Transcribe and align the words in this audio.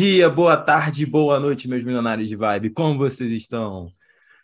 dia, 0.00 0.30
boa 0.30 0.56
tarde, 0.56 1.04
boa 1.04 1.38
noite, 1.38 1.68
meus 1.68 1.84
milionários 1.84 2.26
de 2.26 2.34
vibe. 2.34 2.70
Como 2.70 2.96
vocês 2.96 3.30
estão? 3.32 3.92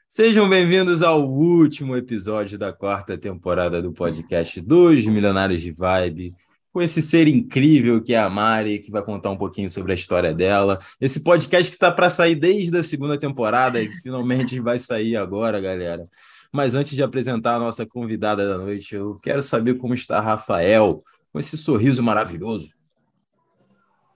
Sejam 0.06 0.46
bem-vindos 0.46 1.02
ao 1.02 1.26
último 1.26 1.96
episódio 1.96 2.58
da 2.58 2.74
quarta 2.74 3.16
temporada 3.16 3.80
do 3.80 3.90
podcast 3.90 4.60
dos 4.60 5.06
Milionários 5.06 5.62
de 5.62 5.72
Vibe. 5.72 6.34
Com 6.70 6.82
esse 6.82 7.00
ser 7.00 7.26
incrível 7.26 8.02
que 8.02 8.12
é 8.12 8.18
a 8.18 8.28
Mari, 8.28 8.80
que 8.80 8.90
vai 8.90 9.02
contar 9.02 9.30
um 9.30 9.36
pouquinho 9.38 9.70
sobre 9.70 9.92
a 9.92 9.94
história 9.94 10.34
dela. 10.34 10.78
Esse 11.00 11.20
podcast 11.20 11.70
que 11.70 11.76
está 11.76 11.90
para 11.90 12.10
sair 12.10 12.34
desde 12.34 12.76
a 12.76 12.84
segunda 12.84 13.16
temporada 13.16 13.80
e 13.80 13.90
finalmente 14.02 14.60
vai 14.60 14.78
sair 14.78 15.16
agora, 15.16 15.58
galera. 15.58 16.06
Mas 16.52 16.74
antes 16.74 16.94
de 16.94 17.02
apresentar 17.02 17.54
a 17.54 17.58
nossa 17.58 17.86
convidada 17.86 18.46
da 18.46 18.58
noite, 18.58 18.94
eu 18.94 19.18
quero 19.22 19.42
saber 19.42 19.78
como 19.78 19.94
está 19.94 20.20
Rafael, 20.20 21.02
com 21.32 21.38
esse 21.38 21.56
sorriso 21.56 22.02
maravilhoso. 22.02 22.75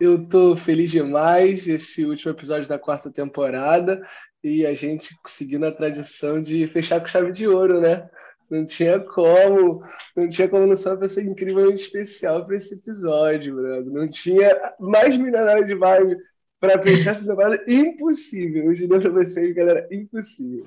Eu 0.01 0.27
tô 0.27 0.57
feliz 0.57 0.91
demais 0.91 1.69
esse 1.69 2.07
último 2.07 2.33
episódio 2.33 2.67
da 2.67 2.79
quarta 2.79 3.13
temporada 3.13 4.01
e 4.43 4.65
a 4.65 4.73
gente 4.73 5.15
conseguindo 5.23 5.67
a 5.67 5.73
tradição 5.73 6.43
de 6.43 6.67
fechar 6.67 7.01
com 7.01 7.07
chave 7.07 7.31
de 7.31 7.47
ouro, 7.47 7.83
né? 7.83 8.09
Não 8.51 8.65
tinha 8.65 8.99
como, 8.99 9.85
não 10.17 10.27
tinha 10.27 10.49
como 10.49 10.67
não 10.67 10.75
ser 10.75 10.89
uma 10.89 11.01
pessoa 11.01 11.27
incrivelmente 11.27 11.83
especial 11.83 12.47
para 12.47 12.57
esse 12.57 12.77
episódio, 12.77 13.55
brother. 13.55 13.93
Não 13.93 14.09
tinha 14.09 14.59
mais 14.81 15.19
milionário 15.19 15.67
de 15.67 15.75
vibe 15.75 16.17
para 16.59 16.81
fechar 16.83 17.11
essa 17.11 17.27
temporada. 17.27 17.63
Impossível. 17.69 18.65
Eu 18.65 18.75
diria 18.75 18.99
para 18.99 19.11
vocês, 19.11 19.55
galera, 19.55 19.87
impossível. 19.93 20.65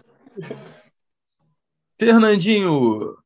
Fernandinho, 1.99 3.17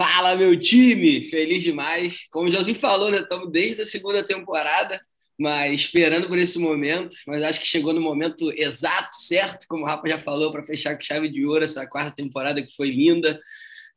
Fala, 0.00 0.36
meu 0.36 0.58
time! 0.58 1.24
Feliz 1.24 1.62
demais. 1.62 2.28
Como 2.30 2.48
o 2.48 2.50
Josinho 2.50 2.78
falou, 2.78 3.10
né? 3.10 3.18
Estamos 3.18 3.50
desde 3.50 3.82
a 3.82 3.86
segunda 3.86 4.22
temporada 4.22 5.00
mas 5.38 5.72
esperando 5.72 6.26
por 6.26 6.36
esse 6.36 6.58
momento, 6.58 7.14
mas 7.26 7.42
acho 7.42 7.60
que 7.60 7.66
chegou 7.66 7.92
no 7.92 8.00
momento 8.00 8.50
exato, 8.52 9.14
certo, 9.14 9.66
como 9.68 9.84
o 9.84 9.86
Rafa 9.86 10.08
já 10.08 10.18
falou, 10.18 10.50
para 10.50 10.64
fechar 10.64 10.96
com 10.96 11.02
chave 11.02 11.28
de 11.28 11.46
ouro 11.46 11.62
essa 11.62 11.86
quarta 11.86 12.10
temporada 12.10 12.60
que 12.60 12.74
foi 12.74 12.90
linda 12.90 13.40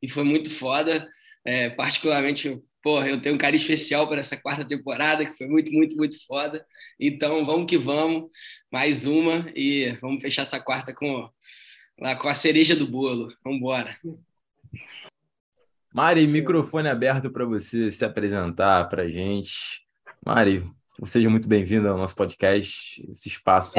e 0.01 0.07
foi 0.07 0.23
muito 0.23 0.51
foda. 0.51 1.09
É, 1.43 1.69
particularmente, 1.71 2.61
porra, 2.83 3.09
eu 3.09 3.19
tenho 3.19 3.33
um 3.33 3.37
carinho 3.39 3.59
especial 3.59 4.07
para 4.07 4.19
essa 4.19 4.37
quarta 4.37 4.63
temporada, 4.63 5.25
que 5.25 5.35
foi 5.35 5.47
muito, 5.47 5.71
muito, 5.71 5.97
muito 5.97 6.23
foda. 6.27 6.63
Então, 6.99 7.43
vamos 7.43 7.65
que 7.65 7.77
vamos, 7.77 8.31
mais 8.71 9.07
uma 9.07 9.51
e 9.55 9.91
vamos 9.99 10.21
fechar 10.21 10.43
essa 10.43 10.59
quarta 10.59 10.93
com, 10.93 11.27
lá, 11.99 12.15
com 12.15 12.27
a 12.27 12.35
cereja 12.35 12.75
do 12.75 12.85
bolo. 12.85 13.33
Vamos 13.43 13.57
embora. 13.57 13.97
Mari, 15.91 16.27
microfone 16.27 16.87
aberto 16.87 17.31
para 17.31 17.45
você 17.45 17.91
se 17.91 18.05
apresentar 18.05 18.87
para 18.87 19.09
gente. 19.09 19.81
Mari, 20.23 20.63
Seja 21.05 21.29
muito 21.29 21.47
bem-vindo 21.47 21.87
ao 21.87 21.97
nosso 21.97 22.15
podcast, 22.15 23.01
esse 23.09 23.29
espaço 23.29 23.75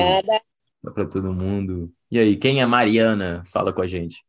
para 0.82 1.06
todo 1.06 1.32
mundo. 1.32 1.92
E 2.10 2.19
aí, 2.19 2.36
quem 2.36 2.60
é 2.60 2.66
Mariana? 2.66 3.44
Fala 3.52 3.72
com 3.72 3.82
a 3.82 3.86
gente. 3.86 4.24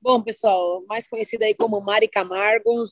Bom, 0.00 0.22
pessoal, 0.22 0.84
mais 0.86 1.08
conhecida 1.08 1.46
aí 1.46 1.54
como 1.54 1.80
Mari 1.80 2.08
Camargo. 2.08 2.86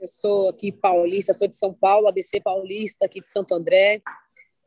Eu 0.00 0.08
sou 0.08 0.48
aqui 0.48 0.72
paulista, 0.72 1.32
sou 1.32 1.46
de 1.46 1.56
São 1.56 1.74
Paulo, 1.74 2.08
ABC 2.08 2.40
paulista, 2.40 3.04
aqui 3.04 3.20
de 3.20 3.30
Santo 3.30 3.54
André. 3.54 4.02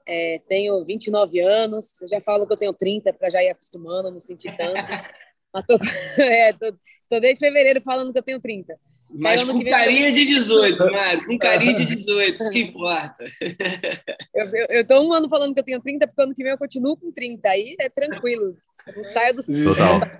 É, 0.06 0.40
tenho 0.48 0.86
29 0.86 1.40
anos, 1.40 2.02
eu 2.02 2.08
já 2.08 2.22
falo 2.22 2.46
que 2.46 2.54
eu 2.54 2.58
tenho 2.58 2.74
30 2.74 3.12
para 3.14 3.30
já 3.30 3.44
ir 3.44 3.50
acostumando, 3.50 4.12
não 4.12 4.22
sentir 4.22 4.56
tanto. 4.56 4.74
Mas 5.52 5.66
tô, 5.66 5.78
é, 6.22 6.54
tô, 6.54 6.72
tô 7.10 7.20
desde 7.20 7.40
fevereiro 7.40 7.82
falando 7.82 8.14
que 8.14 8.20
eu 8.20 8.24
tenho 8.24 8.40
30. 8.40 8.80
Mas 9.16 9.44
com 9.44 9.64
carinha 9.64 10.12
de 10.12 10.26
18, 10.26 10.92
Mário, 10.92 11.26
com 11.26 11.38
carinha 11.38 11.74
de 11.74 11.86
18, 11.86 12.42
isso 12.42 12.50
que 12.50 12.60
importa. 12.62 13.24
Eu, 14.34 14.48
eu, 14.48 14.66
eu 14.70 14.88
tô 14.88 15.00
um 15.00 15.14
ano 15.14 15.30
falando 15.30 15.54
que 15.54 15.60
eu 15.60 15.64
tenho 15.64 15.80
30, 15.80 16.08
porque 16.08 16.22
ano 16.22 16.34
que 16.34 16.42
vem 16.42 16.52
eu 16.52 16.58
continuo 16.58 16.98
com 16.98 17.12
30, 17.12 17.48
aí 17.48 17.76
é 17.80 17.88
tranquilo. 17.88 18.58
Eu 18.88 18.96
não 18.96 19.04
saio 19.04 19.36
dos 19.36 19.46
30, 19.46 19.70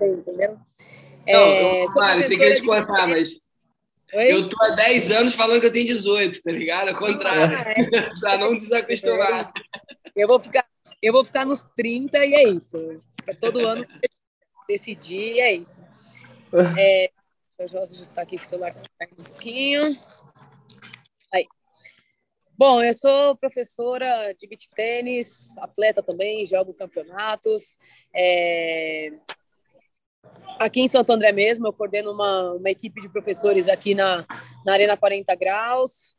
entendeu? 0.06 0.56
É, 1.26 1.84
não, 1.84 1.94
Mário, 1.94 2.22
você 2.22 2.36
queria 2.36 2.54
te 2.54 2.62
contar, 2.62 3.08
mas 3.08 3.40
Oi? 4.14 4.32
eu 4.32 4.48
tô 4.48 4.56
há 4.62 4.70
10 4.70 5.10
anos 5.10 5.34
falando 5.34 5.60
que 5.60 5.66
eu 5.66 5.72
tenho 5.72 5.86
18, 5.86 6.42
tá 6.42 6.52
ligado? 6.52 6.90
Ao 6.90 6.94
contrário, 6.94 7.58
ah, 7.58 7.70
é. 7.70 8.10
pra 8.20 8.38
não 8.38 8.56
desacostumar. 8.56 9.52
Eu 10.14 10.28
vou, 10.28 10.38
ficar, 10.38 10.64
eu 11.02 11.12
vou 11.12 11.24
ficar 11.24 11.44
nos 11.44 11.62
30 11.76 12.24
e 12.24 12.34
é 12.34 12.48
isso. 12.50 12.76
Todo 13.40 13.66
ano 13.66 13.84
decidir 14.68 15.34
e 15.34 15.40
é 15.40 15.52
isso. 15.54 15.80
É, 16.78 17.10
Deixa 17.64 17.78
eu 17.78 17.82
ajustar 17.82 18.24
aqui 18.24 18.36
que 18.36 18.44
o 18.44 18.46
celular 18.46 18.76
um 19.18 19.24
pouquinho. 19.24 19.98
Aí. 21.32 21.46
Bom, 22.58 22.82
eu 22.82 22.92
sou 22.92 23.34
professora 23.36 24.34
de 24.34 24.46
beach 24.46 24.68
tênis, 24.76 25.56
atleta 25.56 26.02
também, 26.02 26.44
jogo 26.44 26.74
campeonatos. 26.74 27.74
É... 28.14 29.12
Aqui 30.60 30.82
em 30.82 30.88
Santo 30.88 31.10
André 31.10 31.32
mesmo, 31.32 31.66
eu 31.66 31.72
coordeno 31.72 32.12
uma, 32.12 32.52
uma 32.52 32.68
equipe 32.68 33.00
de 33.00 33.08
professores 33.08 33.66
aqui 33.66 33.94
na, 33.94 34.26
na 34.66 34.74
Arena 34.74 34.94
40 34.94 35.34
Graus. 35.34 36.14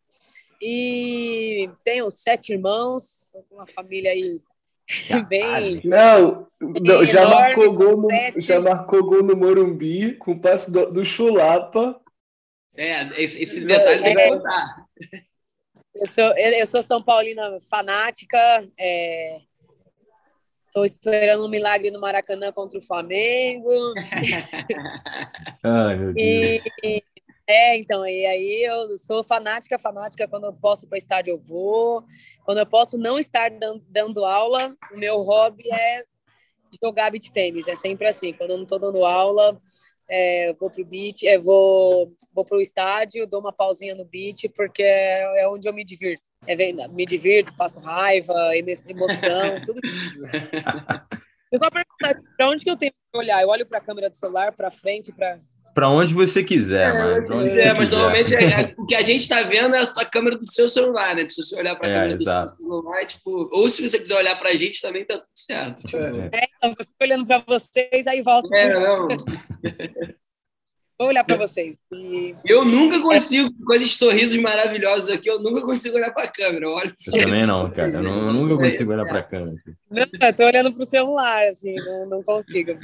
E 0.59 1.69
tenho 1.83 2.09
sete 2.09 2.53
irmãos, 2.53 3.35
uma 3.51 3.67
família 3.67 4.09
aí 4.09 4.41
Bem. 5.29 5.81
Não, 5.83 6.47
não 6.61 7.03
já, 7.03 7.27
marcou 7.27 7.73
gol 7.73 8.01
no, 8.01 8.09
já 8.39 8.59
marcou 8.59 9.03
gol 9.03 9.23
no 9.23 9.35
Morumbi 9.35 10.13
com 10.13 10.31
o 10.33 10.39
passe 10.39 10.71
do, 10.71 10.91
do 10.91 11.03
Chulapa. 11.03 11.99
É, 12.75 13.03
esse, 13.21 13.41
esse 13.41 13.61
detalhe 13.61 14.03
tem 14.03 14.15
que 14.15 14.29
contar. 14.29 14.85
Eu 15.95 16.07
sou, 16.07 16.37
eu 16.37 16.67
sou 16.67 16.83
São 16.83 17.01
Paulina 17.01 17.57
fanática. 17.69 18.37
Estou 20.67 20.83
é, 20.83 20.85
esperando 20.85 21.45
um 21.45 21.49
milagre 21.49 21.89
no 21.89 22.01
Maracanã 22.01 22.51
contra 22.51 22.77
o 22.77 22.81
Flamengo. 22.81 23.71
Ai, 25.63 25.95
meu 25.95 26.13
Deus. 26.13 26.63
E, 26.83 27.03
é, 27.47 27.77
então, 27.77 28.05
e 28.07 28.25
aí 28.25 28.63
eu 28.63 28.97
sou 28.97 29.23
fanática, 29.23 29.77
fanática, 29.77 30.27
quando 30.27 30.45
eu 30.45 30.53
posso 30.53 30.87
para 30.87 30.97
estádio 30.97 31.31
eu 31.31 31.37
vou, 31.37 32.03
quando 32.43 32.57
eu 32.57 32.65
posso 32.65 32.97
não 32.97 33.19
estar 33.19 33.51
dando, 33.51 33.83
dando 33.87 34.25
aula, 34.25 34.75
o 34.91 34.97
meu 34.97 35.21
hobby 35.21 35.63
é 35.71 36.03
jogar 36.83 37.11
beat 37.11 37.31
tênis, 37.31 37.67
é 37.67 37.75
sempre 37.75 38.07
assim, 38.07 38.33
quando 38.33 38.51
eu 38.51 38.57
não 38.57 38.63
estou 38.63 38.79
dando 38.79 39.05
aula, 39.05 39.61
é, 40.09 40.53
vou 40.59 40.71
pro 40.71 40.85
beat, 40.85 41.23
é, 41.23 41.37
vou, 41.37 42.11
vou 42.33 42.43
pro 42.43 42.61
estádio, 42.61 43.27
dou 43.27 43.39
uma 43.39 43.53
pausinha 43.53 43.93
no 43.93 44.05
beat, 44.05 44.49
porque 44.55 44.81
é, 44.81 45.43
é 45.43 45.47
onde 45.47 45.67
eu 45.67 45.73
me 45.73 45.83
divirto, 45.83 46.27
é, 46.47 46.55
me 46.87 47.05
divirto, 47.05 47.55
passo 47.55 47.79
raiva, 47.79 48.33
emoção, 48.55 49.61
tudo 49.65 49.79
Eu 51.51 51.59
só 51.59 51.69
perguntar, 51.69 52.21
para 52.35 52.49
onde 52.49 52.63
que 52.63 52.69
eu 52.69 52.77
tenho 52.77 52.91
que 52.91 53.17
olhar? 53.17 53.41
Eu 53.41 53.49
olho 53.49 53.65
para 53.65 53.77
a 53.77 53.81
câmera 53.81 54.09
do 54.09 54.17
celular, 54.17 54.51
para 54.51 54.71
frente, 54.71 55.11
para 55.11 55.39
para 55.75 55.89
onde 55.89 56.13
você 56.13 56.41
quiser, 56.41 56.89
é, 56.89 56.93
mano. 56.93 57.25
Onde 57.41 57.59
é, 57.59 57.67
mas 57.67 57.79
quiser. 57.79 57.95
normalmente 57.97 58.33
é, 58.33 58.43
é, 58.45 58.73
o 58.79 58.85
que 58.85 58.95
a 58.95 59.01
gente 59.01 59.21
está 59.21 59.41
vendo 59.41 59.75
é 59.75 59.81
a 59.81 60.05
câmera 60.05 60.37
do 60.37 60.49
seu 60.49 60.69
celular, 60.69 61.13
né? 61.13 61.27
Se 61.29 61.43
você 61.43 61.59
olhar 61.59 61.75
para 61.75 61.89
a 61.89 61.91
é, 61.91 61.95
câmera 61.95 62.13
exato. 62.13 62.39
do 62.39 62.47
seu 62.47 62.55
celular, 62.55 63.05
tipo, 63.05 63.49
ou 63.51 63.69
se 63.69 63.87
você 63.87 63.99
quiser 63.99 64.15
olhar 64.15 64.39
para 64.39 64.51
a 64.51 64.55
gente, 64.55 64.81
também 64.81 65.03
tá 65.03 65.15
tudo 65.15 65.27
certo. 65.35 65.83
Tipo. 65.83 65.97
É, 65.97 66.47
então, 66.57 66.73
eu 66.79 66.85
fico 66.85 66.95
olhando 67.01 67.25
para 67.27 67.43
vocês, 67.45 68.07
aí 68.07 68.21
volto. 68.21 68.51
É, 68.55 68.73
não. 68.73 69.07
Vou 70.97 71.09
olhar 71.09 71.25
para 71.25 71.35
vocês. 71.35 71.77
E... 71.91 72.33
Eu 72.45 72.63
nunca 72.63 73.01
consigo, 73.01 73.49
com 73.65 73.73
esses 73.73 73.97
sorrisos 73.97 74.39
maravilhosos 74.39 75.09
aqui, 75.09 75.29
eu 75.29 75.41
nunca 75.41 75.61
consigo 75.61 75.97
olhar 75.97 76.13
para 76.13 76.23
a 76.23 76.31
câmera. 76.31 76.67
Eu, 76.67 76.71
olho 76.71 76.95
eu 77.13 77.21
também 77.21 77.45
não, 77.45 77.69
cara. 77.69 77.91
Eu, 77.95 78.01
não, 78.01 78.27
eu 78.27 78.33
nunca 78.33 78.55
consigo 78.55 78.93
olhar 78.93 79.03
para 79.03 79.19
a 79.19 79.23
câmera. 79.23 79.61
Não, 79.91 80.05
eu 80.21 80.33
tô 80.33 80.45
olhando 80.45 80.71
para 80.71 80.83
o 80.83 80.85
celular, 80.85 81.49
assim, 81.49 81.75
não, 81.75 82.05
não 82.05 82.23
consigo. 82.23 82.79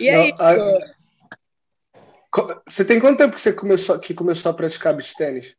E 0.00 0.08
aí, 0.08 0.32
não, 0.32 0.44
a... 0.44 1.03
Você 2.66 2.84
tem 2.84 2.98
quanto 2.98 3.18
tempo 3.18 3.34
que 3.34 3.40
você 3.40 3.52
começou, 3.52 3.98
que 3.98 4.14
começou 4.14 4.50
a 4.50 4.54
praticar 4.54 4.94
beach 4.94 5.14
tênis? 5.14 5.54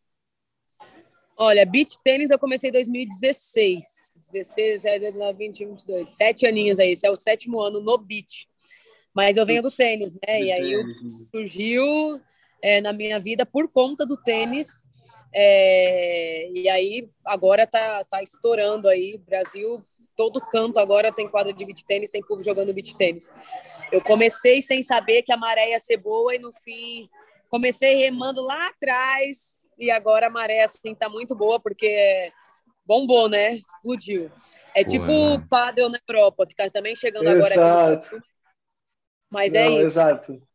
Olha, 1.37 1.65
beach 1.65 1.97
tênis 2.03 2.31
eu 2.31 2.39
comecei 2.39 2.69
em 2.69 2.73
2016. 2.73 3.83
16, 4.31 4.83
19, 4.83 5.37
20, 5.37 5.65
22. 5.65 6.09
Sete 6.09 6.45
aninhos 6.45 6.79
aí. 6.79 6.91
Esse 6.91 7.05
é 7.05 7.11
o 7.11 7.15
sétimo 7.15 7.61
ano 7.61 7.81
no 7.81 7.97
beach. 7.97 8.47
Mas 9.13 9.37
eu 9.37 9.45
venho 9.45 9.61
do 9.61 9.71
tênis, 9.71 10.13
né? 10.15 10.41
E 10.41 10.51
aí 10.51 10.83
surgiu 11.31 12.19
é, 12.61 12.81
na 12.81 12.91
minha 12.91 13.19
vida 13.19 13.45
por 13.45 13.71
conta 13.71 14.05
do 14.05 14.17
tênis. 14.17 14.83
É, 15.33 16.49
e 16.53 16.69
aí 16.69 17.09
agora 17.25 17.65
tá, 17.67 18.03
tá 18.03 18.21
estourando 18.21 18.89
aí. 18.89 19.17
Brasil 19.25 19.79
todo 20.15 20.41
canto 20.41 20.79
agora 20.79 21.11
tem 21.11 21.27
quadra 21.27 21.53
de 21.53 21.65
beach 21.65 21.85
tênis, 21.85 22.09
tem 22.09 22.21
povo 22.21 22.41
jogando 22.41 22.73
beach 22.73 22.95
tênis. 22.95 23.33
Eu 23.91 24.01
comecei 24.01 24.61
sem 24.61 24.81
saber 24.81 25.21
que 25.21 25.31
a 25.31 25.37
maré 25.37 25.71
ia 25.71 25.79
ser 25.79 25.97
boa 25.97 26.35
e 26.35 26.39
no 26.39 26.51
fim 26.53 27.09
comecei 27.49 27.95
remando 27.95 28.41
lá 28.41 28.69
atrás 28.69 29.65
e 29.77 29.91
agora 29.91 30.27
a 30.27 30.29
maré 30.29 30.63
assim 30.63 30.95
tá 30.95 31.07
muito 31.09 31.35
boa 31.35 31.59
porque 31.59 32.31
bombou, 32.85 33.27
né? 33.29 33.55
Explodiu. 33.55 34.31
É 34.73 34.83
tipo 34.83 35.11
o 35.11 35.37
né? 35.37 35.45
paddle 35.49 35.89
na 35.89 35.99
Europa, 36.07 36.45
que 36.45 36.55
tá 36.55 36.69
também 36.69 36.95
chegando 36.95 37.27
exato. 37.27 37.59
agora 37.59 37.93
aqui. 37.93 38.19
Mas 39.29 39.53
é 39.53 39.65
Não, 39.65 39.69
é 39.69 39.71
isso. 39.73 39.81
Exato. 39.81 40.47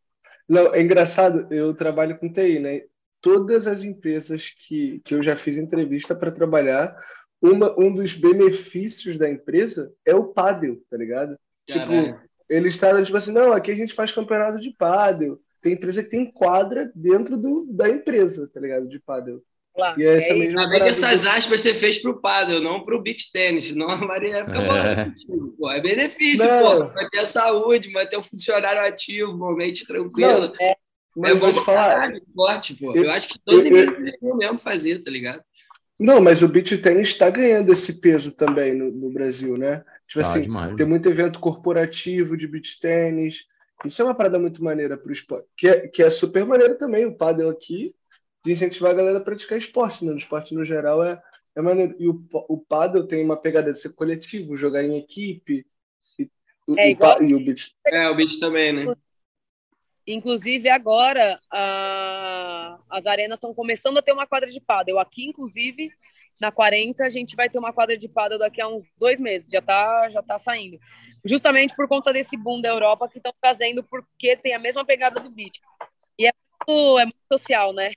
Não, 0.49 0.75
é 0.75 0.81
engraçado, 0.81 1.47
eu 1.53 1.75
trabalho 1.75 2.19
com 2.19 2.33
TI, 2.33 2.59
né? 2.59 2.83
Todas 3.21 3.67
as 3.67 3.85
empresas 3.85 4.51
que, 4.51 5.01
que 5.05 5.15
eu 5.15 5.23
já 5.23 5.37
fiz 5.37 5.57
entrevista 5.57 6.15
para 6.15 6.33
trabalhar, 6.33 6.97
uma, 7.41 7.79
um 7.79 7.93
dos 7.93 8.15
benefícios 8.15 9.19
da 9.19 9.29
empresa 9.31 9.93
é 10.05 10.15
o 10.15 10.27
pádel, 10.27 10.81
tá 10.91 10.97
ligado? 10.97 11.39
Tipo, 11.67 12.21
eles 12.49 12.75
estavam 12.75 13.03
tipo 13.03 13.17
assim, 13.17 13.33
não, 13.33 13.53
aqui 13.53 13.71
a 13.71 13.77
gente 13.77 13.95
faz 13.95 14.13
campeonato 14.13 14.61
de 14.61 14.71
pádel. 14.71 15.41
Tem 15.63 15.75
empresa 15.75 16.03
que 16.03 16.11
tem 16.11 16.31
quadra 16.31 16.91
dentro 16.95 17.37
do, 17.37 17.67
da 17.71 17.89
empresa, 17.89 18.51
tá 18.53 18.61
ligado? 18.61 18.89
De 18.89 18.99
pádel. 18.99 19.43
Claro. 19.75 20.01
E 20.01 20.05
é 20.05 20.17
essa 20.17 20.33
é, 20.33 20.35
mesma 20.37 20.63
Ainda 20.63 20.71
bem 20.71 20.83
que 20.83 20.89
essas 20.89 21.27
aspas 21.27 21.61
você 21.61 21.73
fez 21.73 21.99
pro 21.99 22.21
pádel, 22.21 22.61
não 22.61 22.85
pro 22.85 23.01
beach 23.01 23.31
tênis, 23.33 23.75
não 23.75 23.89
a 23.89 23.97
Maria 23.97 24.45
fica 24.45 24.59
é. 24.59 25.13
Pô, 25.59 25.71
é 25.71 25.81
benefício, 25.81 26.45
não. 26.45 26.89
pô, 26.89 26.95
manter 26.95 27.19
a 27.21 27.27
saúde, 27.27 27.93
manter 27.93 28.19
o 28.19 28.23
funcionário 28.23 28.85
ativo, 28.85 29.55
mente 29.55 29.87
tranquila. 29.87 30.49
Não, 30.49 30.55
é. 30.61 30.75
Mas 31.17 31.33
é 31.33 31.35
bom 31.35 31.53
te 31.53 31.65
falar. 31.65 31.95
Caralho, 31.95 32.23
forte, 32.35 32.75
pô. 32.75 32.95
Eu, 32.95 33.05
eu 33.05 33.11
acho 33.11 33.29
que 33.29 33.39
todos 33.39 33.61
os 33.61 33.67
empresas 33.67 33.95
deveriam 33.95 34.37
mesmo 34.37 34.59
fazer, 34.59 35.03
tá 35.03 35.11
ligado? 35.11 35.43
Não, 36.01 36.19
mas 36.19 36.43
o 36.43 36.49
beach 36.49 36.79
tênis 36.79 37.09
está 37.09 37.29
ganhando 37.29 37.71
esse 37.71 38.01
peso 38.01 38.35
também 38.35 38.75
no, 38.75 38.91
no 38.91 39.11
Brasil, 39.11 39.59
né? 39.59 39.85
Tipo 40.07 40.21
ah, 40.21 40.23
assim, 40.23 40.43
demais. 40.43 40.75
tem 40.75 40.87
muito 40.87 41.07
evento 41.11 41.39
corporativo 41.39 42.39
de 42.39 42.49
beach 42.49 42.81
tênis. 42.81 43.47
Isso 43.85 44.01
é 44.01 44.07
uma 44.07 44.15
parada 44.15 44.39
muito 44.39 44.65
maneira 44.65 44.97
para 44.97 45.11
o 45.11 45.13
esporte. 45.13 45.47
Que 45.55 45.69
é, 45.69 45.89
que 45.89 46.03
é 46.03 46.09
super 46.09 46.47
maneiro 46.47 46.79
também. 46.79 47.05
O 47.05 47.15
paddle 47.15 47.51
aqui 47.51 47.95
de 48.43 48.53
incentivar 48.53 48.93
a 48.93 48.95
galera 48.95 49.19
a 49.19 49.23
praticar 49.23 49.59
esporte, 49.59 50.03
né? 50.07 50.13
No 50.13 50.17
esporte 50.17 50.55
no 50.55 50.65
geral 50.65 51.05
é, 51.05 51.21
é 51.55 51.61
maneiro. 51.61 51.95
E 51.99 52.09
o, 52.09 52.25
o 52.49 52.57
paddle 52.57 53.07
tem 53.07 53.23
uma 53.23 53.37
pegada 53.37 53.71
de 53.71 53.79
ser 53.79 53.95
coletivo, 53.95 54.57
jogar 54.57 54.83
em 54.83 54.97
equipe. 54.97 55.67
E, 56.19 56.31
é, 56.79 56.97
o, 56.97 57.23
e 57.23 57.35
o 57.35 57.45
beach. 57.45 57.75
É, 57.87 58.09
o 58.09 58.17
beach 58.17 58.41
também, 58.41 58.73
né? 58.73 58.95
Inclusive, 60.13 60.69
agora 60.69 61.39
a... 61.51 62.79
as 62.91 63.07
arenas 63.07 63.39
estão 63.39 63.55
começando 63.55 63.99
a 63.99 64.03
ter 64.03 64.13
uma 64.13 64.27
quadra 64.27 64.49
de 64.49 64.61
paddle. 64.61 64.99
Aqui, 64.99 65.27
inclusive, 65.27 65.93
na 66.41 66.51
40, 66.51 67.05
a 67.05 67.09
gente 67.09 67.37
vai 67.37 67.49
ter 67.49 67.59
uma 67.59 67.73
quadra 67.73 67.97
de 67.97 68.09
paddle 68.09 68.39
daqui 68.39 68.61
a 68.61 68.69
uns 68.69 68.85
dois 68.97 69.21
meses. 69.21 69.51
Já 69.51 69.59
está 69.59 70.11
já 70.11 70.23
tá 70.23 70.39
saindo. 70.39 70.79
Justamente 71.25 71.75
por 71.77 71.87
conta 71.87 72.13
desse 72.13 72.37
boom 72.37 72.61
da 72.61 72.69
Europa 72.69 73.09
que 73.09 73.19
estão 73.19 73.33
trazendo, 73.41 73.85
porque 73.85 74.37
tem 74.37 74.55
a 74.55 74.59
mesma 74.59 74.85
pegada 74.85 75.21
do 75.21 75.31
beach. 75.31 75.61
E 76.19 76.27
é 76.27 76.33
muito, 76.67 76.99
é 76.99 77.05
muito 77.05 77.27
social, 77.31 77.73
né? 77.73 77.93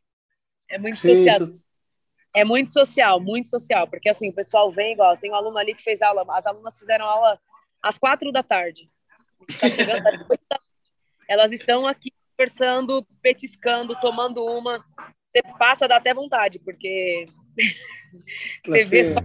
É 0.70 0.78
muito 0.78 0.98
Sim, 0.98 1.16
social. 1.16 1.38
Tu... 1.40 1.54
É 2.36 2.44
muito 2.44 2.72
social, 2.72 3.20
muito 3.20 3.48
social. 3.48 3.88
Porque 3.88 4.10
assim, 4.10 4.30
o 4.30 4.34
pessoal 4.34 4.72
vem 4.72 4.94
igual. 4.94 5.16
Tem 5.18 5.32
um 5.32 5.36
aluno 5.36 5.58
ali 5.58 5.74
que 5.74 5.84
fez 5.84 6.02
aula, 6.02 6.26
as 6.30 6.46
alunas 6.46 6.78
fizeram 6.78 7.06
aula 7.06 7.40
às 7.82 7.98
quatro 7.98 8.32
da 8.32 8.44
tarde. 8.44 8.90
Tá 9.60 9.70
chegando 9.70 10.04
elas 11.28 11.52
estão 11.52 11.88
aqui 11.88 12.12
conversando, 12.36 13.06
petiscando, 13.22 14.00
tomando 14.00 14.44
uma. 14.44 14.84
Você 15.26 15.42
passa, 15.58 15.88
dá 15.88 15.98
até 15.98 16.14
vontade, 16.14 16.60
porque 16.60 17.28
você 18.66 18.84
vê 18.84 19.12
só, 19.12 19.20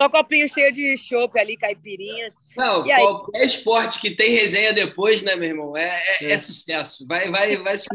só 0.00 0.08
copinho 0.08 0.48
cheio 0.48 0.72
de 0.72 0.96
chopp 0.96 1.38
ali, 1.38 1.56
caipirinha. 1.56 2.32
Não, 2.56 2.86
e 2.86 2.94
qualquer 2.94 3.40
aí... 3.40 3.46
esporte 3.46 4.00
que 4.00 4.10
tem 4.10 4.30
resenha 4.30 4.72
depois, 4.72 5.22
né, 5.22 5.34
meu 5.34 5.48
irmão? 5.48 5.76
É, 5.76 6.02
é, 6.20 6.24
é. 6.24 6.32
é 6.32 6.38
sucesso. 6.38 7.06
Vai, 7.06 7.30
vai, 7.30 7.56
vai 7.56 7.76
se 7.76 7.88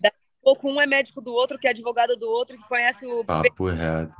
Daqui 0.00 0.16
a 0.40 0.42
pouco 0.42 0.68
um 0.68 0.80
é 0.80 0.86
médico 0.86 1.20
do 1.20 1.32
outro, 1.32 1.58
que 1.58 1.66
é 1.66 1.70
advogado 1.70 2.16
do 2.16 2.28
outro, 2.28 2.56
que 2.56 2.68
conhece 2.68 3.06
o. 3.06 3.24
Papo 3.24 3.68
errado. 3.68 4.12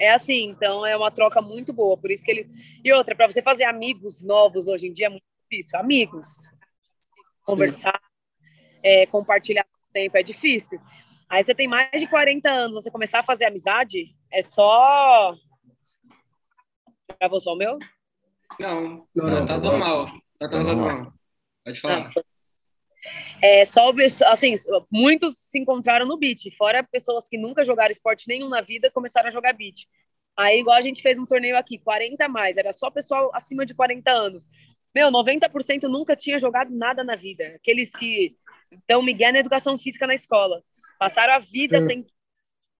É 0.00 0.10
assim, 0.12 0.48
então 0.48 0.84
é 0.84 0.96
uma 0.96 1.10
troca 1.10 1.40
muito 1.40 1.72
boa. 1.72 1.96
Por 1.96 2.10
isso 2.10 2.24
que 2.24 2.30
ele. 2.30 2.50
E 2.84 2.92
outra, 2.92 3.14
para 3.14 3.30
você 3.30 3.40
fazer 3.40 3.64
amigos 3.64 4.20
novos 4.20 4.66
hoje 4.66 4.88
em 4.88 4.92
dia 4.92 5.06
é 5.06 5.10
muito 5.10 5.31
difícil. 5.52 5.78
Amigos, 5.78 6.48
conversar, 7.44 8.00
é, 8.82 9.04
compartilhar 9.06 9.66
tempo 9.92 10.16
é 10.16 10.22
difícil. 10.22 10.80
Aí 11.28 11.42
você 11.42 11.54
tem 11.54 11.68
mais 11.68 11.90
de 11.92 12.06
40 12.06 12.50
anos, 12.50 12.82
você 12.82 12.90
começar 12.90 13.20
a 13.20 13.24
fazer 13.24 13.44
amizade, 13.44 14.14
é 14.30 14.40
só. 14.40 15.36
Gravou 17.20 17.40
só 17.40 17.52
o 17.52 17.56
meu? 17.56 17.78
Não, 18.58 19.06
não, 19.14 19.46
tá, 19.46 19.54
tá 19.54 19.58
normal. 19.58 20.06
Tá, 20.38 20.48
tá 20.48 20.62
normal. 20.62 21.12
Pode 21.64 21.80
falar. 21.80 22.10
É, 23.42 23.64
só, 23.64 23.92
assim, 24.26 24.54
muitos 24.90 25.36
se 25.36 25.58
encontraram 25.58 26.06
no 26.06 26.16
beat, 26.16 26.54
fora 26.56 26.82
pessoas 26.82 27.28
que 27.28 27.36
nunca 27.36 27.64
jogaram 27.64 27.90
esporte 27.90 28.28
nenhum 28.28 28.48
na 28.48 28.60
vida 28.60 28.90
começaram 28.90 29.28
a 29.28 29.32
jogar 29.32 29.52
beat. 29.52 29.86
Aí, 30.36 30.60
igual 30.60 30.76
a 30.76 30.80
gente 30.80 31.02
fez 31.02 31.18
um 31.18 31.26
torneio 31.26 31.58
aqui, 31.58 31.78
40 31.78 32.26
mais, 32.28 32.56
era 32.56 32.72
só 32.72 32.90
pessoal 32.90 33.30
acima 33.34 33.66
de 33.66 33.74
40 33.74 34.10
anos. 34.10 34.48
Meu, 34.94 35.10
90% 35.10 35.84
nunca 35.84 36.14
tinha 36.14 36.38
jogado 36.38 36.70
nada 36.70 37.02
na 37.02 37.16
vida. 37.16 37.54
Aqueles 37.56 37.92
que 37.92 38.36
estão 38.70 39.02
Miguel 39.02 39.32
na 39.32 39.38
educação 39.38 39.78
física 39.78 40.06
na 40.06 40.14
escola. 40.14 40.62
Passaram 40.98 41.34
a 41.34 41.38
vida 41.38 41.80
sem, 41.80 42.04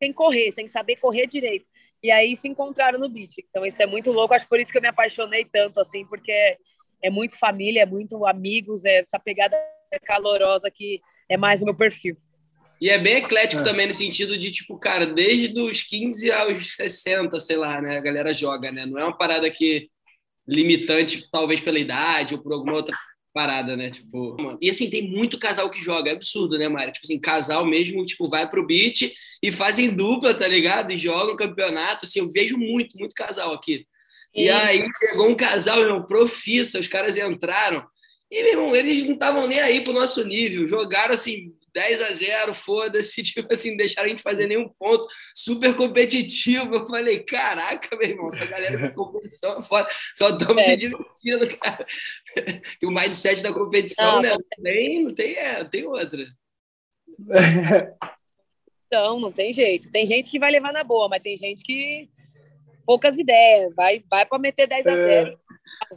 sem 0.02 0.12
correr, 0.12 0.50
sem 0.52 0.68
saber 0.68 0.96
correr 0.96 1.26
direito. 1.26 1.66
E 2.02 2.10
aí 2.10 2.34
se 2.36 2.48
encontraram 2.48 2.98
no 2.98 3.08
beat. 3.08 3.34
Então 3.48 3.64
isso 3.64 3.80
é 3.82 3.86
muito 3.86 4.10
louco. 4.10 4.34
Acho 4.34 4.48
por 4.48 4.60
isso 4.60 4.70
que 4.70 4.78
eu 4.78 4.82
me 4.82 4.88
apaixonei 4.88 5.44
tanto, 5.44 5.80
assim, 5.80 6.04
porque 6.06 6.32
é, 6.32 6.56
é 7.02 7.10
muito 7.10 7.38
família, 7.38 7.82
é 7.82 7.86
muito 7.86 8.26
amigos, 8.26 8.84
é 8.84 8.98
essa 8.98 9.18
pegada 9.18 9.56
calorosa 10.04 10.70
que 10.70 11.00
é 11.28 11.36
mais 11.36 11.62
o 11.62 11.64
meu 11.64 11.74
perfil. 11.74 12.16
E 12.80 12.90
é 12.90 12.98
bem 12.98 13.18
eclético 13.18 13.62
é. 13.62 13.64
também 13.64 13.86
no 13.86 13.94
sentido 13.94 14.36
de, 14.36 14.50
tipo, 14.50 14.76
cara, 14.76 15.06
desde 15.06 15.60
os 15.60 15.82
15 15.82 16.32
aos 16.32 16.76
60, 16.76 17.38
sei 17.38 17.56
lá, 17.56 17.80
né? 17.80 17.96
A 17.96 18.00
galera 18.00 18.34
joga, 18.34 18.72
né? 18.72 18.84
Não 18.84 18.98
é 18.98 19.04
uma 19.04 19.16
parada 19.16 19.48
que 19.48 19.88
limitante, 20.46 21.28
talvez 21.30 21.60
pela 21.60 21.78
idade 21.78 22.34
ou 22.34 22.42
por 22.42 22.52
alguma 22.52 22.74
outra 22.74 22.96
parada, 23.32 23.76
né? 23.76 23.90
Tipo, 23.90 24.36
e 24.60 24.68
assim, 24.68 24.90
tem 24.90 25.08
muito 25.10 25.38
casal 25.38 25.70
que 25.70 25.80
joga, 25.80 26.10
é 26.10 26.14
absurdo, 26.14 26.58
né, 26.58 26.68
Mário? 26.68 26.92
Tipo 26.92 27.06
assim, 27.06 27.18
casal 27.18 27.64
mesmo, 27.64 28.04
tipo, 28.04 28.28
vai 28.28 28.48
pro 28.48 28.66
beat 28.66 29.12
e 29.42 29.50
fazem 29.50 29.90
dupla, 29.90 30.34
tá 30.34 30.46
ligado? 30.46 30.92
E 30.92 30.98
jogam 30.98 31.36
campeonato, 31.36 32.04
assim, 32.04 32.18
eu 32.18 32.30
vejo 32.30 32.58
muito, 32.58 32.98
muito 32.98 33.14
casal 33.14 33.52
aqui. 33.52 33.86
E, 34.34 34.48
aí 34.48 34.86
chegou 34.98 35.28
um 35.28 35.34
casal, 35.34 35.76
meu 35.76 35.86
irmão, 35.86 36.06
profissa, 36.06 36.78
os 36.78 36.88
caras 36.88 37.16
entraram. 37.16 37.84
E, 38.30 38.42
meu 38.42 38.52
irmão, 38.52 38.76
eles 38.76 39.04
não 39.04 39.14
estavam 39.14 39.46
nem 39.46 39.60
aí 39.60 39.82
pro 39.82 39.92
nosso 39.92 40.24
nível, 40.24 40.68
jogaram 40.68 41.14
assim, 41.14 41.52
10 41.74 42.02
a 42.02 42.14
0 42.14 42.54
foda-se, 42.54 43.22
tipo 43.22 43.52
assim, 43.52 43.76
deixaram 43.76 44.06
a 44.06 44.10
gente 44.10 44.22
fazer 44.22 44.46
nenhum 44.46 44.68
ponto, 44.78 45.06
super 45.34 45.74
competitivo. 45.74 46.74
Eu 46.74 46.86
falei, 46.86 47.20
caraca, 47.20 47.96
meu 47.96 48.08
irmão, 48.08 48.28
essa 48.28 48.46
galera 48.46 48.78
da 48.78 48.92
competição 48.92 49.58
é 49.58 49.62
foda, 49.62 49.88
só 50.16 50.30
estamos 50.30 50.62
é. 50.62 50.66
se 50.66 50.76
divertindo, 50.76 51.58
cara. 51.58 51.86
E 52.80 52.86
o 52.86 52.90
mindset 52.90 53.42
da 53.42 53.52
competição, 53.52 54.16
não, 54.16 54.22
né? 54.22 54.30
Não 54.30 54.62
tem, 54.62 55.04
não 55.04 55.14
tem, 55.14 55.36
é, 55.36 55.64
tem 55.64 55.86
outra. 55.86 56.24
Então, 58.86 59.20
não 59.20 59.32
tem 59.32 59.52
jeito. 59.52 59.90
Tem 59.90 60.06
gente 60.06 60.28
que 60.28 60.38
vai 60.38 60.50
levar 60.50 60.72
na 60.72 60.84
boa, 60.84 61.08
mas 61.08 61.22
tem 61.22 61.36
gente 61.36 61.62
que 61.62 62.10
poucas 62.84 63.18
ideias, 63.18 63.74
vai, 63.74 64.02
vai 64.10 64.26
para 64.26 64.38
meter 64.38 64.66
10 64.66 64.86
a 64.86 64.94
0. 64.94 65.30
É. 65.30 65.96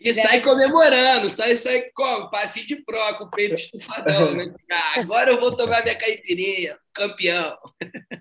E 0.00 0.14
sai 0.14 0.40
comemorando, 0.40 1.28
sai, 1.28 1.54
sai 1.54 1.90
como? 1.94 2.30
Passinho 2.30 2.66
de 2.66 2.76
pro, 2.76 2.98
com 3.18 3.24
o 3.24 3.30
peito 3.30 3.54
estufadão, 3.60 4.34
né? 4.34 4.52
Ah, 4.70 5.00
agora 5.00 5.30
eu 5.30 5.38
vou 5.38 5.54
tomar 5.54 5.82
minha 5.82 5.94
caipirinha, 5.94 6.78
campeão. 6.94 7.56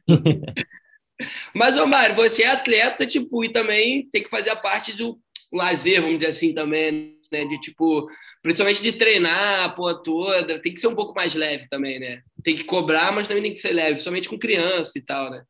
Mas, 1.56 1.78
ô 1.78 1.86
Mário, 1.86 2.16
você 2.16 2.44
é 2.44 2.48
atleta, 2.48 3.06
tipo, 3.06 3.44
e 3.44 3.52
também 3.52 4.10
tem 4.10 4.24
que 4.24 4.30
fazer 4.30 4.50
a 4.50 4.56
parte 4.56 4.92
do 4.94 5.18
lazer, 5.54 6.02
vamos 6.02 6.18
dizer 6.18 6.32
assim, 6.32 6.54
também, 6.54 7.18
né? 7.32 7.46
De, 7.46 7.60
tipo, 7.62 8.10
principalmente 8.42 8.82
de 8.82 8.92
treinar 8.92 9.64
a 9.64 9.70
porra 9.70 10.02
toda, 10.02 10.60
tem 10.60 10.74
que 10.74 10.80
ser 10.80 10.88
um 10.88 10.96
pouco 10.96 11.14
mais 11.14 11.34
leve 11.34 11.70
também, 11.70 12.00
né? 12.00 12.22
Tem 12.44 12.56
que 12.56 12.64
cobrar, 12.66 13.14
mas 13.14 13.28
também 13.28 13.44
tem 13.44 13.54
que 13.54 13.60
ser 13.60 13.72
leve, 13.72 13.92
principalmente 13.92 14.28
com 14.28 14.38
criança 14.38 14.98
e 14.98 15.02
tal, 15.02 15.30
né? 15.30 15.44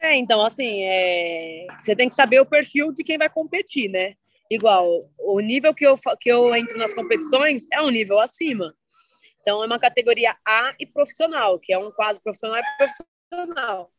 É, 0.00 0.14
então, 0.16 0.40
assim, 0.40 0.84
é... 0.84 1.66
você 1.80 1.94
tem 1.94 2.08
que 2.08 2.14
saber 2.14 2.40
o 2.40 2.46
perfil 2.46 2.92
de 2.92 3.02
quem 3.02 3.18
vai 3.18 3.28
competir, 3.28 3.90
né? 3.90 4.14
Igual, 4.50 5.10
o 5.18 5.40
nível 5.40 5.74
que 5.74 5.86
eu, 5.86 5.94
que 6.20 6.30
eu 6.30 6.54
entro 6.54 6.78
nas 6.78 6.94
competições 6.94 7.66
é 7.72 7.80
um 7.82 7.90
nível 7.90 8.18
acima. 8.18 8.74
Então, 9.40 9.62
é 9.62 9.66
uma 9.66 9.78
categoria 9.78 10.36
A 10.46 10.74
e 10.78 10.86
profissional, 10.86 11.58
que 11.58 11.72
é 11.72 11.78
um 11.78 11.90
quase 11.90 12.20
profissional 12.20 12.58
e 12.58 12.76
profissional. 12.76 13.90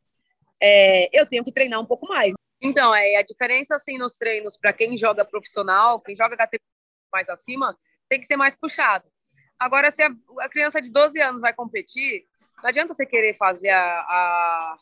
É, 0.62 1.10
eu 1.18 1.26
tenho 1.26 1.44
que 1.44 1.52
treinar 1.52 1.80
um 1.80 1.86
pouco 1.86 2.08
mais. 2.08 2.34
Então, 2.62 2.94
é, 2.94 3.16
a 3.16 3.22
diferença, 3.22 3.76
assim, 3.76 3.98
nos 3.98 4.18
treinos, 4.18 4.58
para 4.58 4.74
quem 4.74 4.98
joga 4.98 5.24
profissional, 5.24 6.02
quem 6.02 6.16
joga 6.16 6.36
categoria 6.36 6.66
mais 7.12 7.30
acima, 7.30 7.78
tem 8.10 8.20
que 8.20 8.28
ser 8.28 8.36
mais 8.36 8.56
puxado. 8.56 9.10
Agora, 9.58 9.92
se 9.92 10.04
a, 10.04 10.10
a 10.40 10.50
criança 10.50 10.82
de 10.82 10.90
12 10.90 11.22
anos 11.22 11.42
vai 11.42 11.54
competir, 11.54 12.26
não 12.62 12.70
adianta 12.70 12.94
você 12.94 13.06
querer 13.06 13.36
fazer 13.36 13.70
a, 13.70 14.00
a, 14.00 14.78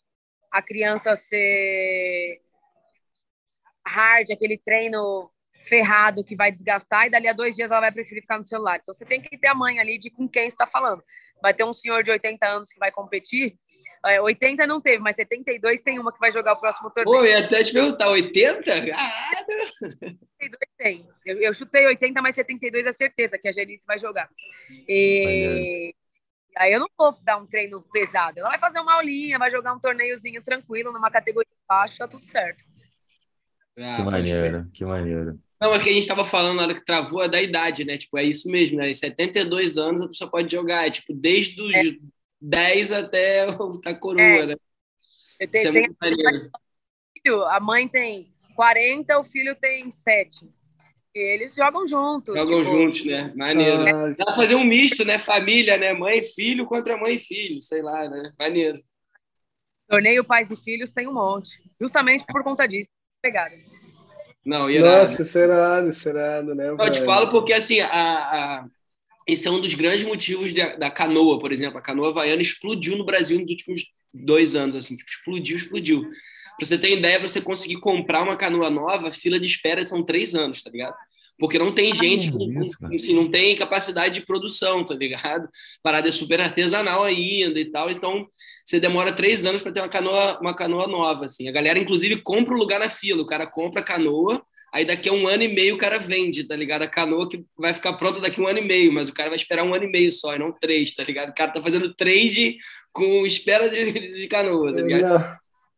a 0.52 0.62
criança 0.62 1.16
ser 1.16 2.42
hard, 3.88 4.32
aquele 4.32 4.58
treino 4.58 5.32
ferrado 5.68 6.24
que 6.24 6.36
vai 6.36 6.52
desgastar 6.52 7.06
e 7.06 7.10
dali 7.10 7.28
a 7.28 7.34
dois 7.34 7.56
dias 7.56 7.72
ela 7.72 7.82
vai 7.82 7.92
preferir 7.92 8.22
ficar 8.22 8.38
no 8.38 8.44
celular. 8.44 8.80
Então 8.82 8.94
você 8.94 9.06
tem 9.06 9.22
que 9.22 9.38
ter 9.38 9.48
a 9.48 9.56
mãe 9.56 9.80
ali 9.80 9.98
de 9.98 10.10
com 10.10 10.28
quem 10.28 10.48
está 10.48 10.66
falando. 10.66 11.04
Vai 11.42 11.54
ter 11.54 11.64
um 11.64 11.74
senhor 11.74 12.04
de 12.04 12.12
80 12.12 12.46
anos 12.48 12.70
que 12.72 12.80
vai 12.80 12.92
competir. 12.92 13.58
80 14.22 14.64
é, 14.64 14.68
não 14.68 14.80
teve, 14.80 15.00
mas 15.00 15.16
72 15.16 15.82
tem 15.82 16.00
uma 16.00 16.14
que 16.14 16.20
vai 16.20 16.32
jogar 16.32 16.54
o 16.54 16.60
próximo 16.60 16.90
torneio. 16.90 17.18
Pô, 17.18 17.26
ia 17.26 17.40
até 17.40 17.62
te 17.64 17.74
perguntar, 17.74 18.10
80? 18.10 18.64
Caralho! 18.64 19.72
72 19.80 20.58
tem. 20.78 21.10
Eu, 21.26 21.42
eu 21.42 21.54
chutei 21.54 21.86
80, 21.88 22.22
mas 22.22 22.36
72 22.36 22.86
é 22.86 22.92
certeza 22.94 23.38
que 23.38 23.48
a 23.48 23.52
Gerice 23.52 23.86
vai 23.86 24.00
jogar. 24.00 24.30
E 24.88 25.94
Aí 26.58 26.74
eu 26.74 26.80
não 26.80 26.88
vou 26.98 27.16
dar 27.24 27.38
um 27.38 27.46
treino 27.46 27.82
pesado. 27.94 28.40
Ela 28.40 28.50
vai 28.50 28.60
fazer 28.60 28.80
uma 28.80 28.96
aulinha, 28.96 29.38
vai 29.38 29.52
jogar 29.52 29.74
um 29.74 29.80
torneiozinho 29.80 30.42
tranquilo 30.42 30.92
numa 30.92 31.12
categoria 31.12 31.52
baixo, 31.68 31.98
tá 31.98 32.08
tudo 32.08 32.26
certo. 32.26 32.64
Ah, 33.78 33.98
que 33.98 34.04
maneiro, 34.04 34.70
que 34.74 34.86
maneiro. 34.86 35.40
Não, 35.60 35.74
é 35.74 35.80
que 35.80 35.90
a 35.90 35.94
gente 35.94 36.04
estava 36.04 36.24
falando 36.24 36.58
na 36.58 36.64
hora 36.64 36.76
que 36.76 36.86
travou 36.86 37.24
é 37.24 37.28
da 37.28 37.42
idade, 37.42 37.84
né? 37.84 37.98
Tipo, 37.98 38.18
é 38.18 38.24
isso 38.24 38.50
mesmo, 38.50 38.78
né? 38.78 38.94
72 38.94 39.78
anos 39.78 40.02
a 40.02 40.08
pessoa 40.08 40.30
pode 40.30 40.52
jogar, 40.52 40.86
é 40.86 40.92
tipo, 40.92 41.14
desde 41.14 41.62
os 41.62 41.74
é. 41.74 41.98
10 42.40 42.92
até 42.92 43.48
a 43.86 43.96
coroa, 43.96 44.22
é. 44.22 44.46
né? 44.48 44.56
Eu 45.40 45.48
tenho, 45.48 45.62
isso 45.62 45.68
é 45.68 45.72
muito 45.72 45.96
maneiro. 46.00 46.52
A 47.50 47.60
mãe 47.60 47.88
tem 47.88 48.34
40, 48.56 49.20
o 49.20 49.24
filho 49.24 49.56
tem 49.56 49.90
7. 49.90 50.48
E 51.14 51.20
eles 51.20 51.56
jogam 51.56 51.88
juntos. 51.88 52.36
Jogam 52.36 52.60
tipo... 52.60 52.72
juntos, 52.72 53.06
né? 53.06 53.34
Maneiro. 53.36 53.82
Ah, 53.88 54.10
Dá 54.18 54.26
pra 54.26 54.36
fazer 54.36 54.56
um 54.56 54.64
misto, 54.64 55.04
né? 55.04 55.18
Família, 55.18 55.78
né? 55.78 55.92
Mãe 55.94 56.20
e 56.20 56.24
filho 56.24 56.66
contra 56.66 56.96
mãe 56.96 57.16
e 57.16 57.20
filho, 57.20 57.62
sei 57.62 57.82
lá, 57.82 58.08
né? 58.08 58.22
Maneiro. 58.40 58.80
Torneio 59.90 60.24
Pais 60.24 60.52
e 60.52 60.58
Filhos 60.58 60.92
tem 60.92 61.08
um 61.08 61.14
monte. 61.14 61.50
Justamente 61.80 62.26
por 62.28 62.44
conta 62.44 62.68
disso. 62.68 62.90
Pegada. 63.22 63.56
Não, 64.48 64.70
irado. 64.70 65.00
Nossa, 65.00 65.22
isso 65.24 65.38
é 65.38 65.44
irado, 65.44 65.90
isso 65.90 66.08
é 66.08 66.12
irado, 66.14 66.56
né? 66.56 66.72
Não, 66.72 66.86
eu 66.86 66.92
te 66.92 67.04
falo 67.04 67.30
porque, 67.30 67.52
assim, 67.52 67.82
a, 67.82 67.90
a, 67.92 68.66
esse 69.28 69.46
é 69.46 69.52
um 69.52 69.60
dos 69.60 69.74
grandes 69.74 70.06
motivos 70.06 70.54
da, 70.54 70.78
da 70.78 70.90
canoa, 70.90 71.38
por 71.38 71.52
exemplo. 71.52 71.78
A 71.78 71.82
canoa 71.82 72.08
havaiana 72.08 72.42
explodiu 72.42 72.98
no 72.98 73.06
Brasil 73.06 73.38
nos 73.38 73.52
últimos 73.52 73.84
dois 74.14 74.56
anos, 74.56 74.74
assim. 74.78 74.96
Tipo, 74.96 75.10
explodiu, 75.10 75.58
explodiu. 75.58 76.02
Pra 76.58 76.66
você 76.66 76.78
ter 76.78 76.98
ideia, 76.98 77.20
pra 77.20 77.28
você 77.28 77.42
conseguir 77.42 77.82
comprar 77.82 78.24
uma 78.24 78.38
canoa 78.38 78.70
nova, 78.70 79.10
a 79.10 79.12
fila 79.12 79.38
de 79.38 79.46
espera 79.46 79.86
são 79.86 80.02
três 80.02 80.34
anos, 80.34 80.64
tá 80.64 80.70
ligado? 80.70 80.96
Porque 81.40 81.60
não 81.60 81.72
tem 81.72 81.94
gente 81.94 82.32
com, 82.32 82.60
assim, 82.96 83.14
não 83.14 83.30
tem 83.30 83.56
capacidade 83.56 84.16
de 84.16 84.26
produção, 84.26 84.84
tá 84.84 84.96
ligado? 84.96 85.48
Parada 85.84 86.10
é 86.10 86.12
super 86.12 86.42
artesanal 86.42 87.04
ainda 87.04 87.60
e 87.60 87.66
tal, 87.66 87.92
então 87.92 88.28
você 88.66 88.80
demora 88.80 89.12
três 89.12 89.46
anos 89.46 89.62
para 89.62 89.72
ter 89.72 89.82
uma 89.82 89.90
canoa, 89.90 90.40
uma 90.42 90.54
canoa 90.54 90.88
nova, 90.88 91.26
assim. 91.26 91.48
A 91.48 91.52
galera, 91.52 91.78
inclusive, 91.78 92.22
compra 92.22 92.56
o 92.56 92.58
lugar 92.58 92.80
na 92.80 92.90
fila, 92.90 93.22
o 93.22 93.26
cara 93.26 93.46
compra 93.46 93.82
a 93.82 93.84
canoa, 93.84 94.42
aí 94.74 94.84
daqui 94.84 95.10
a 95.10 95.14
um 95.14 95.28
ano 95.28 95.44
e 95.44 95.48
meio 95.48 95.76
o 95.76 95.78
cara 95.78 96.00
vende, 96.00 96.44
tá 96.44 96.56
ligado? 96.56 96.82
A 96.82 96.88
canoa 96.88 97.30
que 97.30 97.46
vai 97.58 97.74
ficar 97.74 97.94
pronta 97.94 98.20
daqui 98.20 98.42
a 98.42 98.44
um 98.44 98.48
ano 98.48 98.60
e 98.60 98.66
meio, 98.66 98.92
mas 98.92 99.08
o 99.08 99.14
cara 99.14 99.30
vai 99.30 99.38
esperar 99.38 99.64
um 99.64 99.74
ano 99.76 99.86
e 99.86 99.92
meio 99.92 100.12
só, 100.12 100.36
e 100.36 100.40
não 100.40 100.52
três, 100.52 100.92
tá 100.92 101.04
ligado? 101.04 101.30
O 101.30 101.36
cara 101.36 101.52
tá 101.52 101.62
fazendo 101.62 101.94
trade 101.94 102.58
com 102.92 103.26
espera 103.26 103.70
de, 103.70 103.92
de 104.12 104.28
canoa, 104.28 104.74
tá 104.74 104.82
ligado? 104.82 105.38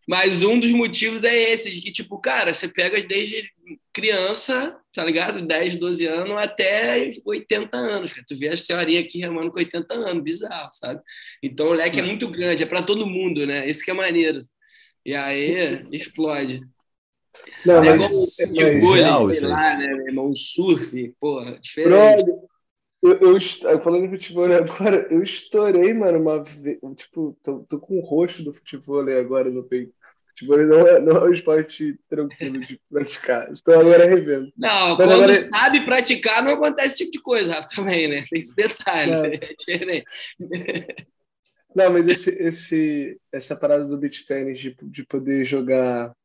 Mas 0.10 0.42
um 0.42 0.60
dos 0.60 0.72
motivos 0.72 1.24
é 1.24 1.51
esse, 1.51 1.72
de 1.72 1.82
que, 1.82 1.92
tipo, 1.92 2.18
cara, 2.18 2.51
você 2.51 2.68
pega 2.68 3.00
desde 3.04 3.51
criança, 3.94 4.75
tá 4.93 5.03
ligado? 5.03 5.46
10, 5.46 5.75
12 5.77 6.05
anos 6.05 6.41
até 6.41 7.13
80 7.25 7.77
anos. 7.77 8.12
Cara. 8.12 8.25
Tu 8.27 8.38
vê 8.38 8.50
a 8.50 8.58
senhorinha 8.58 9.01
aqui 9.01 9.19
remando 9.19 9.51
com 9.51 9.60
80 9.60 9.93
anos, 9.93 10.24
bizarro, 10.24 10.69
sabe? 10.74 11.01
Então 11.43 11.67
o 11.67 11.74
leque 11.74 12.00
é 12.00 12.03
muito 12.03 12.27
grande, 12.29 12.63
é 12.63 12.65
para 12.65 12.81
todo 12.81 13.08
mundo, 13.08 13.46
né? 13.46 13.67
Isso 13.67 13.84
que 13.84 13.91
é 13.91 13.93
maneiro. 13.93 14.39
E 15.05 15.15
aí 15.15 15.86
explode. 15.91 16.62
Não, 17.65 17.84
é 17.84 17.96
mas, 17.96 18.39
igual 18.39 18.75
o 18.75 18.81
vôlei, 18.81 19.38
sei 19.38 19.48
lá, 19.48 19.77
né, 19.77 19.88
meu 19.88 20.08
irmão? 20.08 20.29
O 20.31 20.36
surf, 20.36 21.15
porra, 21.19 21.60
diferente. 21.60 22.24
eu, 23.01 23.13
eu, 23.13 23.81
falando 23.81 24.03
de 24.03 24.10
futebol 24.10 24.51
agora, 24.51 25.08
eu 25.10 25.22
estourei, 25.22 25.93
mano, 25.93 26.19
uma 26.19 26.43
vez. 26.43 26.79
Tipo, 26.96 27.38
tô, 27.43 27.60
tô 27.60 27.79
com 27.79 28.00
o 28.00 28.01
rosto 28.01 28.43
do 28.43 28.53
futebol 28.53 29.01
agora 29.01 29.50
no 29.50 29.63
peito. 29.63 29.93
Tipo, 30.39 30.55
não 30.55 30.88
é, 30.88 31.01
não 31.01 31.17
é 31.17 31.24
um 31.25 31.34
esporte 31.34 32.00
tranquilo 32.08 32.60
de 32.60 32.79
praticar. 32.89 33.51
Estou 33.51 33.77
agora 33.77 34.05
revendo. 34.05 34.50
Não, 34.55 34.88
Mas 34.88 34.96
quando 34.96 35.12
agora... 35.12 35.36
sabe 35.36 35.84
praticar, 35.84 36.41
não 36.41 36.53
acontece 36.53 36.88
esse 36.88 36.98
tipo 37.00 37.12
de 37.12 37.22
coisa, 37.22 37.55
Rafa, 37.55 37.67
também, 37.75 38.08
né? 38.08 38.24
Tem 38.29 38.39
esse 38.39 38.55
detalhe, 38.55 39.12
não. 39.12 39.25
é 39.25 39.31
diferente. 39.31 40.05
Não, 41.75 41.91
mas 41.91 42.08
esse, 42.08 42.29
esse, 42.41 43.19
essa 43.34 43.53
parada 43.53 43.84
do 43.84 43.98
beach 43.98 44.25
tennis 44.25 44.60
de, 44.60 44.77
de 44.81 45.05
poder 45.05 45.43
jogar 45.43 46.15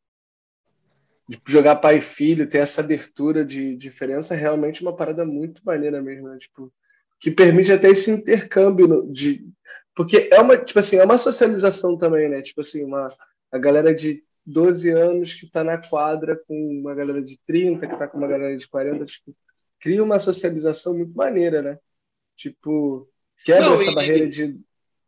de 1.29 1.39
jogar 1.47 1.77
pai 1.77 1.99
e 1.99 2.01
filho, 2.01 2.49
ter 2.49 2.59
essa 2.59 2.83
abertura 2.83 3.45
de 3.45 3.75
diferença, 3.77 4.35
é 4.35 4.39
realmente 4.39 4.81
uma 4.81 4.95
parada 4.95 5.25
muito 5.25 5.61
maneira 5.65 6.01
mesmo, 6.01 6.29
né? 6.29 6.39
Tipo, 6.39 6.73
que 7.19 7.31
permite 7.33 7.73
até 7.73 7.91
esse 7.91 8.11
intercâmbio 8.11 9.11
de 9.11 9.45
porque 9.95 10.29
é 10.31 10.41
uma, 10.41 10.57
tipo 10.57 10.79
assim, 10.79 10.99
é 10.99 11.05
uma 11.05 11.19
socialização 11.19 11.97
também, 11.99 12.29
né? 12.29 12.43
Tipo 12.43 12.61
assim, 12.61 12.85
uma 12.85 13.13
a 13.55 13.59
galera 13.59 13.95
de 13.95 14.25
12 14.45 14.91
anos 14.91 15.35
que 15.35 15.47
está 15.47 15.63
na 15.63 15.79
quadra 15.79 16.37
com 16.37 16.81
uma 16.81 16.93
galera 16.93 17.23
de 17.23 17.39
30, 17.47 17.87
que 17.87 17.93
está 17.93 18.09
com 18.09 18.19
uma 18.19 18.27
galera 18.27 18.57
de 18.57 18.67
40, 18.67 19.05
tipo, 19.05 19.35
cria 19.81 20.03
uma 20.03 20.19
socialização 20.19 20.97
muito 20.97 21.17
maneira, 21.17 21.63
né? 21.63 21.79
Tipo, 22.35 23.09
quebra 23.45 23.67
Não, 23.67 23.75
essa 23.75 23.93
e... 23.93 23.95
barreira 23.95 24.27
de, 24.27 24.61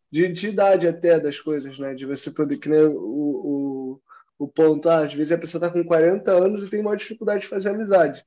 de, 0.08 0.28
de, 0.28 0.48
idade 0.48 0.86
até 0.86 1.18
das 1.18 1.40
coisas, 1.40 1.76
né? 1.76 1.92
De 1.92 2.06
você 2.06 2.30
poder, 2.30 2.56
que 2.58 2.70
o, 2.70 2.96
o, 2.96 4.00
o 4.38 4.46
ponto, 4.46 4.88
ah, 4.88 5.04
às 5.04 5.12
vezes 5.12 5.32
a 5.32 5.38
pessoa 5.38 5.58
está 5.58 5.72
com 5.72 5.84
40 5.84 6.30
anos 6.30 6.62
e 6.62 6.70
tem 6.70 6.80
uma 6.80 6.96
dificuldade 6.96 7.40
de 7.42 7.48
fazer 7.48 7.70
amizade. 7.70 8.24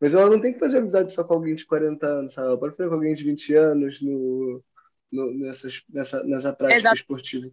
Mas 0.00 0.12
ela 0.12 0.28
não 0.28 0.40
tem 0.40 0.52
que 0.52 0.58
fazer 0.58 0.78
amizade 0.78 1.12
só 1.12 1.22
com 1.22 1.34
alguém 1.34 1.54
de 1.54 1.64
40 1.64 2.04
anos, 2.04 2.32
sabe? 2.32 2.48
Ela 2.48 2.58
pode 2.58 2.76
fazer 2.76 2.88
com 2.88 2.96
alguém 2.96 3.14
de 3.14 3.22
20 3.22 3.54
anos 3.54 4.02
no, 4.02 4.60
no, 5.12 5.38
nessas, 5.38 5.84
nessa, 5.88 6.24
nessa 6.24 6.52
prática 6.52 6.80
Exato. 6.80 6.96
esportiva. 6.96 7.48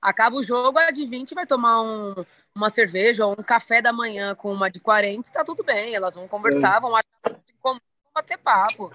Acaba 0.00 0.36
o 0.36 0.42
jogo, 0.42 0.78
a 0.78 0.90
de 0.90 1.04
20 1.06 1.34
vai 1.34 1.46
tomar 1.46 1.82
um, 1.82 2.14
uma 2.54 2.70
cerveja 2.70 3.26
ou 3.26 3.32
um 3.32 3.42
café 3.42 3.82
da 3.82 3.92
manhã 3.92 4.34
com 4.34 4.52
uma 4.52 4.70
de 4.70 4.80
40, 4.80 5.30
tá 5.32 5.44
tudo 5.44 5.64
bem. 5.64 5.94
Elas 5.94 6.14
vão 6.14 6.28
conversar, 6.28 6.76
é. 6.76 6.80
vão 6.80 6.94
achar 6.94 7.40
como 7.60 7.80
bater 8.14 8.38
papo. 8.38 8.92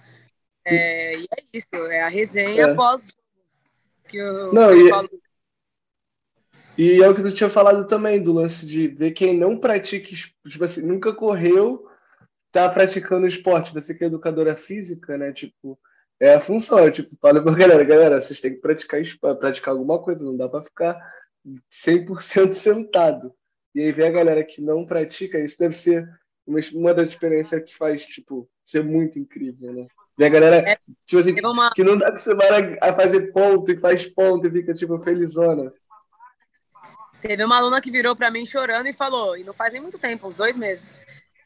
É, 0.66 1.18
e 1.18 1.24
é 1.24 1.44
isso, 1.54 1.76
é 1.76 2.02
a 2.02 2.08
resenha 2.08 2.68
é. 2.68 2.74
pós 2.74 3.12
que 4.08 4.18
eu, 4.18 4.54
não, 4.54 4.74
e, 4.74 4.90
falo. 4.90 5.10
E 6.78 7.04
é 7.04 7.10
o 7.10 7.14
que 7.14 7.22
tu 7.22 7.34
tinha 7.34 7.50
falado 7.50 7.86
também, 7.86 8.22
do 8.22 8.34
lance 8.34 8.66
de 8.66 8.88
ver 8.88 9.12
quem 9.12 9.38
não 9.38 9.58
pratica, 9.58 10.08
tipo 10.48 10.64
assim, 10.64 10.88
nunca 10.88 11.14
correu, 11.14 11.88
tá 12.52 12.70
praticando 12.70 13.26
esporte. 13.26 13.74
Você 13.74 13.94
que 13.94 14.04
é 14.04 14.08
educadora 14.08 14.56
física, 14.56 15.18
né? 15.18 15.32
Tipo, 15.32 15.78
é 16.20 16.36
a 16.36 16.40
função, 16.40 16.80
é 16.80 16.92
tipo, 16.92 17.16
fala 17.22 17.42
pra 17.42 17.54
galera, 17.54 17.84
galera, 17.84 18.22
vocês 18.22 18.40
têm 18.40 18.54
que 18.54 18.62
praticar, 18.62 19.02
praticar 19.38 19.74
alguma 19.74 20.00
coisa, 20.00 20.26
não 20.26 20.38
dá 20.38 20.48
para 20.48 20.64
ficar 20.64 20.98
100% 21.72 22.54
sentado. 22.54 23.34
E 23.76 23.82
aí 23.82 23.92
vem 23.92 24.08
a 24.08 24.12
galera 24.12 24.44
que 24.44 24.62
não 24.62 24.86
pratica, 24.86 25.40
isso 25.40 25.58
deve 25.60 25.76
ser 25.76 26.08
uma, 26.46 26.60
uma 26.74 26.94
das 26.94 27.10
experiências 27.10 27.64
que 27.64 27.76
faz, 27.76 28.06
tipo, 28.06 28.50
ser 28.64 28.84
muito 28.84 29.18
incrível, 29.18 29.74
né? 29.74 29.88
E 30.18 30.24
a 30.24 30.30
galera, 30.30 30.58
é, 30.58 30.78
tipo 31.06 31.20
assim, 31.20 31.36
uma... 31.44 31.72
que 31.74 31.84
não 31.84 31.98
tá 31.98 32.10
acostumada 32.10 32.78
a 32.80 32.94
fazer 32.94 33.32
ponto 33.32 33.72
e 33.72 33.78
faz 33.78 34.06
ponto 34.06 34.48
e 34.48 34.52
fica, 34.52 34.74
tipo, 34.74 35.02
felizona. 35.02 35.74
Teve 37.20 37.44
uma 37.44 37.58
aluna 37.58 37.82
que 37.82 37.90
virou 37.90 38.16
para 38.16 38.30
mim 38.30 38.46
chorando 38.46 38.88
e 38.88 38.94
falou, 38.94 39.36
e 39.36 39.44
não 39.44 39.54
faz 39.54 39.74
nem 39.74 39.82
muito 39.82 39.98
tempo, 39.98 40.28
uns 40.28 40.38
dois 40.38 40.56
meses, 40.56 40.96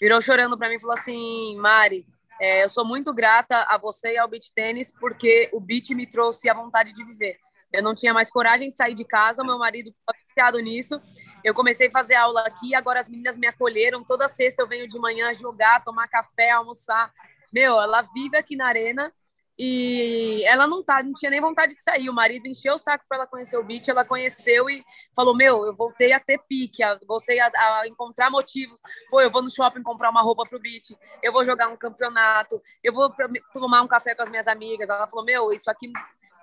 virou 0.02 0.22
chorando 0.22 0.58
para 0.58 0.68
mim 0.68 0.76
e 0.76 0.80
falou 0.80 0.98
assim, 0.98 1.56
Mari, 1.58 2.06
é, 2.40 2.64
eu 2.64 2.70
sou 2.70 2.86
muito 2.86 3.14
grata 3.14 3.64
a 3.64 3.78
você 3.78 4.14
e 4.14 4.18
ao 4.18 4.28
beach 4.28 4.52
tênis 4.54 4.92
porque 4.92 5.50
o 5.54 5.60
beach 5.60 5.94
me 5.96 6.08
trouxe 6.08 6.50
a 6.50 6.54
vontade 6.54 6.94
de 6.94 7.04
viver. 7.04 7.38
Eu 7.74 7.84
não 7.84 7.94
tinha 7.94 8.14
mais 8.14 8.30
coragem 8.30 8.70
de 8.70 8.76
sair 8.76 8.94
de 8.94 9.04
casa, 9.04 9.44
meu 9.44 9.58
marido 9.58 9.90
estava 9.90 10.18
viciado 10.18 10.60
nisso. 10.60 11.02
Eu 11.44 11.54
comecei 11.54 11.88
a 11.88 11.92
fazer 11.92 12.16
aula 12.16 12.42
aqui, 12.42 12.74
agora 12.74 13.00
as 13.00 13.10
meninas 13.10 13.38
me 13.38 13.48
acolheram. 13.48 14.04
Toda 14.04 14.28
sexta 14.28 14.62
eu 14.62 14.68
venho 14.68 14.88
de 14.88 14.98
manhã 14.98 15.34
jogar, 15.34 15.84
tomar 15.84 16.08
café, 16.08 16.52
almoçar. 16.52 17.12
Meu, 17.54 17.80
ela 17.80 18.02
vive 18.14 18.38
aqui 18.38 18.56
na 18.56 18.68
arena 18.68 19.12
e 19.60 20.44
ela 20.46 20.68
não 20.68 20.84
tá, 20.84 21.02
não 21.02 21.14
tinha 21.14 21.32
nem 21.32 21.42
vontade 21.42 21.74
de 21.74 21.82
sair. 21.82 22.10
O 22.10 22.14
marido 22.14 22.48
encheu 22.48 22.76
o 22.76 22.78
saco 22.78 23.06
para 23.10 23.18
ela 23.18 23.28
conhecer 23.28 23.58
o 23.58 23.64
beat, 23.64 23.88
ela 23.88 24.06
conheceu 24.06 24.70
e 24.70 24.84
falou: 25.16 25.36
Meu, 25.36 25.66
eu 25.66 25.76
voltei 25.76 26.14
a 26.14 26.20
ter 26.20 26.40
pique, 26.48 26.84
voltei 27.08 27.40
a, 27.40 27.48
a, 27.48 27.88
encontrar 27.88 28.30
motivos. 28.30 28.80
Pô, 29.10 29.20
eu 29.20 29.32
vou 29.32 29.42
no 29.42 29.50
shopping 29.50 29.82
comprar 29.82 30.12
uma 30.12 30.22
roupa 30.22 30.46
pro 30.48 30.60
beat, 30.60 30.96
eu 31.24 31.34
vou 31.34 31.44
jogar 31.44 31.70
um 31.70 31.76
campeonato, 31.76 32.62
eu 32.84 32.94
vou 32.94 33.12
tomar 33.52 33.82
um 33.82 33.88
café 33.88 34.14
com 34.14 34.22
as 34.22 34.30
minhas 34.30 34.48
amigas. 34.48 34.90
Ela 34.90 35.08
falou: 35.08 35.26
Meu, 35.26 35.52
isso 35.52 35.70
aqui 35.72 35.92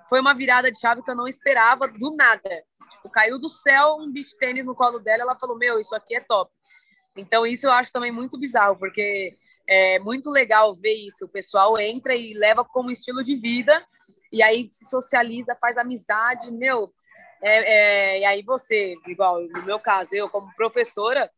foi 0.08 0.20
uma 0.20 0.34
virada 0.34 0.70
de 0.70 0.78
chave 0.78 1.02
que 1.02 1.10
eu 1.10 1.16
não 1.16 1.28
esperava 1.28 1.86
do 1.86 2.16
nada. 2.16 2.64
Tipo, 2.90 3.08
caiu 3.10 3.38
do 3.38 3.48
céu 3.48 3.96
um 4.00 4.10
beat 4.10 4.28
tênis 4.40 4.66
no 4.66 4.74
colo 4.74 4.98
dela. 4.98 5.22
Ela 5.22 5.38
falou: 5.38 5.56
Meu, 5.56 5.78
isso 5.78 5.94
aqui 5.94 6.16
é 6.16 6.20
top. 6.20 6.50
Então, 7.16 7.46
isso 7.46 7.66
eu 7.66 7.70
acho 7.70 7.92
também 7.92 8.10
muito 8.10 8.36
bizarro, 8.36 8.76
porque 8.76 9.36
é 9.66 9.98
muito 9.98 10.30
legal 10.30 10.74
ver 10.74 10.92
isso. 10.92 11.24
O 11.24 11.28
pessoal 11.28 11.78
entra 11.78 12.14
e 12.14 12.34
leva 12.34 12.64
como 12.64 12.90
estilo 12.90 13.22
de 13.22 13.36
vida, 13.36 13.84
e 14.32 14.42
aí 14.42 14.68
se 14.68 14.84
socializa, 14.84 15.56
faz 15.60 15.78
amizade, 15.78 16.50
meu. 16.50 16.92
É, 17.42 18.16
é, 18.16 18.20
e 18.20 18.24
aí 18.24 18.42
você, 18.42 18.94
igual 19.06 19.40
no 19.40 19.62
meu 19.62 19.78
caso, 19.78 20.14
eu 20.14 20.28
como 20.30 20.52
professora, 20.54 21.30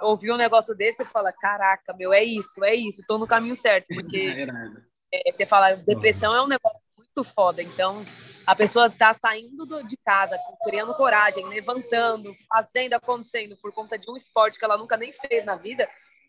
ouvir 0.00 0.32
um 0.32 0.36
negócio 0.36 0.74
desse, 0.74 0.98
você 0.98 1.04
fala, 1.04 1.32
caraca, 1.32 1.92
meu, 1.94 2.12
é 2.12 2.22
isso, 2.22 2.64
é 2.64 2.74
isso, 2.74 3.00
estou 3.00 3.18
no 3.18 3.26
caminho 3.26 3.56
certo, 3.56 3.88
porque 3.88 4.46
é, 5.12 5.32
você 5.32 5.44
fala, 5.44 5.74
depressão 5.74 6.34
é 6.34 6.42
um 6.42 6.46
negócio 6.46 6.80
muito 6.96 7.24
foda, 7.24 7.60
então 7.60 8.04
a 8.46 8.54
pessoa 8.54 8.88
tá 8.88 9.12
saindo 9.12 9.66
do, 9.66 9.82
de 9.86 9.96
casa, 9.98 10.38
criando 10.62 10.94
coragem, 10.94 11.46
levantando, 11.48 12.34
fazendo, 12.48 12.94
acontecendo 12.94 13.56
por 13.60 13.72
conta 13.72 13.98
de 13.98 14.08
um 14.10 14.16
esporte 14.16 14.58
que 14.58 14.64
ela 14.64 14.78
nunca 14.78 14.96
nem 14.96 15.12
fez 15.12 15.44
na 15.44 15.56
vida, 15.56 15.88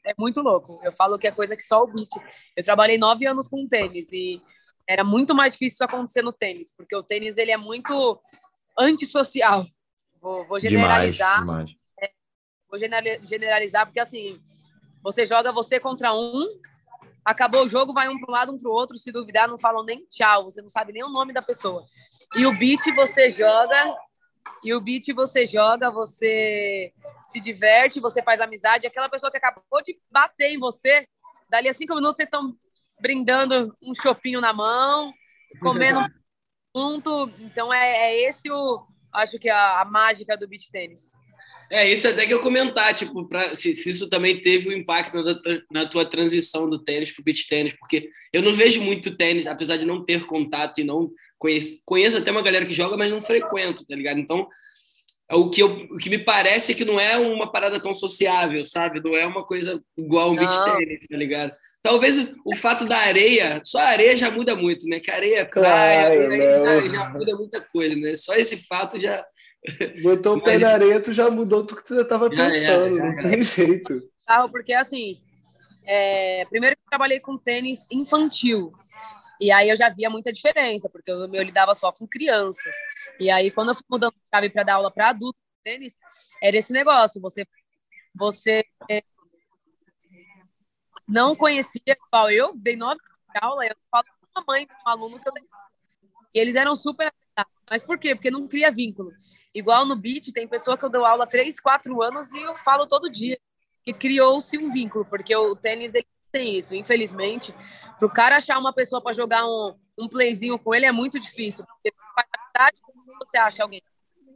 é 0.09 0.13
muito 0.17 0.41
louco. 0.41 0.79
Eu 0.83 0.91
falo 0.91 1.17
que 1.17 1.27
é 1.27 1.31
coisa 1.31 1.55
que 1.55 1.61
só 1.61 1.83
o 1.83 1.87
beat. 1.87 2.09
Eu 2.55 2.63
trabalhei 2.63 2.97
nove 2.97 3.27
anos 3.27 3.47
com 3.47 3.67
tênis 3.67 4.11
e 4.11 4.41
era 4.87 5.03
muito 5.03 5.35
mais 5.35 5.53
difícil 5.53 5.75
isso 5.75 5.83
acontecer 5.83 6.23
no 6.23 6.33
tênis, 6.33 6.73
porque 6.75 6.95
o 6.95 7.03
tênis 7.03 7.37
ele 7.37 7.51
é 7.51 7.57
muito 7.57 8.19
antissocial. 8.77 9.65
Vou, 10.19 10.47
vou 10.47 10.59
generalizar. 10.59 11.41
Demais, 11.41 11.67
demais. 11.67 11.79
É, 12.01 12.11
vou 12.69 12.79
generalizar, 13.23 13.85
porque 13.85 13.99
assim, 13.99 14.41
você 15.03 15.25
joga 15.25 15.51
você 15.51 15.79
contra 15.79 16.11
um, 16.11 16.59
acabou 17.23 17.65
o 17.65 17.67
jogo, 17.67 17.93
vai 17.93 18.09
um 18.09 18.19
para 18.19 18.31
um 18.31 18.33
lado, 18.33 18.51
um 18.51 18.57
para 18.57 18.69
o 18.69 18.73
outro, 18.73 18.97
se 18.97 19.11
duvidar, 19.11 19.47
não 19.47 19.59
falam 19.59 19.83
nem 19.83 20.05
tchau, 20.07 20.45
você 20.45 20.61
não 20.61 20.69
sabe 20.69 20.91
nem 20.91 21.03
o 21.03 21.09
nome 21.09 21.33
da 21.33 21.41
pessoa. 21.41 21.85
E 22.35 22.45
o 22.47 22.57
beat 22.57 22.83
você 22.95 23.29
joga, 23.29 23.95
e 24.63 24.73
o 24.73 24.81
beat 24.81 25.13
você 25.13 25.45
joga, 25.45 25.91
você 25.91 26.91
se 27.23 27.39
diverte, 27.39 27.99
você 27.99 28.21
faz 28.21 28.41
amizade. 28.41 28.87
Aquela 28.87 29.09
pessoa 29.09 29.31
que 29.31 29.37
acabou 29.37 29.81
de 29.83 29.97
bater 30.11 30.51
em 30.51 30.59
você, 30.59 31.07
dali 31.49 31.69
a 31.69 31.73
cinco 31.73 31.95
minutos 31.95 32.17
vocês 32.17 32.27
estão 32.27 32.55
brindando 32.99 33.75
um 33.81 33.93
chopinho 33.93 34.41
na 34.41 34.53
mão, 34.53 35.13
comendo 35.61 35.99
junto. 36.75 37.31
Então 37.39 37.73
é, 37.73 38.11
é 38.11 38.27
esse 38.27 38.51
o, 38.51 38.85
acho 39.13 39.39
que 39.39 39.49
a, 39.49 39.81
a 39.81 39.85
mágica 39.85 40.37
do 40.37 40.47
beat 40.47 40.69
tênis. 40.71 41.11
É, 41.71 41.87
isso 41.87 42.07
até 42.07 42.25
que 42.25 42.33
eu 42.33 42.41
comentar, 42.41 42.93
tipo, 42.95 43.27
pra, 43.27 43.53
se, 43.53 43.73
se 43.73 43.91
isso 43.91 44.09
também 44.09 44.41
teve 44.41 44.69
um 44.69 44.71
impacto 44.71 45.15
na 45.15 45.35
tua, 45.35 45.63
na 45.71 45.85
tua 45.85 46.05
transição 46.05 46.67
do 46.67 46.83
tênis 46.83 47.11
para 47.11 47.21
o 47.21 47.23
beach 47.23 47.47
tênis, 47.47 47.73
porque 47.73 48.09
eu 48.33 48.41
não 48.41 48.53
vejo 48.53 48.81
muito 48.81 49.15
tênis, 49.15 49.45
apesar 49.45 49.77
de 49.77 49.85
não 49.85 50.03
ter 50.03 50.25
contato 50.25 50.79
e 50.79 50.83
não 50.83 51.11
conheço, 51.39 51.81
conheço 51.85 52.17
até 52.17 52.29
uma 52.29 52.43
galera 52.43 52.65
que 52.65 52.73
joga, 52.73 52.97
mas 52.97 53.09
não 53.09 53.21
frequento, 53.21 53.85
tá 53.85 53.95
ligado? 53.95 54.19
Então, 54.19 54.47
o 55.31 55.49
que, 55.49 55.61
eu, 55.61 55.69
o 55.91 55.97
que 55.97 56.09
me 56.09 56.19
parece 56.19 56.71
é 56.71 56.75
que 56.75 56.83
não 56.83 56.99
é 56.99 57.17
uma 57.17 57.51
parada 57.51 57.79
tão 57.79 57.93
sociável, 57.95 58.65
sabe? 58.65 58.99
Não 58.99 59.15
é 59.15 59.25
uma 59.25 59.45
coisa 59.45 59.81
igual 59.97 60.31
um 60.31 60.35
beach 60.35 60.65
tênis, 60.65 61.07
tá 61.07 61.17
ligado? 61.17 61.53
Talvez 61.81 62.17
o, 62.17 62.35
o, 62.45 62.55
fato 62.55 62.85
da 62.85 62.97
areia, 62.97 63.61
só 63.63 63.79
a 63.79 63.89
areia 63.89 64.17
já 64.17 64.29
muda 64.29 64.55
muito, 64.55 64.85
né? 64.87 64.99
Que 64.99 65.11
areia 65.11 65.41
é 65.41 65.45
praia, 65.45 66.61
claro, 66.61 66.91
já 66.91 67.09
muda 67.09 67.35
muita 67.35 67.61
coisa, 67.61 67.95
né? 67.95 68.17
Só 68.17 68.33
esse 68.33 68.57
fato 68.67 68.99
já. 68.99 69.23
Botou 70.01 70.37
o 70.37 70.41
pé 70.41 70.57
na 70.57 70.71
areia, 70.71 70.99
tu 70.99 71.13
já 71.13 71.29
mudou 71.29 71.65
tudo 71.65 71.77
que 71.77 71.87
tu 71.87 71.95
já 71.95 72.01
estava 72.01 72.29
pensando, 72.29 72.97
já, 72.97 73.05
já, 73.05 73.11
não 73.11 73.21
tem 73.21 73.43
jeito. 73.43 74.01
Porque 74.51 74.73
assim, 74.73 75.19
é, 75.85 76.45
primeiro 76.49 76.75
que 76.75 76.81
eu 76.81 76.89
trabalhei 76.89 77.19
com 77.19 77.37
tênis 77.37 77.87
infantil. 77.91 78.71
E 79.39 79.51
aí 79.51 79.69
eu 79.69 79.75
já 79.77 79.89
via 79.89 80.09
muita 80.09 80.31
diferença, 80.33 80.89
porque 80.89 81.09
eu, 81.09 81.33
eu 81.33 81.43
lidava 81.43 81.73
só 81.73 81.91
com 81.91 82.07
crianças. 82.07 82.75
E 83.19 83.29
aí, 83.29 83.49
quando 83.49 83.69
eu 83.69 83.75
fui 83.75 83.85
mudando 83.89 84.13
de 84.13 84.21
chave 84.33 84.49
para 84.49 84.63
dar 84.63 84.75
aula 84.75 84.91
para 84.91 85.09
adultos 85.09 85.41
tênis, 85.63 85.99
era 86.41 86.57
esse 86.57 86.73
negócio. 86.73 87.21
Você, 87.21 87.45
você 88.13 88.65
não 91.07 91.35
conhecia 91.35 91.81
igual 91.87 92.29
eu, 92.29 92.53
dei 92.55 92.75
nove 92.75 92.99
de 92.99 93.39
aula, 93.41 93.65
eu 93.65 93.75
falo 93.89 94.05
com 94.33 94.39
a 94.39 94.43
mãe 94.47 94.65
de 94.65 94.73
um 94.73 94.89
aluno 94.89 95.19
que 95.19 95.27
eu 95.27 95.33
dei. 95.33 95.43
E 96.33 96.39
eles 96.39 96.55
eram 96.55 96.75
super 96.75 97.11
Mas 97.69 97.83
por 97.83 97.97
quê? 97.97 98.15
Porque 98.15 98.31
não 98.31 98.47
cria 98.47 98.71
vínculo. 98.71 99.11
Igual 99.53 99.85
no 99.85 99.95
beat, 99.95 100.31
tem 100.31 100.47
pessoa 100.47 100.77
que 100.77 100.85
eu 100.85 100.89
dou 100.89 101.05
aula 101.05 101.25
três, 101.25 101.59
quatro 101.59 102.01
anos 102.01 102.31
e 102.33 102.41
eu 102.41 102.55
falo 102.55 102.87
todo 102.87 103.09
dia. 103.09 103.39
Que 103.83 103.93
criou-se 103.93 104.57
um 104.57 104.71
vínculo, 104.71 105.05
porque 105.05 105.35
o 105.35 105.55
tênis 105.55 105.95
ele 105.95 106.07
tem 106.31 106.57
isso. 106.57 106.75
Infelizmente, 106.75 107.53
para 107.97 108.05
o 108.05 108.11
cara 108.11 108.37
achar 108.37 108.57
uma 108.57 108.73
pessoa 108.73 109.01
para 109.01 109.13
jogar 109.13 109.45
um, 109.45 109.75
um 109.97 110.07
playzinho 110.07 110.57
com 110.57 110.73
ele 110.73 110.85
é 110.85 110.91
muito 110.91 111.19
difícil. 111.19 111.65
Porque 111.65 111.93
você 113.19 113.37
acha 113.37 113.63
alguém. 113.63 113.81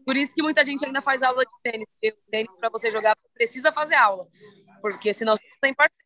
Por 0.05 0.17
isso 0.17 0.33
que 0.33 0.43
muita 0.43 0.63
gente 0.63 0.85
ainda 0.85 1.01
faz 1.01 1.23
aula 1.23 1.43
de 1.45 1.61
tênis. 1.63 1.87
Tênis, 2.29 2.55
para 2.57 2.69
você 2.69 2.91
jogar, 2.91 3.15
você 3.17 3.29
precisa 3.33 3.71
fazer 3.71 3.95
aula. 3.95 4.27
Porque 4.81 5.13
senão 5.13 5.35
você 5.35 5.47
não 5.47 5.59
tem 5.61 5.73
parceiro. 5.73 6.03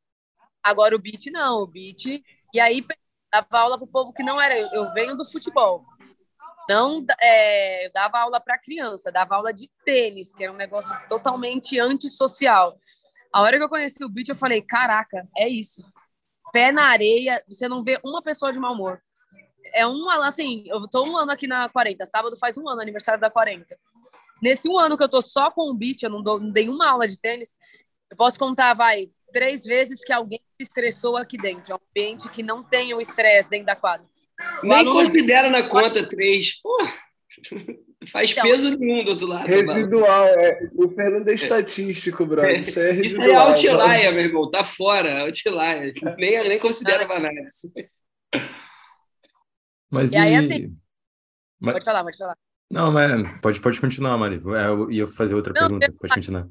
Agora 0.62 0.96
o 0.96 1.00
beat 1.00 1.28
não, 1.32 1.64
o 1.64 1.68
beat. 1.68 2.22
E 2.54 2.60
aí 2.60 2.86
dava 3.32 3.60
aula 3.60 3.78
para 3.78 3.86
o 3.86 3.92
povo 3.92 4.14
que 4.14 4.24
não 4.24 4.40
era. 4.40 4.56
Eu 4.76 4.92
venho 4.94 5.16
do 5.16 5.26
futebol. 5.26 5.84
Não, 6.70 7.06
é, 7.22 7.88
eu 7.88 7.92
dava 7.94 8.20
aula 8.20 8.42
para 8.42 8.60
criança, 8.60 9.10
dava 9.10 9.36
aula 9.36 9.54
de 9.54 9.70
tênis, 9.86 10.34
que 10.34 10.44
era 10.44 10.52
um 10.52 10.58
negócio 10.58 10.94
totalmente 11.08 11.80
antissocial. 11.80 12.78
A 13.32 13.42
hora 13.42 13.58
que 13.58 13.64
eu 13.64 13.70
conheci 13.70 14.04
o 14.04 14.10
beat, 14.10 14.30
eu 14.30 14.36
falei: 14.36 14.62
caraca, 14.62 15.28
é 15.38 15.48
isso. 15.48 15.84
Pé 16.52 16.72
na 16.72 16.86
areia, 16.86 17.44
você 17.48 17.68
não 17.68 17.84
vê 17.84 18.00
uma 18.04 18.22
pessoa 18.22 18.52
de 18.52 18.60
mau 18.60 18.74
humor. 18.74 19.02
É 19.74 19.86
um 19.86 20.10
assim, 20.10 20.64
eu 20.68 20.88
tô 20.88 21.06
um 21.06 21.18
ano 21.18 21.32
aqui 21.32 21.46
na 21.46 21.68
40, 21.68 22.06
sábado 22.06 22.38
faz 22.38 22.58
um 22.58 22.68
ano, 22.70 22.82
aniversário 22.82 23.20
da 23.20 23.30
40. 23.30 23.78
Nesse 24.42 24.70
um 24.70 24.78
ano 24.78 24.98
que 24.98 25.04
eu 25.04 25.10
tô 25.10 25.22
só 25.22 25.52
com 25.52 25.70
o 25.70 25.74
beat, 25.74 26.04
eu 26.04 26.10
não, 26.10 26.22
dou, 26.22 26.40
não 26.40 26.52
dei 26.52 26.70
uma 26.70 26.90
aula 26.90 27.08
de 27.08 27.20
tênis, 27.20 27.54
eu 28.10 28.16
posso 28.16 28.40
contar, 28.40 28.74
vai, 28.74 29.10
três 29.34 29.64
vezes 29.64 30.04
que 30.04 30.14
alguém 30.14 30.40
se 30.56 30.64
estressou 30.64 31.18
aqui 31.18 31.38
dentro. 31.38 31.72
É 31.72 31.76
um 31.76 31.80
ambiente 31.90 32.30
que 32.30 32.42
não 32.42 32.64
tem 32.64 32.94
o 32.94 33.02
estresse 33.02 33.50
dentro 33.50 33.66
da 33.66 33.76
quadra. 33.76 34.08
O 34.64 34.68
Nem 34.68 34.80
aluno... 34.80 35.04
considera 35.04 35.50
na 35.50 35.64
conta 35.64 36.08
três. 36.08 36.62
Pô, 36.62 36.78
faz 38.06 38.32
então, 38.32 38.44
peso 38.44 38.70
nenhum 38.78 39.04
do 39.04 39.12
outro 39.12 39.28
lado. 39.28 39.48
Residual, 39.48 40.26
é. 40.26 40.70
O 40.76 40.90
Fernando 40.90 41.28
é 41.28 41.34
estatístico, 41.34 42.26
brother. 42.26 42.56
É, 42.56 42.60
isso 42.60 42.80
é 42.80 42.92
residual. 42.92 43.54
Isso 43.56 43.68
é 43.68 43.72
outlier, 43.72 44.14
meu 44.14 44.24
irmão. 44.24 44.52
Tá 44.52 44.64
fora, 44.64 45.22
outlier. 45.22 45.94
Nem, 46.18 46.48
nem 46.48 46.60
considera 46.60 47.06
ah. 47.06 47.16
análise. 47.16 47.74
Mas 49.90 50.12
e, 50.12 50.16
e... 50.16 50.18
aí, 50.18 50.36
assim. 50.36 50.78
Mas... 51.60 51.74
Pode 51.74 51.86
falar, 51.86 52.04
pode 52.04 52.18
falar. 52.18 52.38
Não, 52.70 52.92
mas 52.92 53.42
pode, 53.42 53.62
pode 53.62 53.82
continuar, 53.82 54.18
Mari. 54.18 54.42
Eu 54.44 54.92
ia 54.92 55.08
fazer 55.08 55.34
outra 55.34 55.54
não, 55.54 55.62
pergunta. 55.62 55.94
Pode 56.00 56.14
continuar 56.14 56.48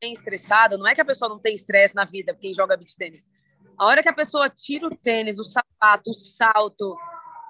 bem 0.00 0.12
estressado, 0.14 0.78
não 0.78 0.86
é 0.86 0.94
que 0.94 1.00
a 1.00 1.04
pessoa 1.04 1.28
não 1.28 1.38
tem 1.38 1.54
estresse 1.54 1.94
na 1.94 2.04
vida, 2.04 2.34
quem 2.34 2.54
joga 2.54 2.76
beach 2.76 2.96
tênis. 2.96 3.28
A 3.78 3.84
hora 3.84 4.02
que 4.02 4.08
a 4.08 4.14
pessoa 4.14 4.48
tira 4.48 4.86
o 4.86 4.96
tênis, 4.96 5.38
o 5.38 5.44
sapato, 5.44 6.10
o 6.10 6.14
salto, 6.14 6.96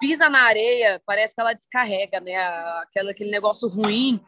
pisa 0.01 0.27
na 0.27 0.41
areia, 0.41 1.01
parece 1.05 1.35
que 1.35 1.39
ela 1.39 1.53
descarrega, 1.53 2.19
né? 2.19 2.35
Aquela, 2.81 3.11
aquele 3.11 3.29
negócio 3.29 3.69
ruim. 3.69 4.19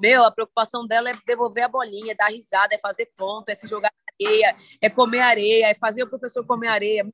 Meu, 0.00 0.24
a 0.24 0.30
preocupação 0.30 0.86
dela 0.86 1.10
é 1.10 1.12
devolver 1.24 1.64
a 1.64 1.68
bolinha, 1.68 2.12
é 2.12 2.16
dar 2.16 2.28
risada, 2.28 2.74
é 2.74 2.78
fazer 2.78 3.08
ponto, 3.16 3.48
é 3.48 3.54
se 3.54 3.68
jogar 3.68 3.92
na 3.92 4.26
areia, 4.26 4.56
é 4.82 4.90
comer 4.90 5.20
areia, 5.20 5.66
é 5.66 5.74
fazer 5.74 6.02
o 6.02 6.08
professor 6.08 6.44
comer 6.44 6.66
areia. 6.66 7.06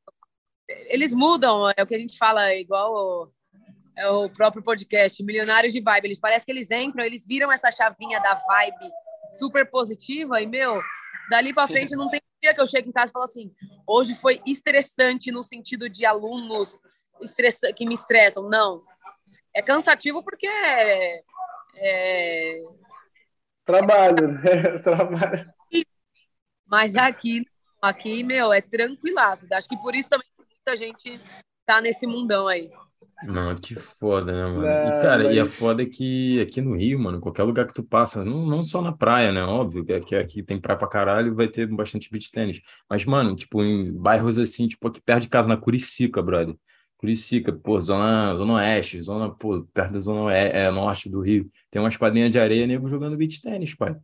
Eles 0.68 1.12
mudam, 1.12 1.70
é 1.76 1.82
o 1.82 1.86
que 1.86 1.94
a 1.94 1.98
gente 1.98 2.16
fala, 2.16 2.54
igual 2.54 3.30
é 3.96 4.08
o 4.08 4.30
próprio 4.30 4.62
podcast, 4.62 5.22
Milionários 5.22 5.72
de 5.72 5.80
Vibe. 5.80 6.06
Eles 6.06 6.18
parece 6.18 6.44
que 6.44 6.52
eles 6.52 6.70
entram, 6.70 7.04
eles 7.04 7.26
viram 7.26 7.52
essa 7.52 7.70
chavinha 7.70 8.20
da 8.20 8.34
vibe 8.34 8.90
super 9.38 9.68
positiva 9.70 10.40
e, 10.40 10.46
meu, 10.46 10.80
dali 11.30 11.52
para 11.52 11.68
frente 11.68 11.94
não 11.94 12.08
tem 12.08 12.20
dia 12.42 12.54
que 12.54 12.60
eu 12.60 12.66
chego 12.66 12.88
em 12.88 12.92
casa 12.92 13.10
e 13.10 13.12
falo 13.12 13.24
assim, 13.24 13.52
hoje 13.86 14.14
foi 14.14 14.40
estressante 14.46 15.32
no 15.32 15.42
sentido 15.42 15.88
de 15.88 16.04
alunos 16.04 16.82
estressa, 17.22 17.72
que 17.72 17.86
me 17.86 17.94
estressam. 17.94 18.48
Não. 18.48 18.82
É 19.54 19.62
cansativo 19.62 20.22
porque 20.22 20.46
é... 20.46 21.22
é... 21.76 22.62
Trabalho, 23.64 24.28
né? 24.28 24.78
Trabalho. 24.82 25.52
Mas 26.66 26.96
aqui, 26.96 27.44
aqui, 27.80 28.22
meu, 28.22 28.52
é 28.52 28.60
tranquilaço. 28.60 29.46
Acho 29.52 29.68
que 29.68 29.76
por 29.78 29.94
isso 29.94 30.10
também 30.10 30.26
muita 30.38 30.76
gente 30.76 31.20
tá 31.64 31.80
nesse 31.80 32.06
mundão 32.06 32.48
aí. 32.48 32.70
Não, 33.24 33.56
que 33.56 33.74
foda, 33.74 34.30
né, 34.30 34.44
mano? 34.44 34.66
E, 34.66 35.02
cara, 35.02 35.24
mas... 35.24 35.34
e 35.34 35.40
a 35.40 35.46
foda 35.46 35.82
é 35.82 35.86
que 35.86 36.40
aqui 36.40 36.60
no 36.60 36.76
Rio, 36.76 36.98
mano, 36.98 37.20
qualquer 37.20 37.44
lugar 37.44 37.66
que 37.66 37.72
tu 37.72 37.82
passa, 37.82 38.24
não, 38.24 38.44
não 38.44 38.62
só 38.62 38.82
na 38.82 38.92
praia, 38.92 39.32
né? 39.32 39.42
Óbvio 39.42 39.84
que 39.84 39.92
aqui, 39.92 40.14
aqui 40.14 40.42
tem 40.42 40.60
praia 40.60 40.78
pra 40.78 40.88
caralho 40.88 41.34
vai 41.34 41.48
ter 41.48 41.66
bastante 41.66 42.10
beach 42.10 42.30
tênis. 42.30 42.60
Mas, 42.90 43.04
mano, 43.06 43.34
tipo, 43.34 43.62
em 43.62 43.90
bairros 43.92 44.38
assim, 44.38 44.68
tipo, 44.68 44.86
aqui 44.86 45.00
perto 45.00 45.22
de 45.22 45.28
casa, 45.28 45.48
na 45.48 45.56
Curicica, 45.56 46.22
brother. 46.22 46.54
Curicica, 46.98 47.52
pô, 47.52 47.78
zona, 47.80 48.34
zona 48.36 48.54
oeste, 48.54 49.02
zona, 49.02 49.30
pô, 49.30 49.62
perto 49.72 49.92
da 49.92 50.00
zona 50.00 50.22
oeste, 50.22 50.56
é, 50.56 50.70
norte 50.70 51.08
do 51.08 51.20
Rio. 51.20 51.50
Tem 51.70 51.80
umas 51.80 51.96
quadrinhas 51.96 52.30
de 52.30 52.38
areia, 52.38 52.66
nego 52.66 52.88
jogando 52.88 53.16
beach 53.16 53.40
tênis, 53.42 53.74
pai. 53.74 53.94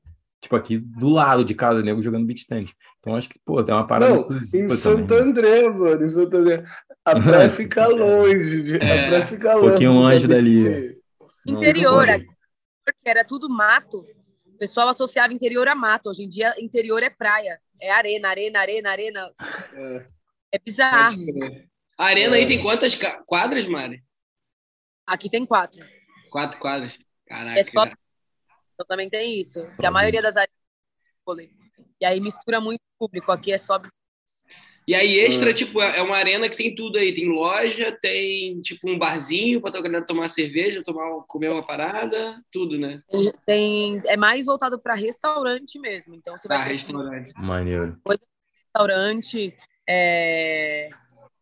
Tipo, 0.42 0.56
aqui 0.56 0.76
do 0.76 1.08
lado 1.08 1.44
de 1.44 1.54
casa, 1.54 1.82
nego 1.82 2.02
jogando 2.02 2.26
beach 2.26 2.46
tênis. 2.46 2.70
Então, 2.98 3.14
acho 3.14 3.28
que, 3.28 3.38
pô, 3.44 3.62
tem 3.62 3.74
uma 3.74 3.86
parada 3.86 4.14
Não, 4.14 4.28
em 4.38 4.68
Santo 4.68 5.06
também. 5.06 5.30
André, 5.30 5.68
mano, 5.68 6.04
em 6.04 6.08
Santo 6.08 6.36
André. 6.36 6.64
A 7.04 7.14
praia 7.22 7.48
fica 7.48 7.86
longe. 7.86 8.76
É, 8.76 9.06
a 9.06 9.08
praia 9.08 9.24
fica 9.24 9.54
longe. 9.54 9.66
Um 9.66 9.68
pouquinho 9.68 9.92
longe 9.92 10.26
dali. 10.26 11.00
Interior, 11.46 12.06
porque 12.84 13.08
era 13.08 13.24
tudo 13.24 13.48
mato. 13.48 14.04
O 14.46 14.58
pessoal 14.58 14.88
associava 14.88 15.32
interior 15.32 15.66
a 15.66 15.74
mato. 15.74 16.10
Hoje 16.10 16.24
em 16.24 16.28
dia, 16.28 16.54
interior 16.58 17.02
é 17.02 17.10
praia. 17.10 17.58
É 17.80 17.90
arena, 17.90 18.28
arena, 18.28 18.60
arena, 18.60 18.90
arena. 18.90 19.30
É, 19.74 20.06
é 20.52 20.58
bizarro. 20.58 21.16
A 21.98 22.06
arena 22.06 22.36
é. 22.36 22.40
aí 22.40 22.46
tem 22.46 22.60
quantas 22.60 22.98
quadras, 23.26 23.66
Mari? 23.66 24.02
Aqui 25.06 25.30
tem 25.30 25.44
quatro. 25.44 25.84
Quatro 26.30 26.58
quadras. 26.58 26.98
Caraca. 27.26 27.58
É 27.58 27.64
só 27.64 27.84
então 27.84 28.86
também 28.88 29.08
tem 29.08 29.38
isso, 29.38 29.76
que 29.76 29.86
a 29.86 29.90
maioria 29.90 30.22
das 30.22 30.36
áreas 30.36 30.50
e 32.00 32.04
aí 32.04 32.20
mistura 32.20 32.60
muito 32.60 32.80
público, 32.98 33.30
aqui 33.30 33.52
é 33.52 33.58
só 33.58 33.80
e 34.86 34.96
aí, 34.96 35.20
extra, 35.20 35.50
ah. 35.50 35.54
tipo, 35.54 35.80
é 35.80 36.02
uma 36.02 36.16
arena 36.16 36.48
que 36.48 36.56
tem 36.56 36.74
tudo 36.74 36.98
aí. 36.98 37.14
Tem 37.14 37.28
loja, 37.28 37.96
tem, 38.02 38.60
tipo, 38.62 38.90
um 38.90 38.98
barzinho 38.98 39.60
para 39.60 39.78
a 39.78 39.82
galera 39.82 40.04
tomar 40.04 40.28
cerveja, 40.28 40.82
tomar, 40.82 41.22
comer 41.28 41.50
uma 41.50 41.64
parada, 41.64 42.42
tudo, 42.50 42.76
né? 42.76 43.00
Tem, 43.46 44.02
é 44.06 44.16
mais 44.16 44.44
voltado 44.44 44.80
para 44.80 44.96
restaurante 44.96 45.78
mesmo. 45.78 46.16
Então, 46.16 46.36
você 46.36 46.48
vai 46.48 46.56
ah, 46.58 46.64
restaurante. 46.64 47.32
Maneiro. 47.38 47.96
Restaurante, 48.74 49.56
é... 49.88 50.90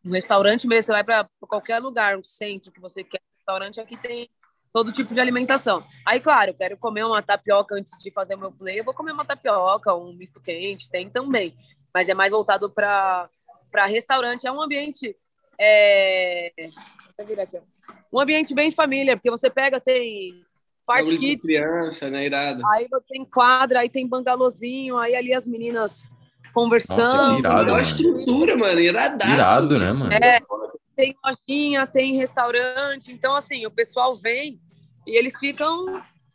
Um 0.05 0.13
restaurante 0.13 0.67
mesmo, 0.67 0.87
você 0.87 0.93
vai 0.93 1.05
para 1.05 1.29
qualquer 1.41 1.79
lugar, 1.79 2.17
um 2.17 2.25
centro 2.25 2.73
que 2.73 2.81
você 2.81 3.05
quer, 3.05 3.21
restaurante 3.37 3.81
aqui 3.81 3.97
tem 3.97 4.31
todo 4.73 4.93
tipo 4.93 5.13
de 5.13 5.21
alimentação. 5.21 5.85
Aí, 6.07 6.21
claro, 6.21 6.51
eu 6.51 6.55
quero 6.55 6.77
comer 6.77 7.05
uma 7.05 7.23
tapioca 7.23 7.75
antes 7.75 7.93
de 8.03 8.11
fazer 8.13 8.35
o 8.35 8.39
meu 8.39 8.53
play, 8.53 8.81
eu 8.81 8.85
vou 8.85 8.95
comer 8.95 9.13
uma 9.13 9.25
tapioca, 9.25 9.95
um 9.95 10.13
misto 10.13 10.41
quente, 10.41 10.89
tem 10.89 11.11
também. 11.11 11.55
Mas 11.93 12.09
é 12.09 12.15
mais 12.15 12.31
voltado 12.33 12.71
para 12.71 13.29
restaurante. 13.89 14.47
É 14.47 14.53
um 14.53 14.63
ambiente. 14.63 15.17
É... 15.59 16.53
Um 18.13 18.21
ambiente 18.21 18.55
bem 18.55 18.71
família, 18.71 19.17
porque 19.17 19.31
você 19.31 19.51
pega, 19.51 19.81
tem 19.81 20.45
parte 20.87 21.19
kids. 21.19 21.45
criança, 21.45 22.09
né? 22.09 22.25
Irado. 22.25 22.63
Aí 22.73 22.89
tem 23.09 23.25
quadra, 23.25 23.81
aí 23.81 23.91
tem 23.91 24.07
bangalôzinho, 24.07 24.97
aí 24.99 25.15
ali 25.15 25.35
as 25.35 25.47
meninas 25.47 26.09
conversando. 26.53 27.03
Nossa, 27.03 27.39
irado, 27.39 27.77
é 27.77 27.81
estrutura, 27.81 28.57
mano, 28.57 28.81
iradaço. 28.81 29.33
Irado, 29.33 29.79
né, 29.79 29.93
mano? 29.93 30.13
É, 30.13 30.39
tem 30.97 31.15
lojinha, 31.25 31.87
tem 31.87 32.17
restaurante. 32.17 33.13
Então, 33.13 33.35
assim, 33.35 33.67
o 33.67 33.71
pessoal 33.71 34.15
vem 34.15 34.61
e 35.07 35.17
eles 35.17 35.39
ficam 35.39 35.87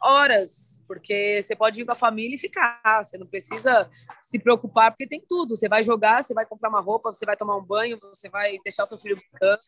horas, 0.01 0.83
porque 0.87 1.41
você 1.41 1.55
pode 1.55 1.81
ir 1.81 1.85
com 1.85 1.91
a 1.91 1.95
família 1.95 2.35
e 2.35 2.39
ficar. 2.39 3.03
Você 3.03 3.17
não 3.17 3.27
precisa 3.27 3.89
se 4.23 4.39
preocupar, 4.39 4.91
porque 4.91 5.07
tem 5.07 5.21
tudo. 5.27 5.55
Você 5.55 5.67
vai 5.67 5.83
jogar, 5.83 6.23
você 6.23 6.33
vai 6.33 6.45
comprar 6.45 6.69
uma 6.69 6.81
roupa, 6.81 7.13
você 7.13 7.25
vai 7.25 7.35
tomar 7.35 7.57
um 7.57 7.63
banho, 7.63 7.99
você 8.01 8.29
vai 8.29 8.57
deixar 8.63 8.83
o 8.83 8.87
seu 8.87 8.97
filho 8.97 9.15
brincando. 9.15 9.61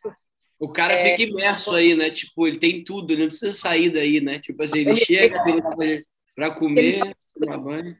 O 0.58 0.72
cara 0.72 0.92
é, 0.92 1.16
fica 1.16 1.30
imerso 1.30 1.74
aí, 1.74 1.94
né? 1.94 2.10
Tipo, 2.10 2.46
ele 2.46 2.58
tem 2.58 2.82
tudo, 2.82 3.12
ele 3.12 3.22
não 3.22 3.28
precisa 3.28 3.54
sair 3.54 3.90
daí, 3.90 4.20
né? 4.20 4.38
Tipo 4.38 4.62
assim, 4.62 4.80
ele, 4.80 4.90
ele 4.90 4.96
chega 4.96 5.40
para 6.34 6.50
comer, 6.50 7.16
tomar 7.38 7.58
banho 7.58 7.96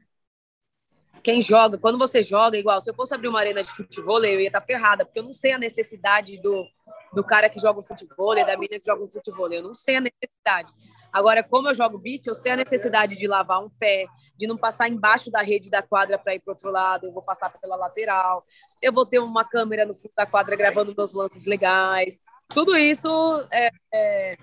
quem 1.19 1.41
joga, 1.41 1.77
quando 1.77 1.97
você 1.97 2.23
joga, 2.23 2.57
igual, 2.57 2.79
se 2.81 2.89
eu 2.89 2.93
fosse 2.93 3.13
abrir 3.13 3.27
uma 3.27 3.39
arena 3.39 3.63
de 3.63 3.69
futebol, 3.69 4.23
eu 4.23 4.39
ia 4.39 4.47
estar 4.47 4.61
tá 4.61 4.65
ferrada, 4.65 5.05
porque 5.05 5.19
eu 5.19 5.23
não 5.23 5.33
sei 5.33 5.51
a 5.51 5.57
necessidade 5.57 6.41
do, 6.41 6.65
do 7.13 7.23
cara 7.23 7.49
que 7.49 7.59
joga 7.59 7.79
um 7.79 7.85
futebol, 7.85 8.35
da 8.35 8.57
menina 8.57 8.79
que 8.79 8.85
joga 8.85 9.03
um 9.03 9.09
futebol, 9.09 9.51
eu 9.51 9.63
não 9.63 9.73
sei 9.73 9.97
a 9.97 10.01
necessidade. 10.01 10.71
Agora, 11.11 11.43
como 11.43 11.67
eu 11.67 11.73
jogo 11.73 11.97
beat, 11.97 12.27
eu 12.27 12.35
sei 12.35 12.51
a 12.51 12.55
necessidade 12.55 13.15
de 13.15 13.27
lavar 13.27 13.63
um 13.63 13.69
pé, 13.69 14.05
de 14.37 14.47
não 14.47 14.55
passar 14.55 14.87
embaixo 14.87 15.31
da 15.31 15.41
rede 15.41 15.69
da 15.69 15.81
quadra 15.81 16.17
para 16.19 16.35
ir 16.35 16.39
para 16.39 16.53
outro 16.53 16.71
lado, 16.71 17.07
eu 17.07 17.11
vou 17.11 17.23
passar 17.23 17.49
pela 17.49 17.75
lateral, 17.75 18.45
eu 18.81 18.93
vou 18.93 19.05
ter 19.05 19.19
uma 19.19 19.43
câmera 19.43 19.85
no 19.85 19.93
fundo 19.93 20.13
da 20.15 20.25
quadra 20.25 20.55
gravando 20.55 20.93
meus 20.95 21.13
lances 21.13 21.45
legais. 21.45 22.19
Tudo 22.53 22.77
isso 22.77 23.09
é. 23.51 23.69
é, 23.93 24.37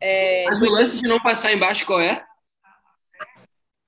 é 0.00 0.44
Mas 0.46 0.62
o 0.62 0.70
lance 0.70 1.00
de 1.00 1.08
não 1.08 1.20
passar 1.20 1.52
embaixo 1.52 1.86
qual 1.86 2.00
é? 2.00 2.24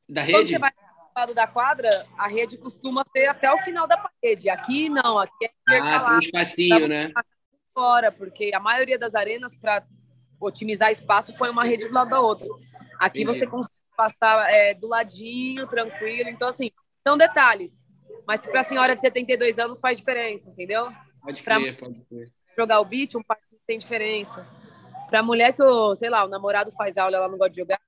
Da 0.08 0.22
rede? 0.22 0.32
Quando 0.32 0.48
você 0.48 0.58
vai 0.58 0.72
lado 1.16 1.34
da 1.34 1.46
quadra, 1.46 1.88
a 2.16 2.28
rede 2.28 2.56
costuma 2.56 3.04
ser 3.04 3.26
até 3.26 3.52
o 3.52 3.58
final 3.58 3.86
da 3.86 3.96
parede. 3.96 4.48
Aqui 4.48 4.88
não, 4.88 5.18
aqui 5.18 5.44
é 5.44 5.78
Ah, 5.78 6.00
tem 6.00 6.14
um 6.14 6.18
espacinho, 6.18 6.88
né? 6.88 7.12
Fora, 7.74 8.12
porque 8.12 8.50
a 8.54 8.60
maioria 8.60 8.98
das 8.98 9.14
arenas, 9.14 9.54
para 9.54 9.84
otimizar 10.40 10.90
espaço, 10.90 11.34
põe 11.36 11.48
uma 11.50 11.64
rede 11.64 11.86
do 11.88 11.94
lado 11.94 12.10
da 12.10 12.20
outra. 12.20 12.46
Aqui 12.98 13.22
Entendi. 13.22 13.38
você 13.38 13.46
consegue 13.46 13.74
passar 13.96 14.50
é, 14.50 14.74
do 14.74 14.86
ladinho, 14.86 15.66
tranquilo. 15.66 16.28
Então, 16.28 16.48
assim, 16.48 16.70
são 17.06 17.16
detalhes. 17.16 17.80
Mas 18.26 18.40
para 18.40 18.60
a 18.60 18.64
senhora 18.64 18.94
de 18.94 19.00
72 19.00 19.58
anos 19.58 19.80
faz 19.80 19.98
diferença, 19.98 20.50
entendeu? 20.50 20.88
Pode 21.22 21.42
crer, 21.42 21.76
pra 21.76 21.86
pode 21.86 22.00
crer. 22.04 22.32
Jogar 22.56 22.80
o 22.80 22.84
beat, 22.84 23.14
um 23.14 23.22
parque 23.22 23.42
tem 23.66 23.78
diferença. 23.78 24.46
Para 25.08 25.22
mulher 25.22 25.52
que, 25.52 25.62
sei 25.96 26.10
lá, 26.10 26.24
o 26.24 26.28
namorado 26.28 26.70
faz 26.72 26.96
aula, 26.96 27.16
ela 27.16 27.28
não 27.28 27.38
gosta 27.38 27.50
de 27.50 27.58
jogar, 27.58 27.80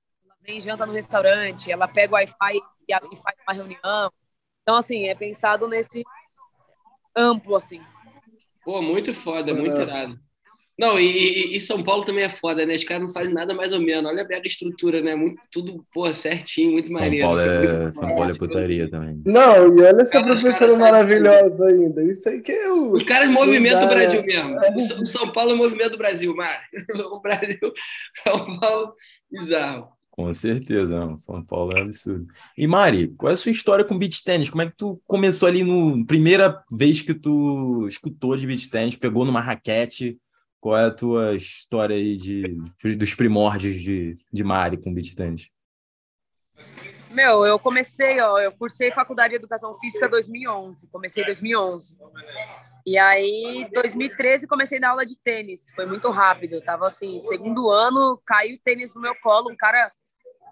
janta 0.59 0.85
no 0.85 0.93
restaurante, 0.93 1.71
ela 1.71 1.87
pega 1.87 2.13
o 2.13 2.15
Wi-Fi 2.15 2.59
e, 2.87 3.15
faz 3.17 3.37
uma 3.47 3.53
reunião. 3.53 4.11
Então, 4.61 4.77
assim, 4.77 5.07
é 5.07 5.15
pensado 5.15 5.67
nesse 5.67 6.03
amplo, 7.15 7.55
assim. 7.55 7.81
Pô, 8.63 8.81
muito 8.81 9.13
foda, 9.13 9.53
muito 9.53 9.79
irado. 9.79 10.19
Não, 10.77 10.99
e, 10.99 11.55
e, 11.55 11.61
São 11.61 11.81
Paulo 11.81 12.03
também 12.03 12.25
é 12.25 12.29
foda, 12.29 12.65
né? 12.65 12.75
Os 12.75 12.83
caras 12.83 13.03
não 13.03 13.13
fazem 13.13 13.33
nada 13.33 13.53
mais 13.53 13.71
ou 13.71 13.79
menos. 13.79 14.11
Olha 14.11 14.27
a 14.29 14.41
estrutura, 14.45 15.01
né? 15.01 15.15
Muito, 15.15 15.41
tudo, 15.49 15.85
pô, 15.93 16.11
certinho, 16.13 16.73
muito 16.73 16.91
maneiro. 16.91 17.25
São 17.25 17.35
Paulo 17.35 17.39
é, 17.39 17.91
São 17.93 18.15
Paulo 18.15 18.31
é 18.31 18.37
putaria 18.37 18.91
também. 18.91 19.21
Não, 19.25 19.77
e 19.77 19.81
olha 19.81 20.01
essa 20.01 20.21
professora 20.21 20.75
maravilhosa 20.75 21.65
ainda. 21.65 22.03
Isso 22.03 22.27
aí 22.27 22.41
que 22.41 22.51
é 22.51 22.69
o. 22.69 22.91
Os 22.91 23.03
caras 23.03 23.29
movimentam 23.29 23.85
o 23.85 23.89
Brasil 23.89 24.21
mesmo. 24.21 24.57
O 25.01 25.05
São 25.05 25.31
Paulo 25.31 25.51
é 25.51 25.53
o 25.53 25.57
movimento 25.57 25.91
do 25.91 25.97
Brasil, 25.97 26.35
Mário. 26.35 26.59
O 27.09 27.21
Brasil, 27.21 27.73
São 28.23 28.59
Paulo, 28.59 28.93
bizarro. 29.31 29.94
Com 30.15 30.31
certeza, 30.31 30.97
não. 30.97 31.17
São 31.17 31.43
Paulo 31.43 31.77
é 31.77 31.81
absurdo. 31.81 32.25
E 32.57 32.65
Mari, 32.65 33.09
qual 33.17 33.29
é 33.29 33.33
a 33.33 33.37
sua 33.37 33.51
história 33.51 33.83
com 33.83 33.97
beach 33.97 34.23
tennis? 34.23 34.49
Como 34.49 34.61
é 34.61 34.69
que 34.69 34.77
tu 34.77 35.01
começou 35.05 35.45
ali 35.45 35.61
no 35.61 36.05
primeira 36.05 36.63
vez 36.71 37.01
que 37.01 37.13
tu 37.13 37.85
escutou 37.85 38.37
de 38.37 38.47
beach 38.47 38.69
tennis, 38.69 38.95
pegou 38.95 39.25
numa 39.25 39.41
raquete? 39.41 40.17
Qual 40.61 40.77
é 40.77 40.85
a 40.85 40.91
tua 40.91 41.35
história 41.35 41.97
aí 41.97 42.15
de, 42.15 42.57
dos 42.95 43.13
primórdios 43.13 43.75
de, 43.75 44.17
de 44.31 44.43
Mari 44.43 44.77
com 44.77 44.93
beach 44.93 45.13
tennis? 45.13 45.49
Meu, 47.11 47.45
eu 47.45 47.59
comecei, 47.59 48.21
ó, 48.21 48.39
eu 48.39 48.53
cursei 48.53 48.93
faculdade 48.93 49.31
de 49.31 49.35
educação 49.35 49.75
física 49.75 50.07
2011, 50.07 50.87
comecei 50.87 51.23
em 51.23 51.25
2011. 51.25 51.97
E 52.85 52.97
aí, 52.97 53.69
2013 53.73 54.47
comecei 54.47 54.79
na 54.79 54.91
aula 54.91 55.05
de 55.05 55.17
tênis, 55.17 55.71
foi 55.75 55.85
muito 55.85 56.09
rápido. 56.09 56.53
Eu 56.53 56.63
tava 56.63 56.87
assim, 56.87 57.21
segundo 57.25 57.69
ano, 57.69 58.21
caiu 58.25 58.55
o 58.55 58.59
tênis 58.63 58.95
no 58.95 59.01
meu 59.01 59.15
colo, 59.21 59.51
um 59.51 59.57
cara 59.57 59.91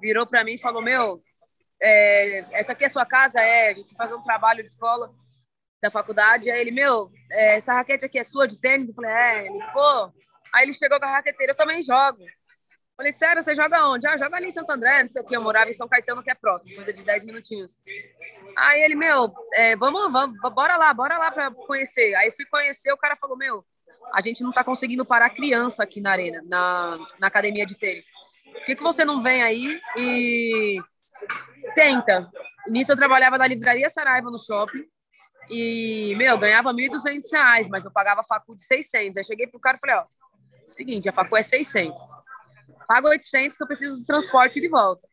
virou 0.01 0.25
para 0.25 0.43
mim 0.43 0.53
e 0.53 0.61
falou: 0.61 0.81
Meu, 0.81 1.21
é, 1.81 2.39
essa 2.53 2.71
aqui 2.71 2.85
é 2.85 2.89
sua 2.89 3.05
casa? 3.05 3.39
É, 3.39 3.69
a 3.69 3.73
gente 3.73 3.95
faz 3.95 4.11
um 4.11 4.21
trabalho 4.23 4.63
de 4.63 4.69
escola 4.69 5.13
da 5.81 5.91
faculdade. 5.91 6.49
Aí 6.49 6.61
ele, 6.61 6.71
meu, 6.71 7.11
é, 7.31 7.55
essa 7.55 7.73
raquete 7.73 8.05
aqui 8.05 8.19
é 8.19 8.23
sua 8.23 8.47
de 8.47 8.59
tênis? 8.59 8.89
Eu 8.89 8.95
falei: 8.95 9.11
É, 9.11 9.45
ele, 9.45 9.63
pô. 9.73 10.11
Aí 10.53 10.63
ele 10.63 10.73
chegou 10.73 10.99
com 10.99 11.05
a 11.05 11.11
raqueteira, 11.11 11.53
eu 11.53 11.57
também 11.57 11.81
jogo. 11.81 12.23
Falei, 12.95 13.11
sério, 13.11 13.41
você 13.41 13.55
joga 13.55 13.87
onde? 13.87 14.05
Ah, 14.07 14.15
joga 14.17 14.37
ali 14.37 14.47
em 14.47 14.51
Santo 14.51 14.69
André, 14.71 15.01
não 15.01 15.09
sei 15.09 15.21
o 15.21 15.25
que. 15.25 15.35
Eu 15.35 15.41
morava 15.41 15.69
em 15.69 15.73
São 15.73 15.87
Caetano, 15.87 16.21
que 16.21 16.29
é 16.29 16.35
próximo, 16.35 16.75
coisa 16.75 16.93
de 16.93 17.03
10 17.03 17.25
minutinhos. 17.25 17.79
Aí 18.55 18.83
ele, 18.83 18.95
meu, 18.95 19.33
é, 19.55 19.75
vamos, 19.75 20.11
vamos, 20.11 20.39
bora 20.53 20.77
lá, 20.77 20.93
bora 20.93 21.17
lá 21.17 21.31
para 21.31 21.49
conhecer. 21.51 22.13
Aí 22.15 22.31
fui 22.31 22.45
conhecer, 22.45 22.91
o 22.93 22.97
cara 22.97 23.15
falou, 23.15 23.35
meu, 23.35 23.65
a 24.13 24.21
gente 24.21 24.43
não 24.43 24.51
tá 24.51 24.63
conseguindo 24.63 25.03
parar 25.03 25.31
criança 25.31 25.81
aqui 25.81 25.99
na 25.99 26.11
arena, 26.11 26.43
na, 26.45 26.99
na 27.19 27.27
academia 27.27 27.65
de 27.65 27.75
tênis. 27.75 28.05
Por 28.53 28.65
que, 28.65 28.75
que 28.75 28.83
você 28.83 29.03
não 29.03 29.21
vem 29.21 29.43
aí 29.43 29.79
e 29.97 30.81
tenta? 31.75 32.29
Nisso 32.67 32.91
eu 32.91 32.97
trabalhava 32.97 33.37
na 33.37 33.47
livraria 33.47 33.89
Saraiva 33.89 34.31
no 34.31 34.39
shopping 34.39 34.85
e, 35.49 36.13
meu, 36.17 36.37
ganhava 36.37 36.73
1.200 36.73 37.21
reais, 37.31 37.67
mas 37.67 37.83
eu 37.83 37.91
pagava 37.91 38.23
facu 38.23 38.55
de 38.55 38.63
600. 38.63 39.17
Aí 39.17 39.23
cheguei 39.23 39.47
pro 39.47 39.59
cara 39.59 39.77
e 39.77 39.79
falei, 39.79 39.95
ó, 39.97 40.05
seguinte, 40.67 41.09
a 41.09 41.13
facu 41.13 41.35
é 41.35 41.43
600. 41.43 42.01
Pago 42.87 43.09
800 43.09 43.57
que 43.57 43.63
eu 43.63 43.67
preciso 43.67 43.97
do 43.97 44.05
transporte 44.05 44.61
de 44.61 44.67
volta. 44.67 45.07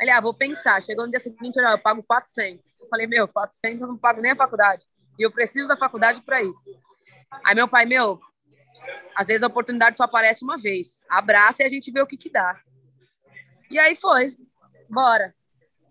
Ele, 0.00 0.10
ah, 0.10 0.20
vou 0.20 0.34
pensar. 0.34 0.82
Chegou 0.82 1.04
no 1.04 1.10
dia 1.10 1.20
seguinte, 1.20 1.56
eu 1.56 1.78
pago 1.78 2.02
400. 2.02 2.80
Eu 2.80 2.88
falei, 2.88 3.06
meu, 3.06 3.28
400 3.28 3.80
eu 3.80 3.88
não 3.88 3.96
pago 3.96 4.20
nem 4.20 4.32
a 4.32 4.36
faculdade. 4.36 4.82
E 5.18 5.22
eu 5.22 5.30
preciso 5.30 5.68
da 5.68 5.76
faculdade 5.76 6.20
para 6.22 6.42
isso. 6.42 6.70
Aí 7.44 7.54
meu 7.54 7.68
pai, 7.68 7.86
meu, 7.86 8.20
às 9.14 9.26
vezes 9.26 9.42
a 9.42 9.46
oportunidade 9.46 9.96
só 9.96 10.04
aparece 10.04 10.42
uma 10.42 10.58
vez. 10.58 11.04
Abraça 11.08 11.62
e 11.62 11.66
a 11.66 11.68
gente 11.68 11.90
vê 11.90 12.00
o 12.00 12.06
que 12.06 12.16
que 12.16 12.30
dá. 12.30 12.60
E 13.70 13.78
aí 13.78 13.94
foi. 13.94 14.36
Bora. 14.88 15.34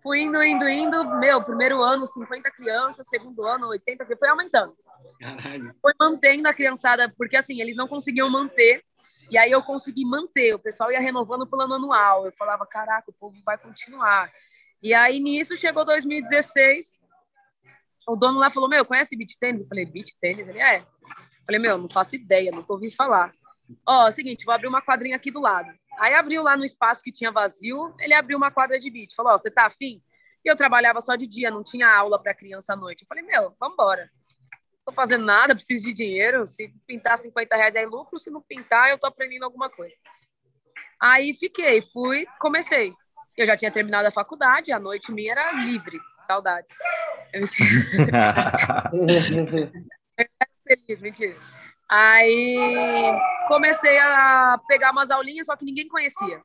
Fui 0.02 0.20
indo, 0.20 0.42
indo, 0.42 0.68
indo. 0.68 1.04
Meu, 1.18 1.42
primeiro 1.42 1.82
ano, 1.82 2.06
50 2.06 2.50
crianças. 2.50 3.06
Segundo 3.08 3.44
ano, 3.44 3.68
80. 3.68 4.06
Foi 4.16 4.28
aumentando. 4.28 4.76
Caralho. 5.20 5.74
Foi 5.80 5.92
mantendo 5.98 6.48
a 6.48 6.54
criançada, 6.54 7.12
porque 7.16 7.36
assim, 7.36 7.60
eles 7.60 7.76
não 7.76 7.88
conseguiam 7.88 8.28
manter. 8.30 8.84
E 9.30 9.38
aí 9.38 9.50
eu 9.50 9.62
consegui 9.62 10.04
manter. 10.04 10.54
O 10.54 10.58
pessoal 10.58 10.92
ia 10.92 11.00
renovando 11.00 11.42
o 11.42 11.46
plano 11.46 11.74
anual. 11.74 12.26
Eu 12.26 12.32
falava, 12.32 12.66
caraca, 12.66 13.10
o 13.10 13.14
povo 13.14 13.36
vai 13.44 13.56
continuar. 13.56 14.30
E 14.82 14.92
aí 14.92 15.18
nisso 15.18 15.56
chegou 15.56 15.84
2016. 15.84 16.98
O 18.06 18.16
dono 18.16 18.38
lá 18.38 18.50
falou: 18.50 18.68
Meu, 18.68 18.84
conhece 18.84 19.16
beat 19.16 19.32
tênis? 19.40 19.62
Eu 19.62 19.68
falei: 19.68 19.86
Beat 19.86 20.10
tênis? 20.20 20.46
Ele 20.46 20.60
é. 20.60 20.84
Falei, 21.46 21.60
meu, 21.60 21.78
não 21.78 21.88
faço 21.88 22.16
ideia, 22.16 22.50
nunca 22.50 22.72
ouvi 22.72 22.90
falar. 22.90 23.32
Ó, 23.86 24.06
é 24.06 24.08
o 24.08 24.12
seguinte, 24.12 24.44
vou 24.44 24.54
abrir 24.54 24.68
uma 24.68 24.82
quadrinha 24.82 25.16
aqui 25.16 25.30
do 25.30 25.40
lado. 25.40 25.72
Aí 25.98 26.14
abriu 26.14 26.42
lá 26.42 26.56
no 26.56 26.64
espaço 26.64 27.02
que 27.02 27.12
tinha 27.12 27.30
vazio, 27.30 27.94
ele 27.98 28.14
abriu 28.14 28.36
uma 28.36 28.50
quadra 28.50 28.78
de 28.78 28.90
beat. 28.90 29.14
Falou, 29.14 29.32
ó, 29.32 29.38
você 29.38 29.50
tá 29.50 29.66
afim? 29.66 30.02
E 30.44 30.50
eu 30.50 30.56
trabalhava 30.56 31.00
só 31.00 31.16
de 31.16 31.26
dia, 31.26 31.50
não 31.50 31.62
tinha 31.62 31.88
aula 31.88 32.22
para 32.22 32.34
criança 32.34 32.74
à 32.74 32.76
noite. 32.76 33.02
Eu 33.02 33.08
falei, 33.08 33.24
meu, 33.24 33.54
vambora. 33.58 34.10
Tô 34.84 34.92
fazendo 34.92 35.24
nada, 35.24 35.54
preciso 35.54 35.84
de 35.84 35.94
dinheiro. 35.94 36.46
Se 36.46 36.68
pintar 36.86 37.16
50 37.16 37.56
reais 37.56 37.74
é 37.74 37.86
lucro, 37.86 38.18
se 38.18 38.30
não 38.30 38.42
pintar, 38.42 38.90
eu 38.90 38.98
tô 38.98 39.06
aprendendo 39.06 39.44
alguma 39.44 39.70
coisa. 39.70 39.96
Aí 41.00 41.32
fiquei, 41.32 41.80
fui, 41.80 42.26
comecei. 42.38 42.92
Eu 43.36 43.46
já 43.46 43.56
tinha 43.56 43.70
terminado 43.70 44.06
a 44.06 44.12
faculdade, 44.12 44.72
a 44.72 44.78
noite 44.78 45.10
minha 45.10 45.32
era 45.32 45.52
livre, 45.52 45.98
saudades. 46.26 46.70
feliz, 50.66 51.00
mentira. 51.00 51.36
Aí 51.88 52.56
comecei 53.46 53.98
a 53.98 54.58
pegar 54.66 54.90
umas 54.90 55.10
aulinhas, 55.10 55.46
só 55.46 55.56
que 55.56 55.64
ninguém 55.64 55.86
conhecia. 55.86 56.42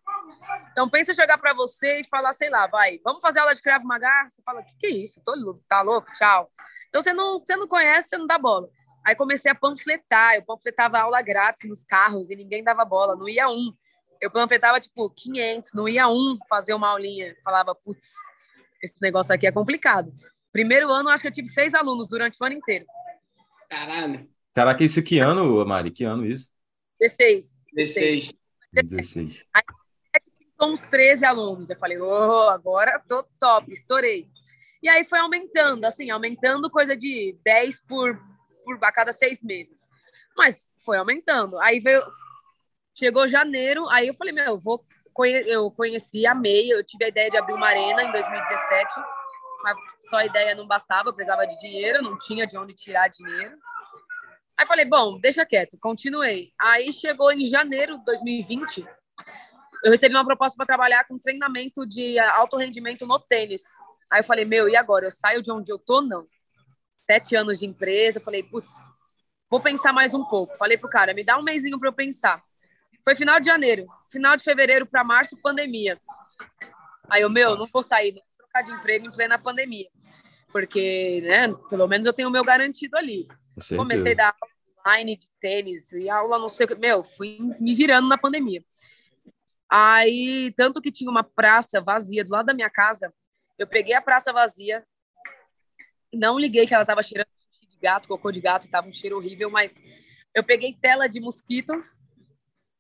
Então 0.72 0.90
pensa 0.90 1.14
chegar 1.14 1.38
para 1.38 1.54
você 1.54 2.02
e 2.02 2.08
falar, 2.10 2.34
sei 2.34 2.50
lá, 2.50 2.68
vai, 2.68 3.00
vamos 3.04 3.22
fazer 3.22 3.40
aula 3.40 3.56
de 3.56 3.62
Krav 3.62 3.84
Maga? 3.84 4.28
Você 4.28 4.42
fala, 4.44 4.62
que 4.64 4.76
que 4.78 4.88
é 4.88 4.92
isso? 4.92 5.22
Tô, 5.26 5.34
tá 5.68 5.82
louco? 5.82 6.12
Tchau. 6.14 6.52
Então 6.90 7.02
você 7.02 7.14
não, 7.14 7.40
você 7.40 7.56
não 7.56 7.68
conhece, 7.68 8.10
você 8.10 8.18
não 8.18 8.28
dá 8.28 8.38
bola. 8.38 8.70
Aí 9.06 9.16
comecei 9.16 9.50
a 9.50 9.56
panfletar, 9.56 10.36
eu 10.36 10.44
panfletava 10.44 11.00
aula 11.00 11.22
grátis 11.22 11.70
nos 11.70 11.84
carros 11.84 12.30
e 12.30 12.36
ninguém 12.36 12.64
dava 12.64 12.84
bola, 12.84 13.16
não 13.16 13.30
ia 13.30 13.50
um. 13.50 13.74
Eu 14.22 14.30
panfletava, 14.30 14.80
tipo, 14.80 15.10
500, 15.10 15.74
não 15.74 15.88
ia 15.88 16.08
um 16.10 16.36
fazer 16.50 16.74
uma 16.74 16.90
aulinha. 16.90 17.34
Falava, 17.44 17.74
putz, 17.74 18.14
esse 18.84 18.96
negócio 19.02 19.34
aqui 19.34 19.48
é 19.48 19.52
complicado. 19.52 20.12
Primeiro 20.52 20.92
ano, 20.92 21.10
acho 21.10 21.22
que 21.22 21.28
eu 21.28 21.32
tive 21.32 21.48
seis 21.48 21.74
alunos 21.74 22.10
durante 22.10 22.38
o 22.42 22.46
ano 22.46 22.56
inteiro. 22.56 22.86
Caralho. 23.70 24.30
Caraca, 24.54 24.84
isso 24.84 25.04
que 25.04 25.20
ano, 25.20 25.66
Mari? 25.66 25.92
Que 25.92 26.04
ano 26.04 26.26
isso? 26.26 26.52
16. 27.00 27.56
16. 27.74 28.34
16. 28.74 29.46
Aí, 29.54 29.64
com 30.60 30.68
uns 30.68 30.84
13 30.84 31.24
alunos. 31.26 31.70
Eu 31.70 31.78
falei, 31.78 31.98
oh, 32.00 32.50
agora 32.50 33.02
tô 33.08 33.24
top, 33.40 33.72
estourei. 33.72 34.28
E 34.84 34.90
aí 34.90 35.06
foi 35.06 35.20
aumentando, 35.20 35.86
assim, 35.86 36.10
aumentando 36.10 36.70
coisa 36.70 36.96
de 36.96 37.38
10 37.44 37.82
por, 37.86 38.20
por 38.66 38.78
a 38.84 38.92
cada 38.92 39.14
seis 39.14 39.42
meses. 39.42 39.88
Mas 40.36 40.72
foi 40.84 40.98
aumentando. 40.98 41.58
Aí 41.60 41.80
veio, 41.80 42.02
chegou 42.98 43.28
janeiro, 43.28 43.88
aí 43.90 44.08
eu 44.08 44.14
falei, 44.14 44.34
meu, 44.34 44.46
eu 44.46 44.60
vou 44.60 44.86
eu 45.48 45.70
conheci, 45.72 46.26
amei, 46.26 46.72
eu 46.72 46.82
tive 46.82 47.04
a 47.04 47.10
ideia 47.10 47.30
de 47.30 47.36
abrir 47.36 47.54
uma 47.54 47.68
arena 47.68 48.04
em 48.04 48.12
2017, 48.12 48.94
mas 49.64 49.78
só 50.02 50.18
a 50.18 50.26
ideia 50.26 50.56
não 50.56 50.68
bastava, 50.68 51.14
precisava 51.14 51.46
de 51.46 51.60
dinheiro, 51.60 52.02
não 52.02 52.18
tinha 52.18 52.48
de 52.48 52.58
onde 52.58 52.74
tirar 52.74 53.08
dinheiro. 53.10 53.58
Aí 54.58 54.66
falei, 54.66 54.86
bom, 54.86 55.20
deixa 55.20 55.46
quieto, 55.46 55.78
continuei. 55.80 56.52
Aí 56.60 56.92
chegou 56.92 57.32
em 57.32 57.46
janeiro 57.46 57.98
de 57.98 58.06
2020, 58.06 58.86
eu 59.84 59.92
recebi 59.92 60.14
uma 60.14 60.26
proposta 60.26 60.58
para 60.58 60.66
trabalhar 60.66 61.08
com 61.08 61.18
treinamento 61.18 61.86
de 61.86 62.20
alto 62.20 62.58
rendimento 62.58 63.06
no 63.06 63.18
tênis. 63.20 63.64
Aí 64.12 64.20
eu 64.20 64.24
falei, 64.24 64.44
meu, 64.44 64.68
e 64.68 64.76
agora? 64.76 65.06
Eu 65.06 65.12
saio 65.12 65.42
de 65.42 65.52
onde 65.52 65.72
eu 65.72 65.80
tô? 65.80 66.02
Não. 66.02 66.28
Sete 66.98 67.36
anos 67.36 67.60
de 67.60 67.66
empresa. 67.66 68.20
Eu 68.20 68.24
falei, 68.24 68.44
putz, 68.44 68.74
vou 69.50 69.62
pensar 69.62 69.94
mais 69.94 70.14
um 70.14 70.26
pouco. 70.26 70.58
Falei 70.58 70.78
pro 70.78 70.90
cara, 70.90 71.14
me 71.14 71.24
dá 71.24 71.38
um 71.38 71.44
mêsinho 71.44 71.80
para 71.80 71.90
eu 71.90 71.94
pensar. 71.94 72.44
Foi 73.04 73.16
final 73.16 73.40
de 73.40 73.46
janeiro. 73.46 73.88
Final 74.12 74.36
de 74.36 74.44
fevereiro 74.44 74.86
para 74.86 75.04
março, 75.04 75.38
pandemia. 75.42 76.00
Aí 77.10 77.22
eu, 77.22 77.30
meu, 77.30 77.56
não 77.56 77.68
vou 77.68 77.82
sair, 77.82 78.22
trocar 78.50 78.64
de 78.64 78.72
emprego 78.72 79.08
em 79.08 79.12
plena 79.12 79.38
pandemia. 79.38 79.90
Porque, 80.52 81.22
né, 81.22 81.48
pelo 81.70 81.88
menos 81.88 82.08
eu 82.08 82.14
tenho 82.14 82.28
o 82.28 82.32
meu 82.32 82.44
garantido 82.44 82.98
ali. 82.98 83.28
Comecei 83.76 84.14
a 84.14 84.16
dar 84.16 84.36
online 84.80 85.16
de 85.16 85.28
tênis 85.40 85.92
e 85.94 86.10
aula 86.10 86.40
não 86.40 86.50
sei 86.50 86.66
o 86.66 86.68
que. 86.68 86.76
Meu, 86.76 87.04
fui 87.04 87.38
me 87.60 87.76
virando 87.76 88.08
na 88.08 88.18
pandemia. 88.18 88.64
Aí, 89.70 90.52
tanto 90.58 90.82
que 90.82 90.92
tinha 90.92 91.10
uma 91.10 91.24
praça 91.24 91.80
vazia 91.80 92.26
do 92.26 92.32
lado 92.32 92.48
da 92.48 92.54
minha 92.56 92.70
casa, 92.70 93.14
eu 93.58 93.68
peguei 93.68 93.94
a 93.94 94.02
praça 94.02 94.34
vazia, 94.34 94.84
não 96.12 96.40
liguei 96.40 96.66
que 96.66 96.74
ela 96.74 96.82
estava 96.82 97.04
cheirando 97.04 97.28
de 97.70 97.78
gato, 97.80 98.08
cocô 98.08 98.32
de 98.32 98.42
gato, 98.42 98.64
estava 98.64 98.88
um 98.88 98.92
cheiro 98.92 99.18
horrível, 99.18 99.52
mas 99.52 99.76
eu 100.34 100.44
peguei 100.44 100.74
tela 100.74 101.08
de 101.08 101.20
mosquito, 101.20 101.72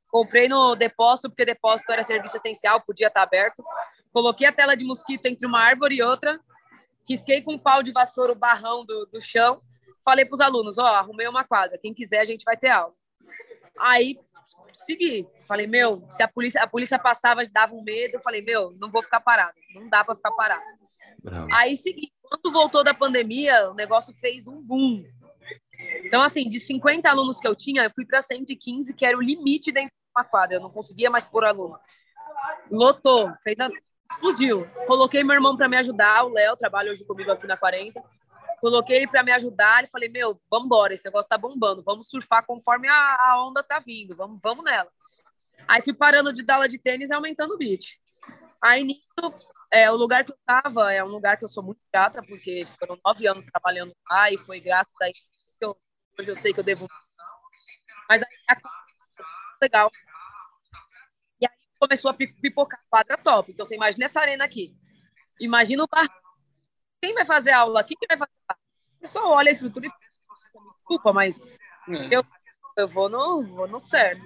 comprei 0.07 0.47
no 0.47 0.75
depósito, 0.75 1.29
porque 1.29 1.45
depósito 1.45 1.91
era 1.91 2.01
serviço 2.01 2.37
essencial, 2.37 2.81
podia 2.81 3.07
estar 3.07 3.21
aberto. 3.21 3.63
Coloquei 4.11 4.47
a 4.47 4.51
tela 4.51 4.75
de 4.75 4.83
mosquito 4.83 5.25
entre 5.25 5.45
uma 5.45 5.59
árvore 5.59 5.95
e 5.95 6.03
outra, 6.03 6.39
risquei 7.07 7.41
com 7.41 7.53
um 7.53 7.59
pau 7.59 7.83
de 7.83 7.91
vassoura 7.91 8.33
o 8.33 8.35
barrão 8.35 8.85
do, 8.85 9.05
do 9.07 9.21
chão, 9.21 9.61
falei 10.03 10.25
para 10.25 10.33
os 10.33 10.39
alunos, 10.39 10.77
ó, 10.77 10.83
oh, 10.83 10.95
arrumei 10.95 11.27
uma 11.27 11.43
quadra, 11.43 11.77
quem 11.77 11.93
quiser 11.93 12.19
a 12.19 12.25
gente 12.25 12.43
vai 12.43 12.57
ter 12.57 12.69
aula. 12.69 12.93
Aí 13.79 14.19
segui. 14.73 15.27
Falei, 15.47 15.67
meu, 15.67 16.05
se 16.09 16.21
a 16.21 16.27
polícia, 16.27 16.61
a 16.61 16.67
polícia 16.67 16.99
passava, 16.99 17.41
dava 17.51 17.73
um 17.73 17.83
medo, 17.83 18.15
eu 18.15 18.19
falei, 18.19 18.41
meu, 18.41 18.71
não 18.79 18.89
vou 18.89 19.01
ficar 19.01 19.19
parado, 19.19 19.55
não 19.73 19.89
dá 19.89 20.03
para 20.03 20.15
ficar 20.15 20.31
parado. 20.31 20.63
Bravo. 21.23 21.47
Aí 21.53 21.75
segui. 21.75 22.11
Quando 22.23 22.53
voltou 22.53 22.83
da 22.83 22.93
pandemia, 22.93 23.71
o 23.71 23.73
negócio 23.73 24.13
fez 24.19 24.47
um 24.47 24.61
boom. 24.61 25.03
Então, 26.05 26.21
assim, 26.21 26.47
de 26.47 26.59
50 26.59 27.09
alunos 27.09 27.39
que 27.39 27.47
eu 27.47 27.55
tinha, 27.55 27.83
eu 27.83 27.91
fui 27.91 28.05
para 28.05 28.21
115, 28.21 28.93
que 28.93 29.05
era 29.05 29.17
o 29.17 29.21
limite 29.21 29.71
dentro 29.71 29.89
de 29.89 30.11
uma 30.15 30.23
quadra. 30.23 30.57
Eu 30.57 30.61
não 30.61 30.69
conseguia 30.69 31.09
mais 31.09 31.25
pôr 31.25 31.43
aluno. 31.43 31.77
Lotou, 32.69 33.33
fez 33.43 33.59
a... 33.59 33.69
explodiu. 34.11 34.67
Coloquei 34.85 35.23
meu 35.23 35.35
irmão 35.35 35.55
para 35.55 35.67
me 35.67 35.77
ajudar, 35.77 36.23
o 36.25 36.29
Léo, 36.29 36.57
trabalha 36.57 36.91
hoje 36.91 37.05
comigo 37.05 37.31
aqui 37.31 37.47
na 37.47 37.57
40. 37.57 38.01
Coloquei 38.59 39.07
para 39.07 39.23
me 39.23 39.31
ajudar 39.31 39.83
e 39.83 39.87
falei, 39.87 40.09
meu, 40.09 40.39
vamos 40.49 40.65
embora, 40.65 40.93
esse 40.93 41.05
negócio 41.05 41.29
tá 41.29 41.37
bombando, 41.37 41.81
vamos 41.83 42.09
surfar 42.09 42.45
conforme 42.45 42.89
a, 42.89 43.17
a 43.19 43.41
onda 43.47 43.63
tá 43.63 43.79
vindo, 43.79 44.15
vamos, 44.15 44.39
vamos 44.43 44.65
nela. 44.65 44.89
Aí 45.67 45.81
fui 45.81 45.93
parando 45.93 46.33
de 46.33 46.43
dar 46.43 46.67
de 46.67 46.77
tênis 46.77 47.09
e 47.09 47.13
aumentando 47.13 47.53
o 47.53 47.57
beat. 47.57 47.97
Aí 48.61 48.83
nisso, 48.83 49.33
é, 49.71 49.89
o 49.89 49.95
lugar 49.95 50.25
que 50.25 50.31
eu 50.31 50.37
tava 50.45 50.91
é 50.93 51.01
um 51.03 51.07
lugar 51.07 51.37
que 51.37 51.45
eu 51.45 51.47
sou 51.47 51.63
muito 51.63 51.79
grata, 51.93 52.21
porque 52.21 52.65
foram 52.77 52.99
nove 53.05 53.27
anos 53.27 53.45
trabalhando 53.45 53.93
lá 54.09 54.31
e 54.31 54.37
foi 54.37 54.59
graças 54.59 54.93
a 55.01 55.09
isso 55.09 55.23
que 55.57 55.65
eu, 55.65 55.77
hoje 56.19 56.31
eu 56.31 56.35
sei 56.35 56.53
que 56.53 56.59
eu 56.59 56.63
devo. 56.63 56.87
Mas 58.09 58.21
aí 58.21 58.57
legal. 59.61 59.91
Começou 61.79 62.11
a 62.11 62.13
pipocar 62.13 62.79
quadra 62.89 63.17
top. 63.17 63.51
Então 63.51 63.65
você 63.65 63.75
imagina 63.75 64.05
essa 64.05 64.19
arena 64.19 64.43
aqui. 64.43 64.75
Imagina 65.39 65.83
o 65.83 65.87
bar 65.87 66.07
quem 67.01 67.13
vai 67.13 67.25
fazer 67.25 67.51
aula 67.51 67.79
aqui? 67.79 67.95
Quem 67.95 68.07
vai 68.07 68.17
fazer 68.17 68.31
aula? 68.47 68.59
O 68.97 68.99
pessoal 68.99 69.31
olha 69.31 69.49
a 69.49 69.51
estrutura 69.51 69.87
e 69.87 69.91
desculpa, 70.79 71.13
mas 71.13 71.39
é. 71.39 72.07
eu, 72.11 72.23
eu 72.77 72.87
vou, 72.87 73.07
no, 73.07 73.43
vou 73.43 73.67
no 73.67 73.79
certo. 73.79 74.25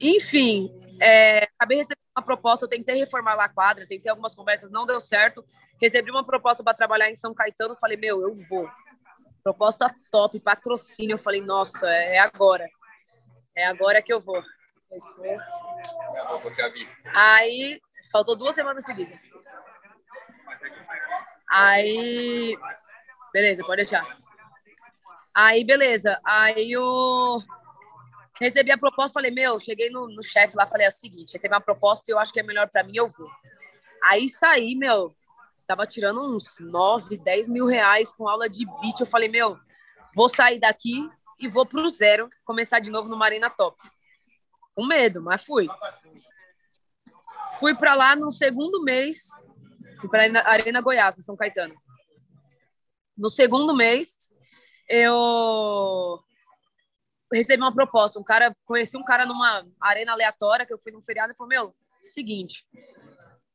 Enfim, 0.00 0.70
é, 1.00 1.44
acabei 1.58 1.78
recebendo 1.78 1.98
uma 2.16 2.24
proposta, 2.24 2.64
eu 2.64 2.68
tentei 2.68 2.94
reformar 2.96 3.34
lá 3.34 3.44
a 3.44 3.48
quadra, 3.48 3.86
tentei 3.86 4.10
algumas 4.10 4.34
conversas, 4.34 4.70
não 4.70 4.86
deu 4.86 5.00
certo. 5.00 5.44
Recebi 5.80 6.10
uma 6.10 6.24
proposta 6.24 6.62
para 6.62 6.76
trabalhar 6.76 7.10
em 7.10 7.14
São 7.14 7.34
Caetano, 7.34 7.76
falei, 7.76 7.96
meu, 7.96 8.22
eu 8.22 8.34
vou. 8.48 8.70
Proposta 9.42 9.86
top, 10.10 10.38
patrocínio. 10.38 11.14
Eu 11.14 11.18
falei, 11.18 11.40
nossa, 11.40 11.88
é 11.90 12.18
agora. 12.18 12.68
É 13.56 13.66
agora 13.66 14.02
que 14.02 14.12
eu 14.12 14.20
vou. 14.20 14.40
Aí, 17.14 17.80
faltou 18.10 18.36
duas 18.36 18.54
semanas 18.54 18.84
seguidas. 18.84 19.30
Aí, 21.48 22.56
beleza, 23.32 23.64
pode 23.64 23.82
deixar. 23.82 24.18
Aí, 25.34 25.64
beleza. 25.64 26.20
Aí 26.24 26.72
eu 26.72 27.42
recebi 28.40 28.72
a 28.72 28.78
proposta, 28.78 29.14
falei, 29.14 29.30
meu, 29.30 29.60
cheguei 29.60 29.90
no, 29.90 30.08
no 30.08 30.22
chefe 30.22 30.56
lá, 30.56 30.66
falei 30.66 30.86
é 30.86 30.88
o 30.88 30.92
seguinte, 30.92 31.32
recebi 31.32 31.54
uma 31.54 31.60
proposta 31.60 32.10
e 32.10 32.12
eu 32.14 32.18
acho 32.18 32.32
que 32.32 32.40
é 32.40 32.42
melhor 32.42 32.68
para 32.68 32.82
mim, 32.82 32.92
eu 32.96 33.06
vou. 33.06 33.30
Aí 34.02 34.28
saí, 34.28 34.74
meu, 34.74 35.14
tava 35.66 35.86
tirando 35.86 36.20
uns 36.20 36.56
9, 36.58 37.18
10 37.18 37.48
mil 37.48 37.66
reais 37.66 38.12
com 38.12 38.28
aula 38.28 38.48
de 38.48 38.64
beat. 38.80 38.98
Eu 38.98 39.06
falei, 39.06 39.28
meu, 39.28 39.58
vou 40.14 40.28
sair 40.28 40.58
daqui 40.58 41.08
e 41.38 41.48
vou 41.48 41.64
pro 41.64 41.88
zero, 41.90 42.28
começar 42.44 42.80
de 42.80 42.90
novo 42.90 43.08
no 43.08 43.22
Arena 43.22 43.50
Top. 43.50 43.76
Com 44.74 44.86
medo, 44.86 45.22
mas 45.22 45.44
fui. 45.44 45.68
Fui 47.58 47.74
para 47.74 47.94
lá 47.94 48.16
no 48.16 48.30
segundo 48.30 48.82
mês, 48.82 49.28
Fui 50.00 50.08
para 50.08 50.22
Arena 50.46 50.80
Goiás, 50.80 51.16
São 51.16 51.36
Caetano. 51.36 51.74
No 53.16 53.28
segundo 53.28 53.76
mês, 53.76 54.32
eu 54.88 56.18
recebi 57.30 57.62
uma 57.62 57.74
proposta. 57.74 58.18
Um 58.18 58.24
cara, 58.24 58.56
conheci 58.64 58.96
um 58.96 59.04
cara 59.04 59.26
numa 59.26 59.66
arena 59.78 60.12
aleatória 60.12 60.64
que 60.64 60.72
eu 60.72 60.78
fui 60.78 60.90
num 60.90 61.02
feriado 61.02 61.32
e 61.32 61.36
falou: 61.36 61.50
Meu, 61.50 61.76
seguinte, 62.02 62.66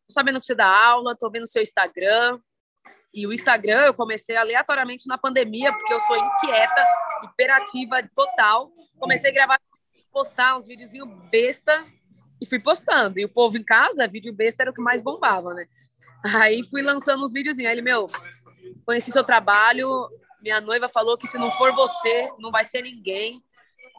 tô 0.06 0.14
sabendo 0.14 0.40
que 0.40 0.46
você 0.46 0.54
dá 0.54 0.68
aula, 0.68 1.18
tô 1.18 1.30
vendo 1.32 1.48
seu 1.48 1.64
Instagram. 1.64 2.40
E 3.12 3.26
o 3.26 3.34
Instagram 3.34 3.86
eu 3.86 3.94
comecei 3.94 4.36
aleatoriamente 4.36 5.08
na 5.08 5.18
pandemia, 5.18 5.72
porque 5.72 5.94
eu 5.94 6.00
sou 6.02 6.18
inquieta, 6.18 6.88
imperativa 7.24 8.04
total. 8.14 8.72
Comecei 9.00 9.32
a 9.32 9.34
gravar, 9.34 9.60
postar 10.16 10.56
uns 10.56 10.66
videozinhos 10.66 11.10
besta 11.30 11.86
e 12.40 12.46
fui 12.46 12.58
postando. 12.58 13.20
E 13.20 13.26
o 13.26 13.30
povo 13.30 13.58
em 13.58 13.64
casa, 13.64 14.08
vídeo 14.08 14.32
besta 14.32 14.64
era 14.64 14.72
o 14.72 14.74
que 14.74 14.82
mais 14.82 15.02
bombava, 15.02 15.54
né? 15.54 15.68
Aí 16.34 16.64
fui 16.64 16.82
lançando 16.82 17.22
uns 17.22 17.34
videozinhos. 17.34 17.70
Aí 17.70 17.76
ele, 17.76 17.82
meu, 17.82 18.10
conheci 18.86 19.12
seu 19.12 19.26
trabalho. 19.26 20.10
Minha 20.42 20.62
noiva 20.62 20.88
falou 20.88 21.18
que 21.18 21.28
se 21.28 21.38
não 21.38 21.52
for 21.52 21.74
você, 21.74 22.32
não 22.40 22.50
vai 22.50 22.64
ser 22.64 22.82
ninguém. 22.82 23.44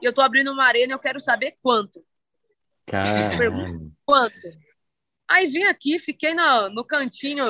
E 0.01 0.07
eu 0.07 0.15
tô 0.15 0.23
abrindo 0.23 0.51
uma 0.51 0.65
arena 0.65 0.93
e 0.93 0.95
eu 0.95 0.99
quero 0.99 1.21
saber 1.21 1.59
quanto. 1.63 2.03
Caramba. 2.87 3.79
Quanto? 4.07 4.41
Aí 5.29 5.47
vim 5.47 5.65
aqui, 5.65 5.99
fiquei 5.99 6.33
no, 6.33 6.71
no 6.71 6.83
cantinho, 6.83 7.45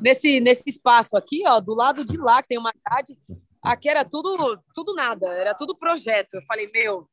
nesse, 0.00 0.40
nesse 0.40 0.68
espaço 0.68 1.16
aqui, 1.16 1.44
ó, 1.46 1.60
do 1.60 1.74
lado 1.74 2.04
de 2.04 2.16
lá, 2.16 2.42
que 2.42 2.48
tem 2.48 2.58
uma 2.58 2.72
grade. 2.84 3.16
Aqui 3.62 3.88
era 3.88 4.04
tudo, 4.04 4.62
tudo 4.72 4.94
nada, 4.94 5.26
era 5.28 5.54
tudo 5.54 5.76
projeto. 5.76 6.34
Eu 6.34 6.42
falei, 6.46 6.70
meu, 6.72 7.08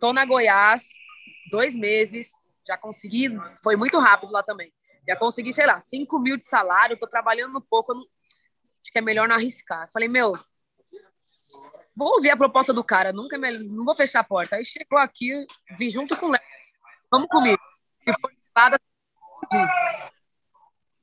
tô 0.00 0.12
na 0.12 0.24
Goiás, 0.24 0.88
dois 1.50 1.74
meses, 1.74 2.30
já 2.66 2.76
consegui, 2.76 3.28
foi 3.62 3.76
muito 3.76 3.98
rápido 3.98 4.32
lá 4.32 4.42
também. 4.42 4.72
Já 5.08 5.16
consegui, 5.16 5.52
sei 5.52 5.66
lá, 5.66 5.80
5 5.80 6.18
mil 6.18 6.36
de 6.36 6.44
salário, 6.44 6.98
tô 6.98 7.06
trabalhando 7.06 7.58
um 7.58 7.60
pouco, 7.62 7.94
não, 7.94 8.00
acho 8.00 8.92
que 8.92 8.98
é 8.98 9.02
melhor 9.02 9.28
não 9.28 9.36
arriscar. 9.36 9.90
Falei, 9.92 10.08
meu, 10.08 10.32
vou 11.94 12.14
ouvir 12.14 12.30
a 12.30 12.36
proposta 12.36 12.72
do 12.72 12.84
cara, 12.84 13.12
nunca 13.12 13.36
é 13.36 13.58
não 13.58 13.84
vou 13.84 13.94
fechar 13.94 14.20
a 14.20 14.24
porta. 14.24 14.56
Aí 14.56 14.64
chegou 14.64 14.98
aqui, 14.98 15.46
vi 15.78 15.90
junto 15.90 16.16
com 16.16 16.26
o 16.26 16.30
Léo, 16.30 16.40
vamos 17.10 17.28
comigo. 17.28 17.60
Se 18.04 18.12
for 18.20 18.30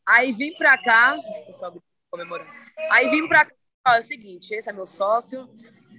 Aí 0.06 0.32
vim 0.32 0.56
pra 0.56 0.82
cá, 0.82 1.18
pessoal 1.46 1.74
comemorando. 2.10 2.50
Aí 2.90 3.10
vim 3.10 3.28
pra 3.28 3.46
cá, 3.46 3.54
ó, 3.88 3.96
é 3.96 4.00
o 4.00 4.04
seguinte, 4.04 4.54
esse 4.54 4.70
é 4.70 4.74
meu 4.74 4.88
sócio, 4.88 5.50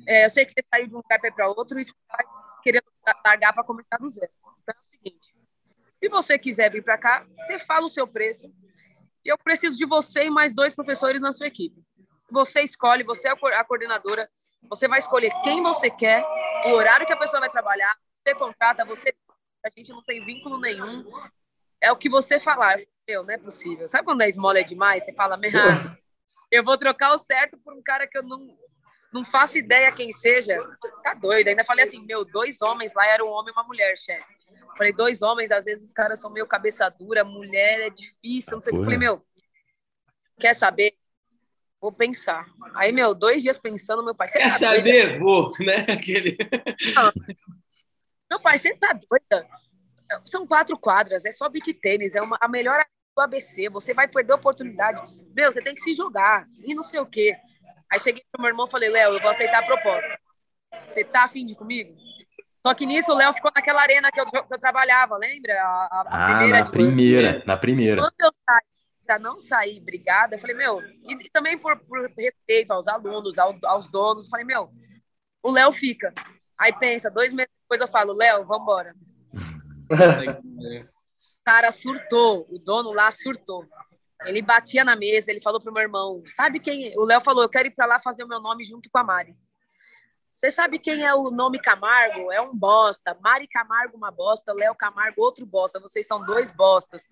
é, 0.07 0.25
eu 0.25 0.31
sei 0.31 0.45
que 0.45 0.53
você 0.53 0.63
saiu 0.63 0.87
de 0.87 0.95
um 0.95 0.99
lugar 0.99 1.19
para 1.19 1.49
outro 1.49 1.79
e 1.79 1.85
você 1.85 1.93
vai 2.09 2.25
querer 2.63 2.83
largar 3.25 3.53
para 3.53 3.65
começar 3.65 3.97
do 3.99 4.09
zero. 4.09 4.31
Então 4.63 4.75
é 4.77 4.79
o 4.79 4.89
seguinte, 4.89 5.35
se 5.97 6.09
você 6.09 6.39
quiser 6.39 6.71
vir 6.71 6.83
para 6.83 6.99
cá, 6.99 7.27
você 7.39 7.59
fala 7.59 7.87
o 7.87 7.89
seu 7.89 8.07
preço, 8.07 8.53
e 9.25 9.29
eu 9.29 9.39
preciso 9.39 9.77
de 9.77 9.85
você 9.85 10.25
e 10.25 10.31
mais 10.31 10.55
dois 10.55 10.75
professores 10.75 11.21
na 11.21 11.33
sua 11.33 11.47
equipe. 11.47 11.83
Você 12.31 12.63
escolhe, 12.63 13.03
você 13.03 13.29
é 13.29 13.33
a 13.33 13.65
coordenadora, 13.65 14.31
você 14.69 14.87
vai 14.87 14.99
escolher 14.99 15.33
quem 15.43 15.63
você 15.63 15.91
quer, 15.91 16.25
o 16.67 16.71
horário 16.71 17.07
que 17.07 17.13
a 17.13 17.17
pessoa 17.17 17.41
vai 17.41 17.51
trabalhar, 17.51 17.97
você 18.15 18.35
contrata, 18.35 18.85
você 18.85 19.15
a 19.65 19.71
gente 19.77 19.91
não 19.91 20.03
tem 20.03 20.25
vínculo 20.25 20.59
nenhum. 20.59 21.05
É 21.81 21.91
o 21.93 21.97
que 21.97 22.09
você 22.09 22.41
falar. 22.41 22.79
Eu, 23.07 23.25
não 23.25 23.35
é 23.35 23.39
possível. 23.39 23.89
Sabe 23.89 24.05
quando 24.05 24.23
a 24.23 24.29
esmola 24.29 24.59
é 24.59 24.63
demais? 24.63 25.05
Você 25.05 25.13
fala, 25.13 25.39
eu 26.51 26.65
vou 26.65 26.77
trocar 26.79 27.15
o 27.15 27.19
certo 27.19 27.59
por 27.59 27.75
um 27.75 27.83
cara 27.83 28.07
que 28.07 28.17
eu 28.17 28.23
não, 28.23 28.57
não 29.13 29.25
faço 29.25 29.59
ideia 29.59 29.93
quem 29.93 30.13
seja. 30.13 30.59
Tá 31.03 31.15
doido. 31.15 31.49
Ainda 31.49 31.65
falei 31.65 31.85
assim, 31.85 32.05
meu, 32.05 32.25
dois 32.25 32.61
homens 32.63 32.95
lá, 32.95 33.07
era 33.07 33.25
um 33.25 33.29
homem 33.29 33.53
e 33.55 33.59
uma 33.59 33.67
mulher, 33.67 33.97
chefe. 33.97 34.39
Falei, 34.77 34.93
dois 34.93 35.23
homens, 35.23 35.51
às 35.51 35.65
vezes 35.65 35.89
os 35.89 35.93
caras 35.93 36.21
são 36.21 36.31
meio 36.31 36.47
cabeça 36.47 36.89
dura, 36.89 37.25
mulher 37.25 37.81
é 37.81 37.91
difícil, 37.91 38.55
não 38.55 38.61
sei 38.61 38.73
o 38.73 38.79
que. 38.79 38.85
Falei, 38.85 38.99
meu, 38.99 39.25
quer 40.39 40.55
saber? 40.55 40.95
Vou 41.81 41.93
pensar. 41.93 42.47
Aí, 42.75 42.93
meu, 42.93 43.15
dois 43.15 43.43
dias 43.43 43.59
pensando, 43.59 44.05
meu 44.05 44.15
pai. 44.15 44.29
Quer 44.29 44.51
tá 44.51 44.59
saber? 44.59 44.83
Doida? 44.83 45.19
Vou, 45.19 45.53
né? 45.61 45.87
Aquele... 45.93 46.37
Não. 46.95 47.13
Meu 48.31 48.41
pai, 48.41 48.59
você 48.59 48.75
tá 48.77 48.93
doida? 48.93 49.49
São 50.27 50.47
quatro 50.47 50.79
quadras, 50.79 51.25
é 51.25 51.33
só 51.33 51.49
beat 51.49 51.67
tênis, 51.81 52.15
é 52.15 52.23
uma, 52.23 52.39
a 52.41 52.49
melhor 52.49 52.85
do 53.19 53.23
ABC. 53.23 53.69
Você 53.69 53.93
vai 53.93 54.07
perder 54.07 54.33
a 54.33 54.37
oportunidade. 54.37 55.01
Meu, 55.35 55.53
você 55.53 55.61
tem 55.61 55.75
que 55.75 55.81
se 55.81 55.93
jogar 55.93 56.47
e 56.65 56.75
não 56.75 56.83
sei 56.83 57.01
o 57.01 57.07
quê. 57.07 57.37
Aí 57.91 57.99
cheguei 58.01 58.23
pro 58.31 58.41
meu 58.41 58.51
irmão 58.51 58.67
e 58.67 58.71
falei, 58.71 58.89
Léo, 58.89 59.15
eu 59.15 59.21
vou 59.21 59.31
aceitar 59.31 59.59
a 59.59 59.67
proposta. 59.67 60.19
Você 60.87 61.05
tá 61.05 61.25
afim 61.25 61.45
de 61.45 61.55
comigo? 61.55 61.97
Só 62.65 62.75
que 62.75 62.87
nisso 62.87 63.13
o 63.13 63.15
Léo 63.15 63.33
ficou 63.33 63.51
naquela 63.55 63.81
arena 63.81 64.11
que 64.13 64.21
eu, 64.21 64.27
que 64.27 64.55
eu 64.55 64.59
trabalhava, 64.59 65.17
lembra? 65.17 65.55
A, 65.55 65.67
a, 65.67 66.01
a 66.01 66.05
ah, 66.07 66.39
primeira, 66.39 66.59
na 66.59 66.71
primeira, 66.71 67.43
na 67.47 67.57
primeira. 67.57 68.03
Quando 68.03 68.21
eu 68.21 68.33
saí 68.49 68.79
para 69.07 69.19
não 69.19 69.41
sair 69.41 69.81
brigada, 69.81 70.37
eu 70.37 70.39
falei, 70.39 70.55
meu, 70.55 70.83
e, 70.83 71.15
e 71.15 71.31
também 71.31 71.57
por, 71.57 71.79
por, 71.79 72.13
respeito 72.19 72.73
aos 72.73 72.87
alunos, 72.87 73.39
ao, 73.39 73.59
aos 73.65 73.89
donos, 73.91 74.25
eu 74.25 74.31
falei, 74.31 74.45
meu, 74.45 74.71
o 75.43 75.51
Léo 75.51 75.73
fica. 75.73 76.13
Aí 76.59 76.73
pensa, 76.73 77.11
dois 77.11 77.33
meses 77.33 77.51
depois 77.63 77.81
eu 77.81 77.89
falo, 77.89 78.13
Léo, 78.13 78.45
vambora. 78.45 78.95
cara 81.49 81.73
surtou, 81.73 82.47
o 82.51 82.59
dono 82.59 82.93
lá 82.93 83.11
surtou. 83.11 83.65
Ele 84.27 84.43
batia 84.43 84.85
na 84.85 84.95
mesa, 84.95 85.31
ele 85.31 85.41
falou 85.41 85.59
pro 85.59 85.73
meu 85.73 85.83
irmão, 85.83 86.23
sabe 86.27 86.61
quem? 86.61 86.93
É? 86.93 86.99
O 86.99 87.07
Léo 87.07 87.23
falou, 87.23 87.43
eu 87.43 87.49
quero 87.49 87.69
ir 87.69 87.71
para 87.71 87.87
lá 87.87 87.99
fazer 87.99 88.23
o 88.23 88.29
meu 88.29 88.39
nome 88.39 88.65
junto 88.65 88.91
com 88.91 88.99
a 88.99 89.03
Mari. 89.03 89.35
Você 90.31 90.51
sabe 90.51 90.79
quem 90.79 91.07
é 91.07 91.15
o 91.15 91.31
nome 91.31 91.59
Camargo? 91.59 92.31
É 92.31 92.39
um 92.39 92.55
bosta. 92.55 93.17
Mari 93.23 93.49
Camargo, 93.49 93.97
uma 93.97 94.11
bosta. 94.11 94.53
Léo 94.53 94.75
Camargo, 94.75 95.23
outro 95.23 95.47
bosta. 95.47 95.81
Vocês 95.81 96.07
são 96.07 96.23
dois 96.23 96.53
bostas. 96.53 97.09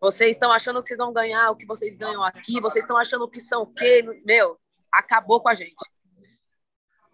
Vocês 0.00 0.30
estão 0.30 0.50
achando 0.50 0.82
que 0.82 0.88
vocês 0.88 0.98
vão 0.98 1.12
ganhar 1.12 1.50
o 1.50 1.56
que 1.56 1.66
vocês 1.66 1.94
ganham 1.94 2.24
aqui, 2.24 2.60
vocês 2.62 2.84
estão 2.84 2.96
achando 2.96 3.28
que 3.28 3.38
são 3.38 3.62
o 3.62 3.66
quê? 3.66 4.02
Meu, 4.24 4.58
acabou 4.90 5.42
com 5.42 5.50
a 5.50 5.54
gente. 5.54 5.76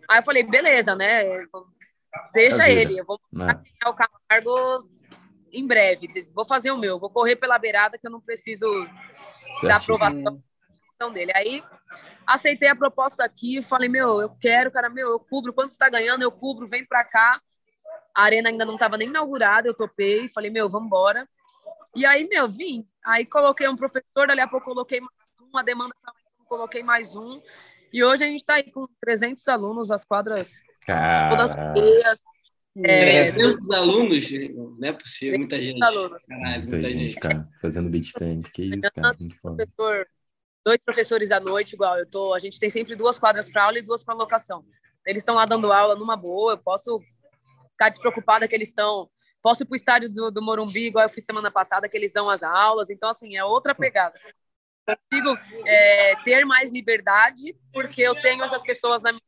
Aí 0.09 0.21
eu 0.21 0.23
falei, 0.23 0.45
beleza, 0.45 0.95
né? 0.95 1.25
Deixa 2.33 2.69
ele, 2.69 3.01
eu 3.01 3.05
vou 3.05 3.21
ganhar 3.33 3.57
né? 3.57 3.63
o 3.87 3.95
Camargo 3.95 4.89
em 5.53 5.67
breve. 5.67 6.29
Vou 6.35 6.45
fazer 6.45 6.71
o 6.71 6.79
meu, 6.79 6.99
vou 6.99 7.11
correr 7.11 7.37
pela 7.37 7.59
beirada 7.59 7.99
que 7.99 8.07
eu 8.07 8.11
não 8.11 8.21
preciso 8.21 8.67
certo. 9.61 9.67
da 9.69 9.77
aprovação 9.77 10.43
dele. 11.13 11.33
Aí 11.35 11.63
aceitei 12.27 12.69
a 12.69 12.77
proposta 12.77 13.25
aqui, 13.25 13.61
falei, 13.63 13.89
meu, 13.89 14.21
eu 14.21 14.31
quero, 14.41 14.71
cara, 14.71 14.89
meu, 14.89 15.11
eu 15.11 15.21
cubro, 15.21 15.53
quanto 15.53 15.71
está 15.71 15.89
ganhando, 15.89 16.23
eu 16.23 16.31
cubro, 16.31 16.67
vem 16.67 16.85
para 16.85 17.05
cá. 17.05 17.41
A 18.15 18.23
arena 18.23 18.49
ainda 18.49 18.65
não 18.65 18.75
estava 18.75 18.97
nem 18.97 19.09
inaugurada, 19.09 19.69
eu 19.69 19.75
topei, 19.75 20.29
falei, 20.33 20.51
meu, 20.51 20.69
vamos 20.69 20.87
embora. 20.87 21.29
E 21.95 22.05
aí, 22.07 22.29
meu, 22.29 22.49
vim. 22.49 22.87
Aí 23.05 23.25
coloquei 23.25 23.69
um 23.69 23.77
professor, 23.77 24.27
dali 24.27 24.41
a 24.41 24.49
pouco 24.49 24.67
coloquei 24.67 25.01
mais 25.01 25.11
um, 25.41 25.57
a 25.59 25.63
demanda 25.63 25.95
coloquei 26.51 26.83
mais 26.83 27.15
um. 27.15 27.41
E 27.93 28.03
hoje 28.03 28.25
a 28.25 28.27
gente 28.27 28.41
está 28.41 28.55
aí 28.55 28.71
com 28.71 28.87
300 29.01 29.47
alunos, 29.49 29.91
as 29.91 30.05
quadras 30.05 30.61
Cara... 30.85 31.31
todas 31.31 31.53
cheias. 31.77 32.21
É, 32.79 33.33
300 33.33 33.71
alunos? 33.73 34.31
Não 34.79 34.89
é 34.89 34.93
possível, 34.93 35.39
muita 35.39 35.57
gente. 35.57 35.83
Alunos. 35.83 36.27
Caralho, 36.27 36.63
muita, 36.63 36.77
muita 36.77 36.89
gente, 36.89 37.01
gente, 37.01 37.17
cara, 37.17 37.49
fazendo 37.61 37.91
beat 37.91 38.05
stand. 38.05 38.43
Que 38.55 38.63
isso, 38.63 38.93
cara, 38.95 39.17
professor, 39.43 40.07
dois 40.65 40.79
professores 40.85 41.31
à 41.31 41.41
noite, 41.41 41.75
igual 41.75 41.99
eu 41.99 42.07
tô. 42.07 42.33
A 42.33 42.39
gente 42.39 42.61
tem 42.61 42.71
sempre 42.71 42.95
duas 42.95 43.19
quadras 43.19 43.51
para 43.51 43.65
aula 43.65 43.79
e 43.79 43.83
duas 43.83 44.05
para 44.05 44.15
locação. 44.15 44.65
Eles 45.07 45.23
estão 45.23 45.35
lá 45.35 45.47
dando 45.47 45.73
aula 45.73 45.97
numa 45.97 46.17
boa, 46.17 46.53
eu 46.53 46.59
posso 46.59 47.01
ficar 47.73 47.89
despreocupada 47.89 48.47
que 48.47 48.55
eles 48.55 48.69
estão 48.69 49.11
Posso 49.43 49.63
ir 49.63 49.67
para 49.67 49.73
o 49.73 49.77
estádio 49.77 50.13
do, 50.13 50.31
do 50.31 50.43
Morumbi, 50.43 50.87
igual 50.87 51.05
eu 51.05 51.09
fiz 51.09 51.25
semana 51.25 51.51
passada, 51.51 51.89
que 51.89 51.97
eles 51.97 52.13
dão 52.13 52.29
as 52.29 52.43
aulas. 52.43 52.91
Então, 52.91 53.09
assim, 53.09 53.37
é 53.37 53.45
outra 53.45 53.75
pegada. 53.75 54.19
Consigo 54.87 55.39
é, 55.67 56.17
ter 56.23 56.45
mais 56.45 56.71
liberdade 56.71 57.57
porque 57.73 58.03
eu 58.03 58.15
tenho 58.21 58.45
essas 58.45 58.63
pessoas 58.63 59.03
na 59.03 59.13
minha. 59.13 59.23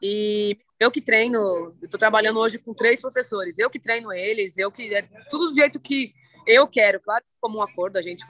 E 0.00 0.58
eu 0.78 0.90
que 0.90 1.00
treino, 1.00 1.76
estou 1.82 1.98
trabalhando 1.98 2.38
hoje 2.38 2.58
com 2.58 2.74
três 2.74 3.00
professores. 3.00 3.58
Eu 3.58 3.70
que 3.70 3.80
treino 3.80 4.12
eles, 4.12 4.58
eu 4.58 4.70
que. 4.70 4.94
É 4.94 5.02
tudo 5.30 5.48
do 5.48 5.54
jeito 5.54 5.80
que 5.80 6.14
eu 6.46 6.66
quero. 6.68 7.00
Claro, 7.00 7.24
como 7.40 7.58
um 7.58 7.62
acordo, 7.62 7.96
a 7.96 8.02
gente 8.02 8.24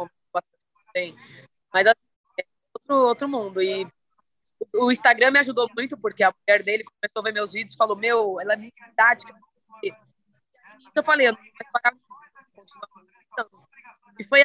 tem. 0.93 1.15
Mas, 1.73 1.87
assim, 1.87 1.97
é 2.41 2.45
outro, 2.75 2.97
outro 3.09 3.29
mundo. 3.29 3.63
E 3.63 3.87
o 4.75 4.91
Instagram 4.91 5.31
me 5.31 5.39
ajudou 5.39 5.69
muito, 5.77 5.97
porque 5.99 6.23
a 6.23 6.33
mulher 6.33 6.63
dele 6.63 6.85
começou 6.85 7.21
a 7.21 7.23
ver 7.23 7.33
meus 7.33 7.53
vídeos 7.53 7.75
e 7.75 7.77
falou: 7.77 7.97
Meu, 7.97 8.41
ela 8.41 8.55
é 8.55 8.57
muito 8.57 8.75
didática 8.75 9.35
eu 10.99 11.05
falei, 11.05 11.29
eu 11.29 11.33
não 11.33 11.41
vou 11.41 11.53
pagar 11.73 11.95
E 14.19 14.25
foi 14.25 14.45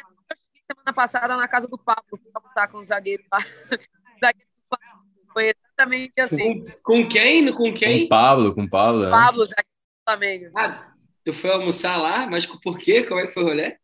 semana 0.62 0.92
passada 0.94 1.36
na 1.36 1.48
casa 1.48 1.66
do 1.66 1.76
Pablo, 1.76 2.18
almoçar 2.32 2.68
com 2.68 2.78
o 2.78 2.84
zagueiro 2.84 3.24
lá. 3.30 3.38
Foi 5.34 5.52
exatamente 5.52 6.20
assim. 6.20 6.64
Com, 6.82 7.02
com 7.02 7.08
quem? 7.08 7.52
Com 7.52 7.74
quem? 7.74 7.98
Com 8.00 8.04
o 8.06 8.08
Pablo, 8.08 8.54
com 8.54 8.62
o 8.62 8.70
Pablo. 8.70 9.04
Né? 9.04 9.10
Pablo, 9.10 9.44
zagueiro 9.44 9.68
do 9.68 10.04
Flamengo. 10.08 10.52
Ah, 10.56 10.94
tu 11.22 11.32
foi 11.34 11.50
almoçar 11.50 11.98
lá? 11.98 12.26
Mas 12.30 12.46
por 12.46 12.78
quê? 12.78 13.04
Como 13.04 13.20
é 13.20 13.26
que 13.26 13.34
foi 13.34 13.42
o 13.42 13.46
rolê? 13.46 13.76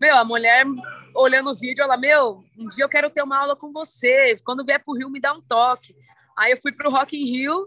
Meu, 0.00 0.16
a 0.16 0.24
mulher 0.24 0.64
olhando 1.14 1.50
o 1.50 1.54
vídeo, 1.54 1.82
ela, 1.82 1.98
meu, 1.98 2.42
um 2.56 2.68
dia 2.68 2.84
eu 2.84 2.88
quero 2.88 3.10
ter 3.10 3.22
uma 3.22 3.38
aula 3.38 3.54
com 3.54 3.70
você. 3.72 4.36
Quando 4.44 4.64
vier 4.64 4.82
pro 4.82 4.94
Rio, 4.94 5.10
me 5.10 5.20
dá 5.20 5.34
um 5.34 5.42
toque. 5.42 5.94
Aí 6.38 6.52
eu 6.52 6.58
fui 6.58 6.72
pro 6.72 6.90
Rock 6.90 7.16
in 7.16 7.24
Rio, 7.24 7.66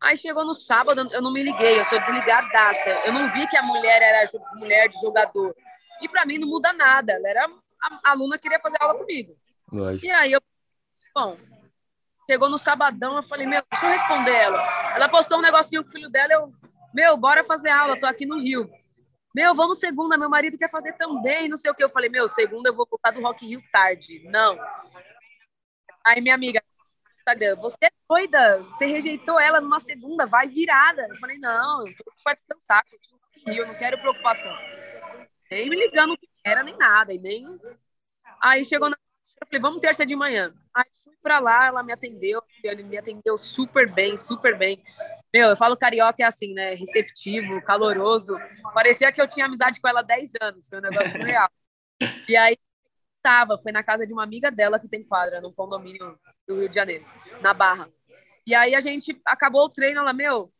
Aí 0.00 0.16
chegou 0.16 0.44
no 0.44 0.54
sábado, 0.54 1.08
eu 1.12 1.20
não 1.20 1.32
me 1.32 1.42
liguei, 1.42 1.78
eu 1.78 1.84
sou 1.84 2.00
desligadaça. 2.00 2.88
Eu 3.04 3.12
não 3.12 3.32
vi 3.32 3.46
que 3.48 3.56
a 3.56 3.62
mulher 3.62 4.00
era 4.00 4.30
mulher 4.54 4.88
de 4.88 5.00
jogador. 5.00 5.54
E 6.00 6.08
para 6.08 6.24
mim 6.24 6.38
não 6.38 6.48
muda 6.48 6.72
nada. 6.72 7.14
Ela 7.14 7.28
era 7.28 7.50
a 8.04 8.10
aluna 8.10 8.38
queria 8.38 8.60
fazer 8.60 8.76
aula 8.80 8.96
comigo. 8.96 9.36
Lógico. 9.72 10.06
E 10.06 10.10
aí 10.10 10.32
eu, 10.32 10.40
bom, 11.14 11.36
chegou 12.28 12.50
no 12.50 12.58
sabadão, 12.58 13.16
eu 13.16 13.22
falei, 13.22 13.46
meu, 13.46 13.62
deixa 13.70 13.86
eu 13.86 13.90
responder 13.90 14.34
ela. 14.34 14.94
Ela 14.94 15.08
postou 15.08 15.38
um 15.38 15.42
negocinho 15.42 15.82
com 15.82 15.88
o 15.88 15.92
filho 15.92 16.10
dela, 16.10 16.32
eu, 16.32 16.52
meu, 16.92 17.16
bora 17.16 17.42
fazer 17.42 17.70
aula, 17.70 17.98
tô 17.98 18.06
aqui 18.06 18.26
no 18.26 18.38
Rio. 18.38 18.70
Meu, 19.34 19.54
vamos 19.54 19.78
segunda, 19.78 20.18
meu 20.18 20.28
marido 20.28 20.58
quer 20.58 20.70
fazer 20.70 20.92
também, 20.94 21.48
não 21.48 21.56
sei 21.56 21.70
o 21.70 21.74
que. 21.74 21.82
Eu 21.82 21.90
falei, 21.90 22.10
meu, 22.10 22.28
segunda 22.28 22.68
eu 22.68 22.74
vou 22.74 22.86
voltar 22.90 23.12
do 23.12 23.22
Rock 23.22 23.46
Rio 23.46 23.62
tarde. 23.70 24.22
Não. 24.24 24.58
Aí 26.06 26.20
minha 26.20 26.34
amiga, 26.34 26.62
Instagram, 27.18 27.56
você 27.56 27.76
é 27.82 27.90
doida, 28.08 28.62
você 28.62 28.86
rejeitou 28.86 29.38
ela 29.38 29.60
numa 29.60 29.80
segunda, 29.80 30.26
vai 30.26 30.48
virada. 30.48 31.06
Eu 31.08 31.16
falei, 31.16 31.38
não, 31.38 31.84
para 32.24 32.34
descansar, 32.34 32.82
eu 33.46 33.66
não 33.66 33.74
quero 33.74 33.98
preocupação. 33.98 34.52
Nem 35.50 35.70
me 35.70 35.76
ligando 35.76 36.16
que 36.16 36.28
era, 36.44 36.62
nem 36.62 36.76
nada, 36.76 37.12
e 37.12 37.18
nem... 37.18 37.46
Aí 38.42 38.64
chegou 38.64 38.90
na... 38.90 38.96
Eu 39.40 39.46
falei, 39.46 39.60
vamos 39.60 39.80
terça 39.80 40.04
de 40.04 40.16
manhã. 40.16 40.52
Aí 40.78 40.84
fui 41.02 41.16
para 41.20 41.40
lá, 41.40 41.66
ela 41.66 41.82
me 41.82 41.92
atendeu, 41.92 42.40
ele 42.62 42.84
me 42.84 42.96
atendeu 42.96 43.36
super 43.36 43.92
bem, 43.92 44.16
super 44.16 44.56
bem. 44.56 44.80
Meu, 45.34 45.48
eu 45.48 45.56
falo 45.56 45.76
carioca 45.76 46.22
é 46.22 46.24
assim, 46.24 46.54
né? 46.54 46.74
Receptivo, 46.74 47.60
caloroso. 47.62 48.38
Parecia 48.72 49.10
que 49.10 49.20
eu 49.20 49.28
tinha 49.28 49.46
amizade 49.46 49.80
com 49.80 49.88
ela 49.88 50.00
há 50.00 50.04
10 50.04 50.32
anos, 50.40 50.68
foi 50.68 50.78
um 50.78 50.82
negócio 50.82 51.18
real. 51.26 51.50
E 52.28 52.36
aí 52.36 52.56
tava, 53.20 53.58
foi 53.58 53.72
na 53.72 53.82
casa 53.82 54.06
de 54.06 54.12
uma 54.12 54.22
amiga 54.22 54.52
dela 54.52 54.78
que 54.78 54.86
tem 54.86 55.02
quadra, 55.02 55.40
num 55.40 55.52
condomínio 55.52 56.16
do 56.46 56.60
Rio 56.60 56.68
de 56.68 56.76
Janeiro, 56.76 57.04
na 57.40 57.52
Barra. 57.52 57.90
E 58.46 58.54
aí 58.54 58.76
a 58.76 58.80
gente 58.80 59.20
acabou 59.24 59.64
o 59.64 59.68
treino, 59.68 59.98
ela, 59.98 60.12
meu, 60.12 60.52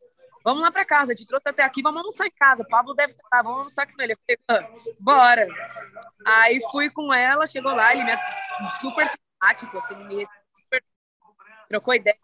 vamos 0.44 0.62
lá 0.62 0.72
para 0.72 0.84
casa, 0.84 1.14
te 1.14 1.24
trouxe 1.24 1.48
até 1.48 1.62
aqui, 1.62 1.80
vamos 1.80 1.98
almoçar 1.98 2.26
em 2.26 2.32
casa. 2.32 2.66
Pablo 2.68 2.92
deve 2.92 3.12
estar, 3.12 3.40
vamos 3.40 3.58
almoçar 3.58 3.86
com 3.86 4.02
ele. 4.02 4.14
Eu 4.14 4.18
falei, 4.48 4.68
bora. 4.98 5.46
Aí 6.26 6.58
fui 6.72 6.90
com 6.90 7.14
ela, 7.14 7.46
chegou 7.46 7.72
lá, 7.72 7.92
ele 7.92 8.02
me 8.02 8.18
super 8.80 9.06
simpático, 9.39 9.78
assim, 9.78 9.95
me 10.05 10.24
trocou 11.68 11.95
ideia. 11.95 12.16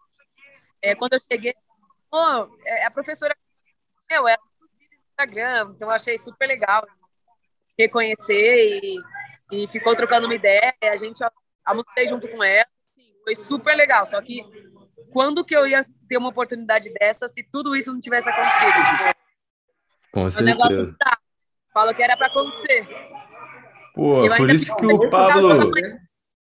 É, 0.81 0.95
quando 0.95 1.13
eu 1.13 1.19
cheguei, 1.19 1.53
oh, 2.11 2.47
é 2.65 2.85
a 2.85 2.91
professora, 2.91 3.35
meu, 4.09 4.27
ela 4.27 4.39
nos 4.59 4.73
vídeos 4.75 5.01
do 5.01 5.07
Instagram, 5.07 5.71
então 5.75 5.87
eu 5.87 5.95
achei 5.95 6.17
super 6.17 6.47
legal 6.47 6.85
reconhecer 7.77 8.79
e, 8.81 8.99
e 9.51 9.67
ficou 9.67 9.95
trocando 9.95 10.27
uma 10.27 10.35
ideia. 10.35 10.73
A 10.81 10.95
gente 10.95 11.19
almocei 11.63 12.07
junto 12.07 12.27
com 12.27 12.43
ela 12.43 12.67
foi 13.23 13.35
super 13.35 13.75
legal. 13.75 14.05
Só 14.05 14.21
que 14.21 14.45
quando 15.11 15.43
que 15.43 15.55
eu 15.55 15.65
ia 15.65 15.83
ter 16.07 16.17
uma 16.17 16.29
oportunidade 16.29 16.93
dessa 16.93 17.27
se 17.27 17.43
tudo 17.43 17.75
isso 17.75 17.91
não 17.91 17.99
tivesse 17.99 18.29
acontecido? 18.29 18.71
Tipo, 18.71 19.19
Com 20.11 20.25
o 20.25 20.31
certeza. 20.31 20.57
negócio 20.57 20.95
tá. 20.97 21.17
Falou 21.73 21.93
que 21.93 22.03
era 22.03 22.15
para 22.15 22.27
acontecer. 22.27 22.87
Pô, 23.93 24.27
por 24.37 24.49
isso 24.49 24.75
que 24.77 24.85
o 24.85 25.09
Pablo. 25.09 25.71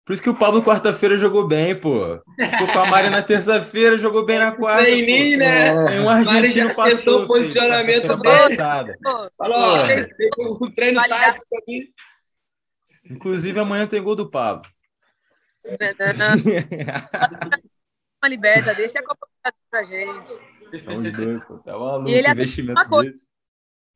Por 0.06 0.12
isso 0.12 0.22
que 0.22 0.30
o 0.30 0.38
Pablo 0.38 0.62
quarta-feira 0.62 1.18
jogou 1.18 1.48
bem, 1.48 1.74
pô. 1.74 2.22
Ficou 2.38 2.68
com 2.72 2.78
a 2.78 2.86
Mari 2.86 3.10
na 3.10 3.24
terça-feira, 3.24 3.98
jogou 3.98 4.24
bem 4.24 4.38
na 4.38 4.52
quarta. 4.52 4.84
Treininho, 4.84 5.36
né? 5.36 5.88
Tem 5.88 5.98
um 5.98 6.04
Mari 6.04 6.28
argentino 6.28 6.68
já 6.68 6.74
passou. 6.74 6.84
acertou 6.84 7.24
o 7.24 7.26
posicionamento 7.26 8.16
dele. 8.16 8.56
Falou, 9.36 9.58
ó, 9.58 9.84
um 10.64 10.72
treino 10.72 11.02
tático 11.02 11.58
aqui. 11.60 11.92
Inclusive, 13.10 13.58
amanhã 13.58 13.84
tem 13.88 14.00
gol 14.00 14.14
do 14.14 14.30
Pablo. 14.30 14.70
uma 18.22 18.28
liberta, 18.28 18.72
deixa 18.74 19.00
a 19.00 19.02
Copa 19.02 19.26
do 19.26 19.32
Brasil 19.42 19.60
pra 19.68 19.82
gente. 19.82 20.38
É 20.86 20.96
uns 20.96 21.10
dois, 21.10 21.44
pô. 21.44 21.58
Tá 21.58 21.72
maluco. 21.76 22.08
E 22.08 22.14
ele 22.14 22.28
investimento 22.28 22.80
uma 22.80 22.88
coisa. 22.88 23.10
desse. 23.10 23.26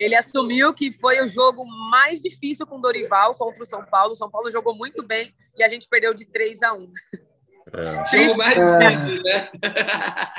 Ele 0.00 0.14
assumiu 0.16 0.72
que 0.72 0.90
foi 0.98 1.22
o 1.22 1.26
jogo 1.28 1.64
mais 1.90 2.20
difícil 2.22 2.66
com 2.66 2.78
o 2.78 2.80
Dorival 2.80 3.34
contra 3.34 3.62
o 3.62 3.66
São 3.66 3.84
Paulo. 3.84 4.12
O 4.14 4.16
São 4.16 4.30
Paulo 4.30 4.50
jogou 4.50 4.74
muito 4.74 5.06
bem 5.06 5.34
e 5.56 5.62
a 5.62 5.68
gente 5.68 5.86
perdeu 5.88 6.14
de 6.14 6.26
3 6.26 6.62
a 6.62 6.72
1. 6.72 6.90
É. 7.72 8.26
Jogo 8.26 8.38
mais 8.38 8.56
É. 8.56 8.78
difícil, 8.78 9.22
né? 9.22 9.50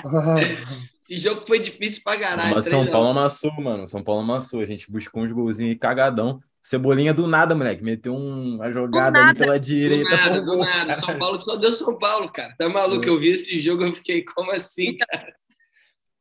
Esse 1.09 1.19
jogo 1.19 1.45
foi 1.45 1.59
difícil 1.59 2.01
pra 2.03 2.17
caralho. 2.19 2.55
Mas 2.55 2.65
São 2.65 2.79
três 2.81 2.87
a 2.87 2.89
um. 2.89 2.91
Paulo 2.91 3.09
amassou, 3.09 3.51
mano. 3.61 3.87
São 3.87 4.03
Paulo 4.03 4.21
amassou. 4.21 4.61
A 4.61 4.65
gente 4.65 4.89
buscou 4.91 5.23
uns 5.23 5.31
golzinhos 5.31 5.71
aí 5.73 5.77
cagadão. 5.77 6.39
Cebolinha 6.63 7.13
do 7.13 7.27
nada, 7.27 7.53
moleque. 7.55 7.83
Meteu 7.83 8.13
um- 8.15 8.55
uma 8.55 8.71
jogada 8.71 9.17
ali 9.17 9.27
nada. 9.27 9.39
pela 9.39 9.59
Do 9.59 9.65
direita. 9.65 10.09
nada, 10.09 10.41
um 10.41 10.45
do 10.45 10.57
nada. 10.57 10.93
São. 10.93 11.17
Paulo 11.19 11.41
só 11.43 11.55
deu 11.55 11.71
São 11.73 11.97
Paulo, 11.97 12.31
cara. 12.31 12.55
Tá 12.57 12.69
maluco? 12.69 13.05
Eu 13.07 13.17
vi 13.17 13.29
esse 13.29 13.59
jogo, 13.59 13.83
eu 13.83 13.93
fiquei, 13.93 14.23
como 14.23 14.51
assim, 14.51 14.95
cara? 14.97 15.33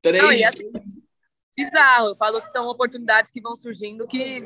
Três. 0.02 0.22
Não, 0.22 0.32
e 0.32 0.44
assim, 0.44 0.70
bizarro. 1.64 2.08
Eu 2.08 2.16
falo 2.16 2.40
que 2.40 2.48
são 2.48 2.66
oportunidades 2.66 3.30
que 3.30 3.40
vão 3.40 3.54
surgindo 3.54 4.06
que 4.06 4.42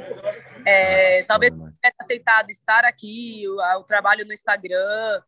é, 0.66 1.22
talvez 1.24 1.52
Mano. 1.52 1.72
tivesse 1.72 1.96
aceitado 2.00 2.50
estar 2.50 2.84
aqui, 2.84 3.44
o, 3.48 3.80
o 3.80 3.84
trabalho 3.84 4.26
no 4.26 4.32
Instagram, 4.32 5.22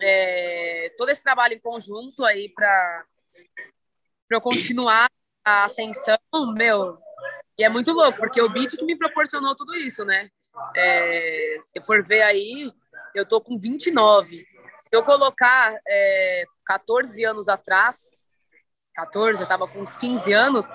é, 0.00 0.92
todo 0.96 1.08
esse 1.10 1.22
trabalho 1.22 1.54
em 1.54 1.60
conjunto 1.60 2.24
aí 2.24 2.48
para 2.48 3.04
eu 4.30 4.40
continuar 4.40 5.08
a 5.44 5.64
ascensão, 5.64 6.18
meu. 6.54 6.98
E 7.58 7.64
é 7.64 7.68
muito 7.68 7.92
louco, 7.92 8.18
porque 8.18 8.40
o 8.42 8.48
beat 8.48 8.76
que 8.76 8.84
me 8.84 8.96
proporcionou 8.96 9.54
tudo 9.54 9.74
isso, 9.76 10.04
né? 10.04 10.28
É, 10.74 11.58
se 11.60 11.80
for 11.82 12.04
ver 12.04 12.22
aí, 12.22 12.72
eu 13.14 13.26
tô 13.26 13.40
com 13.40 13.58
29. 13.58 14.44
Se 14.78 14.88
eu 14.92 15.04
colocar 15.04 15.76
é, 15.86 16.44
14 16.64 17.24
anos 17.24 17.48
atrás, 17.48 18.23
14, 18.94 19.42
eu 19.42 19.48
tava 19.48 19.66
com 19.66 19.80
uns 19.80 19.96
15 19.96 20.32
anos, 20.32 20.68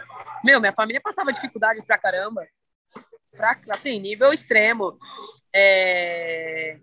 meu, 0.43 0.59
minha 0.59 0.73
família 0.73 1.01
passava 1.01 1.33
dificuldade 1.33 1.81
pra 1.85 1.97
caramba. 1.97 2.45
Pra, 3.31 3.57
assim, 3.69 3.99
nível 3.99 4.33
extremo. 4.33 4.97
É, 5.53 6.77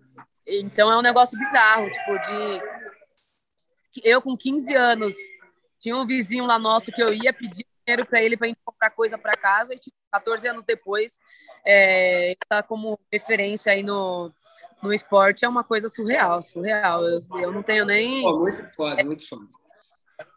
então 0.45 0.91
é 0.91 0.97
um 0.97 1.01
negócio 1.01 1.37
bizarro, 1.37 1.89
tipo, 1.89 2.17
de. 2.19 2.61
Eu 4.03 4.21
com 4.21 4.37
15 4.37 4.75
anos, 4.75 5.13
tinha 5.79 5.95
um 5.95 6.05
vizinho 6.05 6.45
lá 6.45 6.59
nosso 6.59 6.91
que 6.91 7.01
eu 7.01 7.13
ia 7.13 7.33
pedir 7.33 7.65
dinheiro 7.85 8.05
para 8.05 8.21
ele 8.21 8.37
para 8.37 8.47
gente 8.47 8.59
comprar 8.63 8.89
coisa 8.91 9.17
para 9.17 9.33
casa, 9.33 9.73
e 9.73 9.79
tipo, 9.79 9.95
14 10.11 10.47
anos 10.47 10.65
depois, 10.65 11.19
é, 11.65 12.35
tá 12.47 12.61
como 12.61 12.99
referência 13.11 13.71
aí 13.71 13.81
no, 13.81 14.31
no 14.81 14.93
esporte, 14.93 15.45
é 15.45 15.49
uma 15.49 15.63
coisa 15.63 15.89
surreal, 15.89 16.41
surreal. 16.41 17.03
Eu, 17.05 17.19
eu 17.39 17.51
não 17.51 17.63
tenho 17.63 17.85
nem. 17.85 18.21
Pô, 18.21 18.39
muito 18.39 18.63
foda, 18.75 19.03
muito 19.03 19.27
foda. 19.27 19.47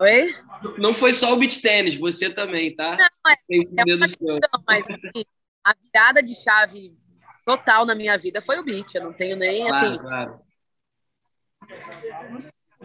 Oi? 0.00 0.34
Não 0.78 0.92
foi 0.92 1.12
só 1.12 1.32
o 1.32 1.36
beat 1.38 1.60
tênis, 1.60 1.96
você 1.96 2.28
também, 2.32 2.74
tá? 2.74 2.96
Não, 2.96 3.04
é, 3.32 3.36
Tem 3.48 3.60
um 3.66 3.74
é 3.78 3.94
uma 3.96 4.06
seu. 4.08 4.18
questão, 4.40 4.62
mas 4.66 4.84
assim, 4.84 5.24
a 5.64 5.74
virada 5.74 6.22
de 6.22 6.34
chave 6.34 6.94
total 7.46 7.86
na 7.86 7.94
minha 7.94 8.16
vida 8.18 8.42
foi 8.42 8.58
o 8.58 8.64
beat. 8.64 8.94
Eu 8.94 9.04
não 9.04 9.12
tenho 9.12 9.36
nem 9.36 9.68
assim. 9.70 9.98
Claro, 9.98 10.38
claro. 10.38 10.40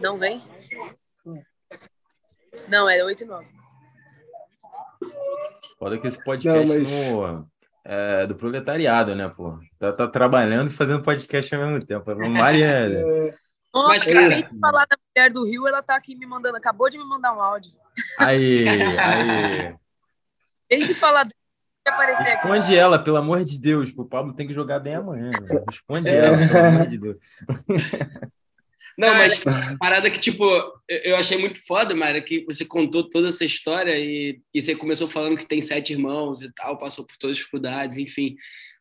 Não 0.02 0.18
vem? 0.18 0.42
Não, 2.68 2.88
é 2.88 3.02
8 3.04 3.22
e 3.22 3.26
9. 3.26 3.46
Foda 5.78 5.98
que 5.98 6.06
esse 6.06 6.22
podcast 6.24 6.66
Não, 6.66 6.74
mas- 6.78 7.10
no- 7.10 7.50
é 7.88 8.26
do 8.26 8.34
proletariado, 8.34 9.14
né, 9.14 9.28
pô? 9.28 9.58
Tá, 9.78 9.92
tá 9.92 10.08
trabalhando 10.08 10.70
e 10.70 10.74
fazendo 10.74 11.02
podcast 11.02 11.54
ao 11.54 11.66
mesmo 11.66 11.86
tempo. 11.86 12.14
Mari 12.28 12.62
é... 12.62 12.88
Nossa, 13.72 13.88
Mas, 13.88 14.06
eu 14.06 14.14
cara- 14.14 14.26
acabei 14.26 14.42
de 14.42 14.58
falar 14.58 14.86
da 14.86 14.96
mulher 15.16 15.30
do 15.30 15.44
Rio, 15.44 15.66
ela 15.66 15.82
tá 15.82 15.96
aqui 15.96 16.14
me 16.14 16.26
mandando, 16.26 16.56
acabou 16.56 16.90
de 16.90 16.98
me 16.98 17.04
mandar 17.04 17.34
um 17.34 17.40
áudio. 17.40 17.72
Aí, 18.18 18.64
aí. 19.00 19.74
Tem 20.68 20.86
que 20.86 20.94
falar 20.94 21.24
dela 21.24 21.32
que 21.84 21.90
aparecer 21.90 22.28
aqui. 22.28 22.46
Responde 22.48 22.76
ela, 22.76 22.98
pelo 22.98 23.16
amor 23.16 23.42
de 23.44 23.60
Deus. 23.60 23.92
O 23.96 24.04
Pablo 24.04 24.34
tem 24.34 24.46
que 24.46 24.52
jogar 24.52 24.78
bem 24.80 24.96
amanhã. 24.96 25.30
né? 25.30 25.64
Responde 25.68 26.08
É. 26.08 26.16
ela, 26.16 26.36
pelo 26.36 26.66
amor 26.66 26.86
de 26.86 26.98
Deus. 26.98 27.16
Não, 28.98 29.14
mas 29.14 29.44
parada 29.78 30.10
que, 30.10 30.18
tipo, 30.18 30.42
eu 30.88 30.98
eu 31.04 31.16
achei 31.16 31.36
muito 31.36 31.64
foda, 31.66 31.94
Mara, 31.94 32.18
que 32.22 32.46
você 32.46 32.64
contou 32.64 33.06
toda 33.08 33.28
essa 33.28 33.44
história 33.44 33.94
e, 33.98 34.40
e 34.54 34.62
você 34.62 34.74
começou 34.74 35.06
falando 35.06 35.36
que 35.36 35.44
tem 35.44 35.60
sete 35.60 35.92
irmãos 35.92 36.40
e 36.40 36.50
tal, 36.50 36.78
passou 36.78 37.04
por 37.04 37.14
todas 37.18 37.32
as 37.32 37.38
dificuldades, 37.38 37.98
enfim. 37.98 38.34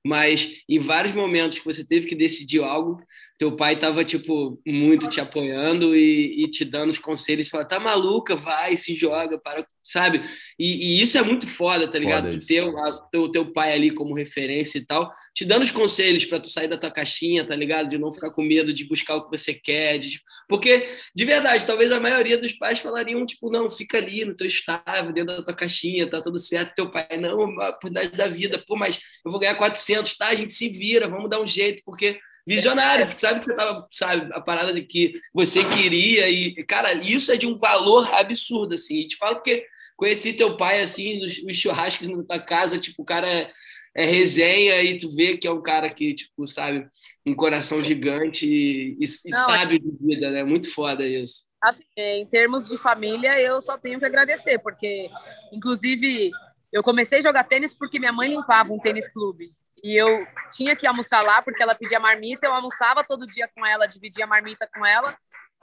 Mas 0.06 0.64
em 0.70 0.80
vários 0.80 1.14
momentos 1.14 1.60
que 1.60 1.66
você 1.66 1.86
teve 1.86 2.08
que 2.08 2.16
decidir 2.16 2.64
algo, 2.64 3.04
teu 3.38 3.56
pai 3.56 3.76
tava, 3.76 4.04
tipo, 4.06 4.62
muito 4.66 5.10
te 5.10 5.20
apoiando 5.20 5.96
e, 5.96 6.44
e 6.44 6.50
te 6.50 6.64
dando 6.64 6.90
os 6.90 6.98
conselhos, 6.98 7.50
falando, 7.50 7.68
tá 7.68 7.80
maluca, 7.80 8.36
vai, 8.36 8.78
se 8.78 8.96
joga, 8.96 9.38
para, 9.38 9.68
sabe? 9.84 10.24
E, 10.58 11.00
e 11.00 11.02
isso 11.02 11.18
é 11.18 11.22
muito 11.22 11.46
foda, 11.46 11.86
tá 11.86 12.00
ligado? 12.00 12.32
Foda 12.32 12.40
Tu 12.40 12.46
ter 12.46 12.62
o 12.62 12.92
teu, 13.12 13.30
teu 13.30 13.52
pai 13.52 13.74
ali 13.74 13.92
como 13.92 14.16
referência 14.16 14.78
e 14.78 14.86
tal, 14.86 15.12
te 15.34 15.44
dando 15.44 15.64
os 15.64 15.72
conselhos 15.72 16.24
para 16.24 16.40
tu 16.40 16.50
sair 16.50 16.70
da 16.70 16.78
tua 16.78 16.90
caixinha, 16.90 17.46
tá 17.46 17.56
ligado? 17.56 17.90
De 17.90 17.98
não 17.98 18.12
ficar 18.12 18.32
com 18.32 18.42
medo 18.42 18.72
de 18.72 18.88
buscar 18.88 19.16
o 19.16 19.30
que 19.30 19.38
você 19.38 19.54
quer, 19.54 19.98
de, 19.98 20.22
porque, 20.48 20.88
de 21.14 21.26
verdade, 21.26 21.66
talvez 21.66 21.92
a 21.92 22.00
maioria 22.00 22.38
dos 22.38 22.54
pais 22.54 22.80
falariam, 22.80 23.26
tipo, 23.26 23.52
não, 23.52 23.70
fica 23.70 23.98
ali 23.98 24.24
no 24.24 24.36
teu 24.36 24.48
estável, 24.48 25.12
dentro 25.12 25.36
da 25.36 25.44
tua 25.44 25.54
caixinha, 25.54 26.08
tá 26.08 26.22
tudo 26.22 26.38
certo. 26.38 26.74
Teu 26.74 26.90
pai, 26.90 27.18
não, 27.20 27.42
a 27.60 27.70
oportunidade 27.70 28.16
da 28.16 28.28
vida, 28.28 28.64
pô, 28.66 28.78
mas 28.78 29.00
eu 29.26 29.32
vou 29.32 29.40
ganhar 29.40 29.56
400, 29.56 30.16
tá? 30.16 30.28
A 30.28 30.36
gente 30.36 30.54
se 30.54 30.70
vira, 30.70 31.10
vamos 31.10 31.30
dar 31.30 31.42
um 31.42 31.48
jeito, 31.48 31.82
porque 31.86 32.18
visionário, 32.46 33.06
tu 33.06 33.20
sabe 33.20 33.40
que 33.40 33.48
você 33.48 33.56
tava, 33.56 33.88
sabe, 33.92 34.30
a 34.34 34.40
parada 34.40 34.72
de 34.72 34.82
que 34.84 35.14
você 35.34 35.64
queria 35.64 36.30
e, 36.30 36.64
cara, 36.66 36.94
isso 36.94 37.32
é 37.32 37.38
de 37.38 37.48
um 37.48 37.58
valor 37.58 38.14
absurdo, 38.14 38.76
assim. 38.76 39.00
E 39.00 39.08
te 39.08 39.18
falo 39.18 39.36
porque 39.36 39.66
conheci 39.98 40.34
teu 40.34 40.56
pai, 40.56 40.82
assim, 40.82 41.20
nos, 41.20 41.44
nos 41.44 41.58
churrascos 41.58 42.08
na 42.08 42.24
tua 42.24 42.40
casa, 42.40 42.78
tipo, 42.78 43.02
o 43.02 43.06
cara 43.06 43.28
é, 43.28 43.52
é 43.96 44.06
resenha 44.06 44.82
e 44.84 44.98
tu 45.00 45.10
vê 45.10 45.38
que 45.38 45.48
é 45.48 45.52
um 45.52 45.62
cara 45.62 45.90
que, 45.90 46.14
tipo, 46.14 46.46
sabe, 46.48 46.88
um 47.26 47.34
coração 47.34 47.84
gigante 47.84 48.46
e, 48.46 48.98
e 49.00 49.30
Não, 49.32 49.46
sabe 49.46 49.80
de 49.80 49.92
vida, 50.00 50.30
né? 50.30 50.44
Muito 50.44 50.72
foda 50.72 51.06
isso. 51.06 51.46
Assim, 51.62 51.84
em 51.98 52.28
termos 52.28 52.70
de 52.70 52.78
família, 52.78 53.42
eu 53.42 53.60
só 53.60 53.76
tenho 53.76 53.98
que 53.98 54.06
agradecer, 54.06 54.60
porque, 54.60 55.10
inclusive, 55.52 56.30
eu 56.72 56.84
comecei 56.84 57.18
a 57.18 57.22
jogar 57.22 57.46
tênis 57.46 57.74
porque 57.74 57.98
minha 57.98 58.14
mãe 58.14 58.30
limpava 58.30 58.72
um 58.72 58.80
tênis 58.80 59.08
clube. 59.08 59.52
E 59.86 59.96
eu 59.96 60.26
tinha 60.52 60.76
que 60.76 60.88
almoçar 60.88 61.22
lá 61.22 61.44
porque 61.44 61.62
ela 61.62 61.76
pedia 61.76 62.00
marmita, 62.00 62.48
eu 62.48 62.54
almoçava 62.54 63.04
todo 63.04 63.28
dia 63.28 63.48
com 63.56 63.64
ela, 63.64 63.86
dividia 63.86 64.26
a 64.26 64.28
marmita 64.28 64.68
com 64.76 64.84
ela. 64.84 65.16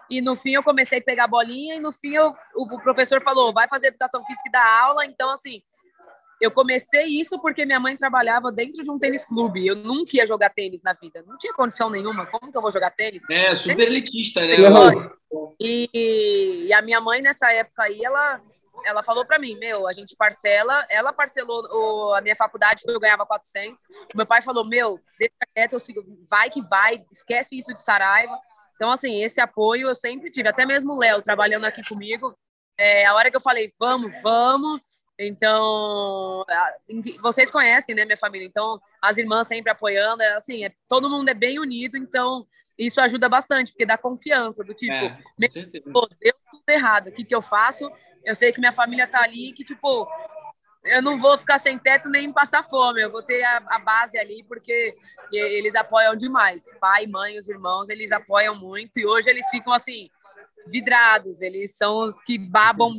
E 0.08 0.20
no 0.20 0.36
fim 0.36 0.52
eu 0.52 0.62
comecei 0.62 1.00
a 1.00 1.02
pegar 1.02 1.26
bolinha 1.26 1.74
e 1.74 1.80
no 1.80 1.90
fim 1.90 2.14
eu, 2.14 2.32
o, 2.54 2.78
professor 2.78 3.20
falou, 3.20 3.52
vai 3.52 3.66
fazer 3.66 3.88
educação 3.88 4.24
física 4.24 4.48
e 4.48 4.52
dar 4.52 4.84
aula. 4.84 5.04
Então, 5.06 5.28
assim, 5.28 5.60
eu 6.40 6.52
comecei 6.52 7.02
isso 7.02 7.36
porque 7.40 7.66
minha 7.66 7.80
mãe 7.80 7.96
trabalhava 7.96 8.52
dentro 8.52 8.84
de 8.84 8.90
um 8.92 8.96
tênis 8.96 9.24
clube. 9.24 9.66
Eu 9.66 9.74
nunca 9.74 10.12
ia 10.14 10.24
jogar 10.24 10.50
tênis 10.50 10.84
na 10.84 10.92
vida. 10.92 11.24
Não 11.26 11.36
tinha 11.36 11.52
condição 11.52 11.90
nenhuma. 11.90 12.24
Como 12.26 12.52
que 12.52 12.56
eu 12.56 12.62
vou 12.62 12.70
jogar 12.70 12.92
tênis? 12.92 13.24
É, 13.28 13.52
super 13.56 13.88
elitista, 13.88 14.46
né? 14.46 14.56
Lógico. 14.68 15.18
E, 15.58 16.66
e 16.68 16.72
a 16.72 16.80
minha 16.80 17.00
mãe, 17.00 17.20
nessa 17.20 17.50
época 17.50 17.82
aí, 17.82 18.04
ela, 18.04 18.40
ela 18.84 19.02
falou 19.02 19.24
para 19.24 19.38
mim, 19.38 19.56
meu, 19.56 19.86
a 19.86 19.92
gente 19.92 20.16
parcela, 20.16 20.86
ela 20.88 21.12
parcelou 21.12 21.62
o, 21.70 22.14
a 22.14 22.20
minha 22.20 22.36
faculdade, 22.36 22.82
eu 22.86 23.00
ganhava 23.00 23.26
400. 23.26 23.82
O 24.14 24.16
meu 24.16 24.26
pai 24.26 24.42
falou, 24.42 24.64
meu, 24.64 25.00
deixa 25.18 25.34
quieto, 25.54 25.72
eu 25.74 25.80
sigo, 25.80 26.04
vai 26.28 26.50
que 26.50 26.62
vai, 26.62 27.04
esquece 27.10 27.56
isso 27.56 27.72
de 27.72 27.80
Saraiva. 27.80 28.38
Então, 28.76 28.90
assim, 28.90 29.22
esse 29.22 29.40
apoio 29.40 29.88
eu 29.88 29.94
sempre 29.94 30.30
tive, 30.30 30.48
até 30.48 30.66
mesmo 30.66 30.92
o 30.92 30.98
Léo 30.98 31.22
trabalhando 31.22 31.64
aqui 31.64 31.82
comigo. 31.88 32.36
É, 32.76 33.06
a 33.06 33.14
hora 33.14 33.30
que 33.30 33.36
eu 33.36 33.40
falei, 33.40 33.72
vamos, 33.78 34.12
vamos. 34.22 34.80
Então, 35.18 36.44
vocês 37.20 37.50
conhecem, 37.50 37.94
né, 37.94 38.04
minha 38.04 38.16
família? 38.16 38.46
Então, 38.46 38.80
as 39.00 39.18
irmãs 39.18 39.46
sempre 39.46 39.70
apoiando, 39.70 40.22
é, 40.22 40.34
assim, 40.34 40.64
é, 40.64 40.72
todo 40.88 41.08
mundo 41.08 41.28
é 41.28 41.34
bem 41.34 41.58
unido, 41.58 41.96
então 41.96 42.46
isso 42.76 43.00
ajuda 43.00 43.28
bastante, 43.28 43.70
porque 43.70 43.86
dá 43.86 43.96
confiança, 43.96 44.64
do 44.64 44.74
tipo, 44.74 44.92
É, 44.92 45.18
pô, 45.92 46.08
deu 46.20 46.34
tudo 46.50 46.68
errado, 46.68 47.08
o 47.08 47.12
que, 47.12 47.24
que 47.24 47.34
eu 47.34 47.42
faço? 47.42 47.88
Eu 48.24 48.34
sei 48.34 48.52
que 48.52 48.60
minha 48.60 48.72
família 48.72 49.06
tá 49.06 49.22
ali, 49.22 49.52
que, 49.52 49.64
tipo, 49.64 50.08
eu 50.84 51.02
não 51.02 51.18
vou 51.18 51.38
ficar 51.38 51.58
sem 51.58 51.78
teto 51.78 52.08
nem 52.08 52.32
passar 52.32 52.68
fome, 52.68 53.02
eu 53.02 53.10
vou 53.10 53.22
ter 53.22 53.42
a, 53.44 53.62
a 53.68 53.78
base 53.78 54.18
ali, 54.18 54.44
porque 54.44 54.96
eles 55.32 55.74
apoiam 55.74 56.16
demais. 56.16 56.64
Pai, 56.80 57.06
mãe, 57.06 57.38
os 57.38 57.48
irmãos, 57.48 57.88
eles 57.88 58.12
apoiam 58.12 58.54
muito, 58.54 58.98
e 58.98 59.06
hoje 59.06 59.30
eles 59.30 59.48
ficam 59.48 59.72
assim, 59.72 60.10
vidrados, 60.66 61.40
eles 61.40 61.76
são 61.76 61.94
os 61.94 62.20
que 62.22 62.38
babam. 62.38 62.92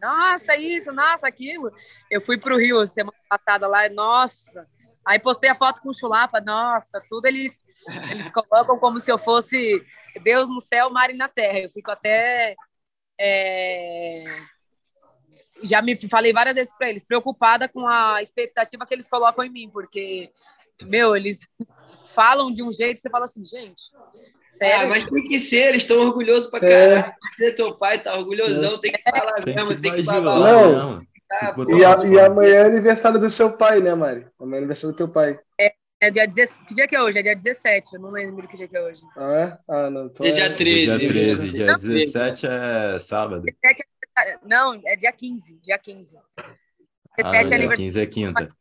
Nossa, 0.00 0.56
isso, 0.56 0.92
nossa, 0.92 1.26
aquilo. 1.26 1.72
Eu 2.10 2.20
fui 2.20 2.38
para 2.38 2.54
o 2.54 2.58
Rio 2.58 2.86
semana 2.86 3.16
passada 3.28 3.66
lá, 3.66 3.88
nossa. 3.88 4.66
Aí 5.06 5.18
postei 5.18 5.50
a 5.50 5.54
foto 5.54 5.82
com 5.82 5.90
o 5.90 5.94
Chulapa, 5.94 6.40
nossa, 6.40 7.02
tudo 7.08 7.26
eles, 7.26 7.62
eles 8.10 8.30
colocam 8.30 8.78
como 8.78 8.98
se 8.98 9.12
eu 9.12 9.18
fosse 9.18 9.84
Deus 10.22 10.48
no 10.48 10.60
céu, 10.60 10.90
mar 10.90 11.10
e 11.10 11.16
na 11.16 11.28
terra. 11.28 11.58
Eu 11.58 11.70
fico 11.70 11.90
até. 11.90 12.56
É... 13.18 14.24
Já 15.62 15.80
me 15.80 15.96
falei 16.08 16.32
várias 16.32 16.56
vezes 16.56 16.76
para 16.76 16.90
eles, 16.90 17.04
preocupada 17.04 17.68
com 17.68 17.86
a 17.86 18.20
expectativa 18.20 18.84
que 18.84 18.94
eles 18.94 19.08
colocam 19.08 19.44
em 19.44 19.50
mim, 19.50 19.70
porque, 19.72 20.30
meu, 20.82 21.16
eles 21.16 21.48
falam 22.04 22.52
de 22.52 22.62
um 22.62 22.70
jeito, 22.70 23.00
você 23.00 23.08
fala 23.08 23.24
assim, 23.24 23.44
gente, 23.46 23.82
Sério? 24.54 24.86
Ah, 24.86 24.88
mas 24.88 25.06
tem 25.06 25.24
que 25.24 25.40
ser, 25.40 25.70
eles 25.70 25.82
estão 25.82 25.98
orgulhosos 25.98 26.48
pra 26.48 26.64
é. 26.64 26.70
caralho. 26.70 27.14
É. 27.40 27.50
Teu 27.50 27.74
pai 27.74 27.98
tá 27.98 28.14
orgulhosão, 28.16 28.78
tem 28.78 28.92
que 28.92 29.02
falar 29.02 29.42
tem 29.42 29.54
mesmo, 29.54 29.70
que 29.70 29.80
tem 29.80 29.94
que 29.94 30.02
babar. 30.02 30.38
Não. 30.38 31.00
Tá, 31.28 31.56
e, 31.70 31.84
a, 31.84 32.06
e 32.06 32.20
amanhã 32.20 32.54
é 32.54 32.66
aniversário 32.66 33.18
do 33.18 33.28
seu 33.28 33.56
pai, 33.56 33.80
né, 33.80 33.94
Mari? 33.94 34.26
Amanhã 34.38 34.56
é 34.56 34.58
aniversário 34.58 34.94
do 34.94 34.96
teu 34.96 35.08
pai. 35.08 35.38
É, 35.60 35.74
é 36.00 36.10
dia 36.10 36.26
17. 36.26 36.66
Que 36.66 36.74
dia 36.74 36.86
que 36.86 36.96
é 36.96 37.02
hoje? 37.02 37.18
É 37.18 37.22
dia 37.22 37.36
17. 37.36 37.94
Eu 37.94 38.00
não 38.00 38.10
lembro 38.10 38.46
que 38.46 38.56
dia 38.56 38.68
que 38.68 38.76
é 38.76 38.82
hoje. 38.82 39.02
Ah, 39.16 39.32
é? 39.32 39.58
Ah, 39.68 39.90
não. 39.90 40.06
Então 40.06 40.26
é 40.26 40.30
dia 40.30 40.54
13. 40.54 40.98
Dia 40.98 41.08
13. 41.08 41.50
Dia 41.50 41.66
não, 41.66 41.76
17 41.76 42.46
é 42.46 42.98
sábado. 42.98 43.42
17 43.42 43.82
é, 44.18 44.38
não, 44.44 44.80
é 44.84 44.96
dia 44.96 45.12
15. 45.12 45.60
Dia 45.62 45.78
15. 45.78 46.16
17 46.16 46.22
ah, 47.22 47.22
é 47.22 47.38
aniversário. 47.38 47.68
Dia 47.68 47.76
15 47.76 48.00
é 48.00 48.06
quinta. 48.06 48.56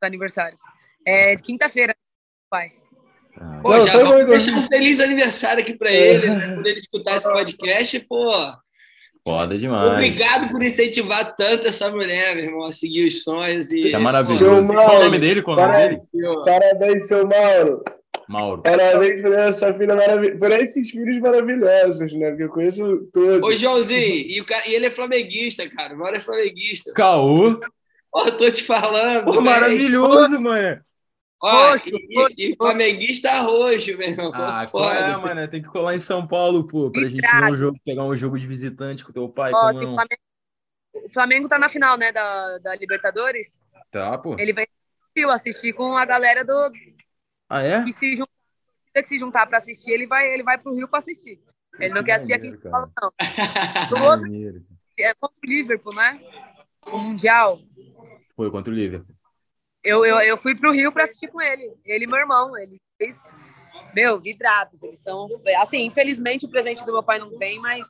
Aniversários. 0.00 0.60
É 1.04 1.36
quinta-feira, 1.36 1.96
pai. 2.50 2.72
Ah, 3.38 3.60
pô, 3.62 3.78
já 3.80 3.98
vamos 3.98 4.26
deixar 4.26 4.52
um 4.52 4.62
feliz 4.62 4.98
aniversário 4.98 5.62
aqui 5.62 5.74
para 5.74 5.90
ele, 5.90 6.28
né? 6.28 6.48
Quando 6.54 6.66
ele 6.66 6.78
escutar 6.78 7.16
esse 7.16 7.30
podcast, 7.30 8.00
pô. 8.00 8.32
Foda 9.26 9.58
demais. 9.58 9.90
Obrigado 9.90 10.52
por 10.52 10.62
incentivar 10.62 11.34
tanto 11.34 11.66
essa 11.66 11.90
mulher, 11.90 12.36
meu 12.36 12.44
irmão, 12.44 12.64
a 12.64 12.70
seguir 12.70 13.06
os 13.06 13.24
sonhos. 13.24 13.72
E... 13.72 13.88
Isso 13.88 13.96
é 13.96 13.98
maravilhoso. 13.98 14.72
Qual 14.72 14.92
é 14.92 14.98
o 14.98 15.02
nome 15.02 15.18
dele? 15.18 15.42
Qual 15.42 15.58
é 15.58 15.64
o 15.64 15.66
nome 15.66 16.00
dele? 16.12 16.44
Parabéns, 16.44 17.08
seu 17.08 17.26
Mauro. 17.26 17.82
Mauro. 18.28 18.62
Parabéns 18.62 19.20
por 19.20 19.32
essa 19.32 19.74
filha 19.74 19.96
maravilhosa, 19.96 20.38
por 20.38 20.52
esses 20.52 20.90
filhos 20.90 21.18
maravilhosos, 21.18 22.12
né? 22.12 22.36
Que 22.36 22.44
eu 22.44 22.48
conheço 22.50 23.08
todos. 23.12 23.42
Ô, 23.42 23.50
Joãozinho, 23.50 23.98
e, 23.98 24.40
o 24.40 24.46
e 24.68 24.74
ele 24.74 24.86
é 24.86 24.90
flamenguista, 24.92 25.68
cara. 25.70 25.94
O 25.94 25.98
Mauro 25.98 26.16
é 26.16 26.20
flamenguista. 26.20 26.92
Caô. 26.92 27.60
Ó, 28.14 28.30
tô 28.30 28.48
te 28.48 28.62
falando. 28.62 29.24
Pô, 29.24 29.40
maravilhoso, 29.40 30.40
mano. 30.40 30.80
Ó, 31.42 31.70
roxo, 31.70 31.90
e, 31.90 32.18
roxo, 32.18 32.34
e 32.38 32.56
flamenguista 32.56 33.40
roxo, 33.40 33.96
meu 33.98 34.08
irmão. 34.08 34.30
Ah, 34.34 34.62
qual 34.70 34.92
é, 34.92 35.16
mano? 35.16 35.48
Tem 35.48 35.62
que 35.62 35.68
colar 35.68 35.94
em 35.94 36.00
São 36.00 36.26
Paulo, 36.26 36.66
pô, 36.66 36.90
pra 36.90 37.02
gente 37.02 37.20
ver 37.20 37.52
um 37.52 37.56
jogo, 37.56 37.78
pegar 37.84 38.04
um 38.04 38.16
jogo 38.16 38.38
de 38.38 38.46
visitante 38.46 39.04
com 39.04 39.12
teu 39.12 39.28
pai. 39.28 39.52
Ó, 39.54 39.70
o, 39.70 39.78
Flamengo, 39.78 40.22
o 40.94 41.08
Flamengo 41.10 41.48
tá 41.48 41.58
na 41.58 41.68
final, 41.68 41.98
né, 41.98 42.10
da, 42.10 42.58
da 42.58 42.74
Libertadores. 42.74 43.58
Tá, 43.90 44.16
pô. 44.16 44.36
Ele 44.38 44.52
vem 44.52 44.66
Rio 45.16 45.30
assistir 45.30 45.72
com 45.72 45.96
a 45.96 46.04
galera 46.04 46.44
do. 46.44 46.72
Ah, 47.48 47.62
é? 47.62 47.84
Que 47.84 47.92
se 47.92 48.16
juntar, 48.16 48.32
que 48.94 49.06
se 49.06 49.18
juntar 49.18 49.46
pra 49.46 49.58
assistir, 49.58 49.92
ele 49.92 50.06
vai, 50.06 50.32
ele 50.32 50.42
vai 50.42 50.58
pro 50.58 50.74
Rio 50.74 50.88
pra 50.88 50.98
assistir. 50.98 51.40
Ele 51.78 51.92
não 51.94 52.00
que 52.00 52.06
quer 52.06 52.14
assistir 52.14 52.32
aqui 52.32 52.48
em 52.48 52.50
São 52.50 52.70
Paulo, 52.70 52.92
não. 53.00 53.12
Do 53.88 54.04
outro, 54.04 54.66
é 54.98 55.14
contra 55.14 55.36
o 55.42 55.46
Liverpool, 55.46 55.94
né? 55.94 56.20
O 56.86 56.98
Mundial. 56.98 57.60
Foi 58.34 58.50
contra 58.50 58.72
o 58.72 58.76
Liverpool 58.76 59.15
eu, 59.86 60.04
eu, 60.04 60.18
eu 60.20 60.36
fui 60.36 60.54
pro 60.56 60.72
Rio 60.72 60.92
para 60.92 61.04
assistir 61.04 61.28
com 61.28 61.40
ele. 61.40 61.72
Ele 61.84 62.04
e 62.04 62.06
meu 62.08 62.18
irmão. 62.18 62.58
Eles, 62.58 62.80
eles, 62.98 63.36
meu, 63.94 64.20
vidrados. 64.20 64.82
Eles 64.82 64.98
são. 64.98 65.28
Assim, 65.58 65.86
infelizmente 65.86 66.44
o 66.44 66.50
presente 66.50 66.84
do 66.84 66.92
meu 66.92 67.02
pai 67.02 67.20
não 67.20 67.30
vem, 67.38 67.60
mas 67.60 67.88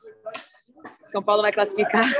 São 1.07 1.23
Paulo 1.23 1.41
vai 1.41 1.51
classificar. 1.51 2.05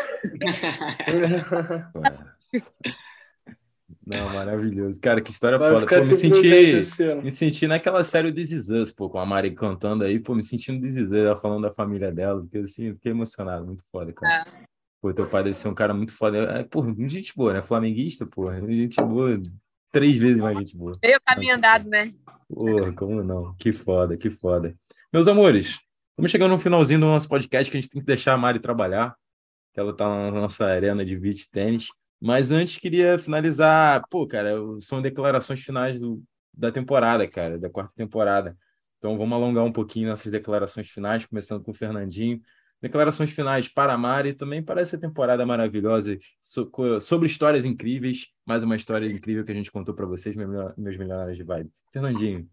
Não, 4.06 4.30
maravilhoso. 4.30 5.02
Cara, 5.02 5.20
que 5.20 5.32
história 5.32 5.58
vai 5.58 5.70
foda. 5.70 5.86
Pô, 5.86 5.96
me 5.96 6.16
senti, 6.16 7.22
me 7.22 7.30
senti 7.30 7.68
naquela 7.68 8.06
série 8.06 8.32
This 8.32 8.52
Is 8.52 8.70
Us, 8.70 8.90
pô, 8.90 9.10
com 9.10 9.20
a 9.20 9.26
Mari 9.26 9.52
cantando 9.52 10.06
aí, 10.06 10.18
pô, 10.18 10.34
me 10.34 10.42
sentindo 10.42 10.80
This 10.80 10.96
Is 10.96 11.10
Us, 11.10 11.14
ela 11.14 11.36
falando 11.36 11.64
da 11.64 11.74
família 11.74 12.10
dela, 12.10 12.40
porque 12.40 12.60
assim, 12.60 12.94
fiquei 12.94 13.12
emocionado, 13.12 13.66
muito 13.66 13.84
foda, 13.92 14.14
cara. 14.14 14.48
É. 14.48 14.68
Pô, 15.02 15.14
teu 15.14 15.28
pai 15.28 15.44
deve 15.44 15.56
ser 15.56 15.68
um 15.68 15.74
cara 15.74 15.94
muito 15.94 16.14
foda. 16.14 16.38
É, 16.38 16.64
pô, 16.64 16.82
gente 17.06 17.36
boa, 17.36 17.52
né? 17.52 17.62
Flamenguista, 17.62 18.26
pô, 18.26 18.50
gente 18.50 18.96
boa 19.02 19.38
três 19.92 20.18
vezes 20.18 20.40
mais 20.40 20.58
gente 20.58 20.76
boa. 20.76 20.94
Eu 21.02 21.20
caminho 21.24 21.56
andado, 21.56 21.90
né? 21.90 22.12
Porra, 22.48 22.94
como 22.94 23.24
não? 23.24 23.56
Que 23.56 23.72
foda, 23.72 24.18
que 24.18 24.30
foda. 24.30 24.76
Meus 25.12 25.28
amores, 25.28 25.80
estamos 26.12 26.32
chegando 26.32 26.52
no 26.52 26.60
finalzinho 26.60 27.00
do 27.00 27.06
nosso 27.06 27.28
podcast 27.28 27.72
que 27.72 27.78
a 27.78 27.82
gente 27.82 27.92
tem 27.92 28.02
que 28.02 28.08
deixar 28.08 28.34
a 28.34 28.38
Mari 28.38 28.60
trabalhar, 28.60 29.16
que 29.74 29.80
ela 29.80 29.96
tá 29.96 30.08
na 30.08 30.32
nossa 30.32 30.66
arena 30.66 31.06
de 31.06 31.18
beach 31.18 31.50
tênis. 31.50 31.88
Mas 32.20 32.52
antes 32.52 32.78
queria 32.78 33.20
finalizar, 33.20 34.04
pô, 34.10 34.26
cara, 34.26 34.56
são 34.80 35.02
declarações 35.02 35.62
finais 35.62 36.00
do, 36.00 36.24
da 36.54 36.72
temporada, 36.72 37.28
cara, 37.28 37.60
da 37.60 37.70
quarta 37.70 37.94
temporada. 37.96 38.58
Então 38.98 39.18
vamos 39.18 39.36
alongar 39.36 39.64
um 39.64 39.72
pouquinho 39.72 40.10
nossas 40.10 40.32
declarações 40.32 40.90
finais, 40.90 41.26
começando 41.26 41.64
com 41.64 41.72
o 41.72 41.76
Fernandinho. 41.76 42.42
Declarações 42.82 43.32
finais 43.32 43.68
para 43.68 43.94
a 43.94 43.98
Mari, 43.98 44.34
também 44.34 44.62
para 44.62 44.82
essa 44.82 45.00
temporada 45.00 45.44
maravilhosa, 45.46 46.20
sobre 47.02 47.26
histórias 47.26 47.66
incríveis. 47.66 48.28
Mais 48.46 48.64
uma 48.64 48.76
história 48.76 49.08
incrível 49.08 49.44
que 49.44 49.52
a 49.52 49.56
gente 49.56 49.72
contou 49.72 49.96
para 49.96 50.06
vocês, 50.06 50.36
meus 50.36 50.98
milionários 50.98 51.38
de 51.38 51.44
vibe. 51.44 51.72
Fernandinho, 51.92 52.48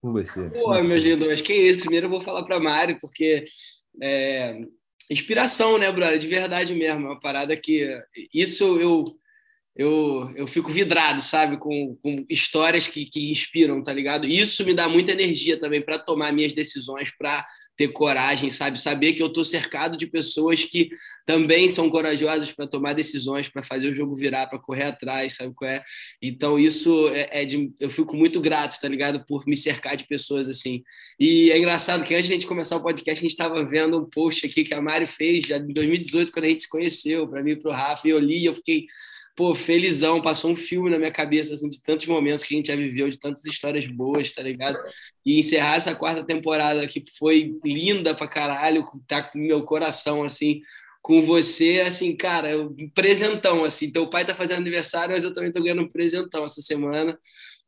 por 0.00 0.12
você. 0.12 0.48
Pô, 0.50 0.80
meus 0.84 1.04
lindos, 1.04 1.42
que 1.42 1.52
isso. 1.52 1.80
Primeiro 1.80 2.06
eu 2.06 2.10
vou 2.10 2.20
falar 2.20 2.44
para 2.44 2.56
a 2.56 2.60
Mari, 2.60 2.96
porque 3.00 3.44
é, 4.00 4.60
inspiração, 5.10 5.78
né, 5.78 5.90
brother? 5.90 6.18
De 6.18 6.28
verdade 6.28 6.72
mesmo. 6.72 7.06
É 7.06 7.10
uma 7.10 7.20
parada 7.20 7.56
que. 7.56 7.88
Isso 8.32 8.78
eu. 8.78 9.04
Eu, 9.78 10.32
eu 10.34 10.46
fico 10.46 10.70
vidrado, 10.70 11.20
sabe, 11.20 11.58
com, 11.58 11.94
com 11.96 12.24
histórias 12.30 12.88
que, 12.88 13.04
que 13.04 13.30
inspiram, 13.30 13.82
tá 13.82 13.92
ligado? 13.92 14.26
Isso 14.26 14.64
me 14.64 14.72
dá 14.72 14.88
muita 14.88 15.12
energia 15.12 15.60
também 15.60 15.82
para 15.82 15.98
tomar 15.98 16.32
minhas 16.32 16.54
decisões, 16.54 17.14
para 17.14 17.46
ter 17.76 17.88
coragem, 17.88 18.48
sabe? 18.48 18.80
Saber 18.80 19.12
que 19.12 19.22
eu 19.22 19.26
estou 19.26 19.44
cercado 19.44 19.96
de 19.98 20.06
pessoas 20.06 20.64
que 20.64 20.88
também 21.26 21.68
são 21.68 21.90
corajosas 21.90 22.50
para 22.50 22.66
tomar 22.66 22.94
decisões, 22.94 23.48
para 23.48 23.62
fazer 23.62 23.90
o 23.90 23.94
jogo 23.94 24.14
virar, 24.14 24.46
para 24.46 24.58
correr 24.58 24.84
atrás, 24.84 25.34
sabe 25.34 25.52
qual 25.54 25.70
é? 25.70 25.84
Então, 26.22 26.58
isso 26.58 27.08
é, 27.08 27.42
é, 27.42 27.44
de. 27.44 27.70
Eu 27.78 27.90
fico 27.90 28.16
muito 28.16 28.40
grato, 28.40 28.80
tá 28.80 28.88
ligado? 28.88 29.24
Por 29.26 29.46
me 29.46 29.56
cercar 29.56 29.96
de 29.96 30.06
pessoas 30.06 30.48
assim. 30.48 30.82
E 31.20 31.50
é 31.50 31.58
engraçado 31.58 32.04
que 32.04 32.14
antes 32.14 32.26
de 32.26 32.32
a 32.32 32.36
gente 32.36 32.46
começar 32.46 32.76
o 32.76 32.82
podcast, 32.82 33.18
a 33.18 33.22
gente 33.22 33.32
estava 33.32 33.64
vendo 33.64 33.98
um 33.98 34.08
post 34.08 34.46
aqui 34.46 34.64
que 34.64 34.72
a 34.72 34.80
Mari 34.80 35.06
fez 35.06 35.46
já 35.46 35.58
em 35.58 35.72
2018, 35.72 36.32
quando 36.32 36.46
a 36.46 36.48
gente 36.48 36.62
se 36.62 36.68
conheceu, 36.68 37.28
para 37.28 37.42
mim 37.42 37.52
e 37.52 37.56
para 37.56 37.70
o 37.70 37.74
Rafa, 37.74 38.08
e 38.08 38.10
eu 38.10 38.18
li 38.18 38.46
eu 38.46 38.54
fiquei 38.54 38.86
pô, 39.36 39.54
felizão, 39.54 40.22
passou 40.22 40.50
um 40.50 40.56
filme 40.56 40.88
na 40.88 40.98
minha 40.98 41.12
cabeça, 41.12 41.52
assim, 41.52 41.68
de 41.68 41.82
tantos 41.82 42.06
momentos 42.06 42.42
que 42.42 42.54
a 42.54 42.56
gente 42.56 42.68
já 42.68 42.76
viveu, 42.76 43.10
de 43.10 43.18
tantas 43.18 43.44
histórias 43.44 43.86
boas, 43.86 44.32
tá 44.32 44.42
ligado? 44.42 44.78
E 45.24 45.38
encerrar 45.38 45.76
essa 45.76 45.94
quarta 45.94 46.24
temporada 46.24 46.86
que 46.86 47.04
foi 47.18 47.54
linda 47.62 48.14
pra 48.14 48.26
caralho, 48.26 48.82
tá 49.06 49.22
com 49.22 49.38
meu 49.38 49.62
coração, 49.62 50.24
assim, 50.24 50.62
com 51.02 51.22
você, 51.22 51.84
assim, 51.86 52.16
cara, 52.16 52.58
um 52.58 52.88
presentão, 52.94 53.62
assim. 53.62 53.92
Teu 53.92 54.08
pai 54.08 54.24
tá 54.24 54.34
fazendo 54.34 54.58
aniversário, 54.58 55.14
mas 55.14 55.22
eu 55.22 55.32
também 55.32 55.52
tô 55.52 55.62
ganhando 55.62 55.82
um 55.82 55.88
presentão 55.88 56.44
essa 56.44 56.62
semana. 56.62 57.16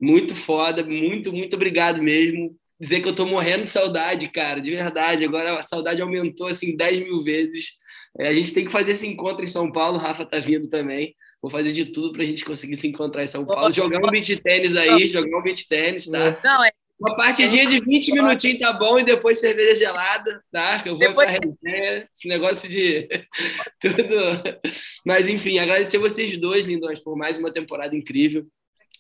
Muito 0.00 0.34
foda, 0.34 0.82
muito, 0.82 1.32
muito 1.32 1.54
obrigado 1.54 2.02
mesmo. 2.02 2.56
Dizer 2.80 3.00
que 3.00 3.08
eu 3.08 3.14
tô 3.14 3.26
morrendo 3.26 3.64
de 3.64 3.70
saudade, 3.70 4.28
cara, 4.30 4.60
de 4.60 4.70
verdade. 4.70 5.24
Agora 5.24 5.58
a 5.58 5.62
saudade 5.62 6.00
aumentou, 6.00 6.46
assim, 6.46 6.76
10 6.76 7.00
mil 7.00 7.20
vezes. 7.20 7.72
É, 8.18 8.28
a 8.28 8.32
gente 8.32 8.54
tem 8.54 8.64
que 8.64 8.72
fazer 8.72 8.92
esse 8.92 9.06
encontro 9.06 9.44
em 9.44 9.46
São 9.46 9.70
Paulo, 9.70 9.98
o 9.98 10.00
Rafa 10.00 10.24
tá 10.24 10.40
vindo 10.40 10.68
também. 10.68 11.14
Vou 11.40 11.50
fazer 11.50 11.72
de 11.72 11.86
tudo 11.86 12.12
para 12.12 12.22
a 12.22 12.26
gente 12.26 12.44
conseguir 12.44 12.76
se 12.76 12.88
encontrar 12.88 13.24
em 13.24 13.28
São 13.28 13.44
Paulo. 13.44 13.72
Jogar 13.72 13.98
um 13.98 14.10
beat 14.10 14.40
tênis 14.42 14.76
aí, 14.76 15.06
jogar 15.08 15.38
um 15.38 15.42
beat 15.42 15.66
tênis, 15.68 16.06
tá? 16.06 16.38
Não, 16.42 16.64
é... 16.64 16.72
Uma 17.00 17.14
partidinha 17.14 17.64
de 17.64 17.78
20 17.78 18.12
minutinhos 18.12 18.58
tá 18.58 18.72
bom 18.72 18.98
e 18.98 19.04
depois 19.04 19.38
cerveja 19.38 19.76
gelada, 19.76 20.42
tá? 20.50 20.82
Eu 20.84 20.96
vou 20.96 21.08
depois... 21.08 21.30
pra 21.30 21.38
resenha, 21.38 22.08
esse 22.12 22.26
negócio 22.26 22.68
de 22.68 23.08
tudo. 23.80 24.58
Mas 25.06 25.28
enfim, 25.28 25.60
agradecer 25.60 25.98
vocês 25.98 26.36
dois, 26.36 26.66
lindões, 26.66 26.98
por 26.98 27.16
mais 27.16 27.38
uma 27.38 27.52
temporada 27.52 27.94
incrível. 27.94 28.44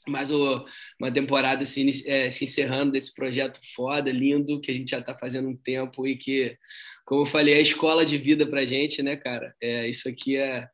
Mais 0.06 0.30
uma 0.30 1.10
temporada 1.12 1.66
se, 1.66 2.04
é, 2.06 2.30
se 2.30 2.44
encerrando 2.44 2.92
desse 2.92 3.12
projeto 3.12 3.58
foda, 3.74 4.12
lindo, 4.12 4.60
que 4.60 4.70
a 4.70 4.74
gente 4.74 4.92
já 4.92 5.00
está 5.00 5.14
fazendo 5.14 5.48
um 5.48 5.56
tempo 5.56 6.06
e 6.06 6.16
que, 6.16 6.56
como 7.04 7.22
eu 7.22 7.26
falei, 7.26 7.54
é 7.54 7.60
escola 7.60 8.06
de 8.06 8.16
vida 8.16 8.46
pra 8.46 8.64
gente, 8.64 9.02
né, 9.02 9.16
cara? 9.16 9.52
É, 9.60 9.88
isso 9.88 10.08
aqui 10.08 10.36
é 10.36 10.68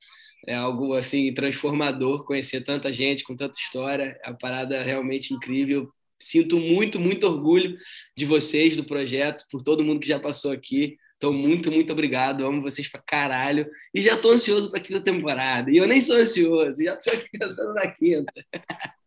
é 0.47 0.55
algo 0.55 0.95
assim 0.95 1.33
transformador 1.33 2.25
conhecer 2.25 2.63
tanta 2.63 2.93
gente 2.93 3.25
com 3.25 3.35
tanta 3.35 3.59
história, 3.59 4.19
é 4.25 4.29
uma 4.29 4.39
parada 4.39 4.83
realmente 4.83 5.33
incrível. 5.33 5.91
Sinto 6.19 6.59
muito, 6.59 7.01
muito 7.01 7.27
orgulho 7.27 7.77
de 8.17 8.25
vocês, 8.25 8.77
do 8.77 8.85
projeto, 8.85 9.45
por 9.51 9.63
todo 9.63 9.85
mundo 9.85 10.01
que 10.01 10.09
já 10.09 10.19
passou 10.19 10.53
aqui. 10.53 10.97
Então, 11.17 11.33
muito, 11.33 11.71
muito 11.71 11.93
obrigado. 11.93 12.45
Amo 12.45 12.63
vocês 12.63 12.89
pra 12.89 13.01
caralho. 13.01 13.67
E 13.95 14.03
já 14.03 14.17
tô 14.17 14.31
ansioso 14.31 14.71
pra 14.71 14.81
quinta 14.81 15.01
temporada. 15.01 15.71
E 15.71 15.77
eu 15.77 15.87
nem 15.87 16.01
sou 16.01 16.17
ansioso, 16.17 16.83
já 16.83 16.97
tô 16.97 17.11
pensando 17.39 17.75
na 17.75 17.91
quinta. 17.91 18.33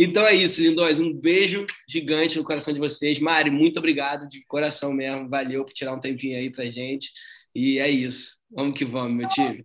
Então 0.00 0.26
é 0.26 0.34
isso, 0.34 0.60
lindões. 0.60 0.98
Um 0.98 1.14
beijo 1.14 1.64
gigante 1.88 2.36
no 2.36 2.42
coração 2.42 2.74
de 2.74 2.80
vocês. 2.80 3.20
Mari, 3.20 3.52
muito 3.52 3.78
obrigado 3.78 4.26
de 4.26 4.44
coração 4.46 4.92
mesmo. 4.92 5.28
Valeu 5.28 5.64
por 5.64 5.72
tirar 5.72 5.94
um 5.94 6.00
tempinho 6.00 6.36
aí 6.36 6.50
pra 6.50 6.68
gente. 6.68 7.12
E 7.54 7.78
é 7.78 7.88
isso. 7.88 8.38
Vamos 8.50 8.76
que 8.76 8.84
vamos, 8.84 9.16
meu 9.16 9.28
time. 9.28 9.64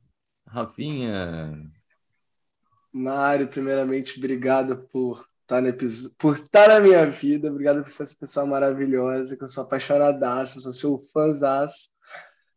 Rafinha. 0.54 1.68
Mário, 2.92 3.48
primeiramente, 3.48 4.20
obrigado 4.20 4.88
por 4.92 5.28
estar, 5.42 5.60
no 5.60 5.74
por 6.16 6.36
estar 6.36 6.68
na 6.68 6.80
minha 6.80 7.08
vida. 7.08 7.50
Obrigado 7.50 7.82
por 7.82 7.90
ser 7.90 8.04
essa 8.04 8.16
pessoa 8.16 8.46
maravilhosa, 8.46 9.36
que 9.36 9.44
eu 9.44 9.48
sou 9.48 9.64
apaixonadaço, 9.64 10.62
sou 10.62 10.72
seu 10.72 11.00
fãzaço. 11.12 11.90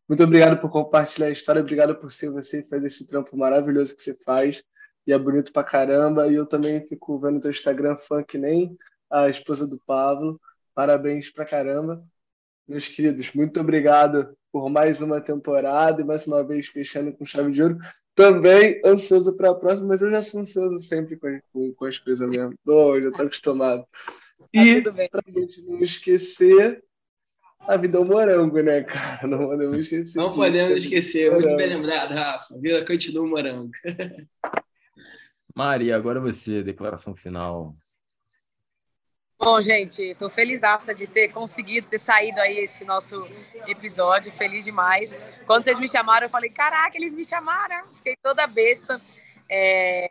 Muito 0.07 0.23
obrigado 0.23 0.61
por 0.61 0.71
compartilhar 0.71 1.29
a 1.29 1.31
história, 1.31 1.63
obrigado 1.63 1.97
por 1.97 2.13
ser 2.13 2.31
você 2.31 2.61
e 2.61 2.69
fazer 2.69 2.87
esse 2.87 3.09
trampo 3.09 3.35
maravilhoso 3.35 3.97
que 3.97 4.03
você 4.03 4.15
faz. 4.23 4.63
E 5.07 5.13
é 5.15 5.19
bonito 5.19 5.51
pra 5.51 5.65
caramba. 5.65 6.29
E 6.29 6.35
eu 6.35 6.45
também 6.45 6.87
fico 6.87 7.19
vendo 7.19 7.41
teu 7.41 7.51
Instagram 7.51 7.97
fã 7.97 8.23
que 8.23 8.37
nem 8.37 8.77
a 9.11 9.27
esposa 9.27 9.67
do 9.67 9.81
Pablo. 9.87 10.39
Parabéns 10.75 11.31
pra 11.31 11.47
caramba. 11.47 12.05
Meus 12.69 12.89
queridos, 12.89 13.33
muito 13.33 13.59
obrigado 13.59 14.37
por 14.57 14.71
mais 14.71 15.03
uma 15.03 15.21
temporada 15.21 16.01
e 16.01 16.05
mais 16.05 16.27
uma 16.27 16.43
vez 16.43 16.69
fechando 16.69 17.13
com 17.13 17.27
chave 17.27 17.51
de 17.51 17.63
ouro. 17.63 17.77
Também 18.15 18.81
ansioso 18.83 19.37
para 19.37 19.51
a 19.51 19.55
próxima, 19.55 19.89
mas 19.89 20.01
eu 20.01 20.11
já 20.11 20.23
sou 20.23 20.41
ansioso 20.41 20.81
sempre 20.81 21.19
com, 21.19 21.39
com, 21.53 21.75
com 21.75 21.85
as 21.85 21.99
coisas 21.99 22.27
mesmo. 22.27 22.55
Oh, 22.67 22.99
já 22.99 23.11
estou 23.11 23.27
acostumado. 23.27 23.83
Tá 23.83 24.47
e, 24.55 24.81
para 24.81 25.23
a 25.27 25.31
gente 25.31 25.61
não 25.61 25.79
esquecer, 25.81 26.83
a 27.61 27.77
vida 27.77 27.99
é 27.99 28.01
um 28.01 28.07
morango, 28.07 28.63
né, 28.63 28.83
cara? 28.83 29.27
Não 29.27 29.41
podemos 29.41 29.79
esquecer. 29.81 30.19
Não 30.19 30.29
disso, 30.29 30.39
podemos 30.39 30.77
esquecer. 30.79 31.31
Muito 31.31 31.55
bem 31.55 31.69
lembrado, 31.69 32.15
Rafa. 32.15 32.55
A 32.55 32.59
vida 32.59 32.83
continua 32.83 33.25
um 33.27 33.29
morango. 33.29 33.71
Mari, 35.55 35.93
agora 35.93 36.19
você, 36.19 36.63
declaração 36.63 37.15
final. 37.15 37.77
Bom, 39.39 39.61
gente, 39.61 40.03
estou 40.03 40.31
feliz 40.31 40.63
de 40.97 41.07
ter 41.07 41.29
conseguido 41.29 41.89
ter 41.89 41.99
saído 41.99 42.41
aí 42.41 42.59
esse 42.59 42.85
nosso 42.85 43.29
episódio, 43.67 44.33
feliz 44.33 44.65
demais. 44.65 45.17
Quando 45.47 45.65
vocês 45.65 45.79
me 45.79 45.89
chamaram, 45.89 46.27
eu 46.27 46.31
falei, 46.31 46.49
caraca, 46.49 46.97
eles 46.97 47.13
me 47.13 47.25
chamaram, 47.25 47.87
fiquei 47.97 48.17
toda 48.23 48.47
besta. 48.47 49.01
É... 49.49 50.11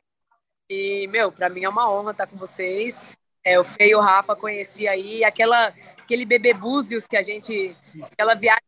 E, 0.70 1.08
meu, 1.08 1.32
para 1.32 1.50
mim 1.50 1.64
é 1.64 1.70
uma 1.70 1.92
honra 1.92 2.12
estar 2.12 2.28
com 2.28 2.38
vocês. 2.38 3.10
É, 3.44 3.60
o 3.60 3.64
Feio 3.64 3.92
e 3.92 3.96
o 3.96 4.00
Rafa 4.00 4.36
conheci 4.36 4.88
aí, 4.88 5.24
aquela, 5.24 5.74
aquele 5.98 6.26
bebê 6.26 6.54
Búzios 6.54 7.08
que 7.08 7.18
a 7.18 7.24
gente, 7.24 7.76
aquela 8.02 8.36
viagem 8.36 8.64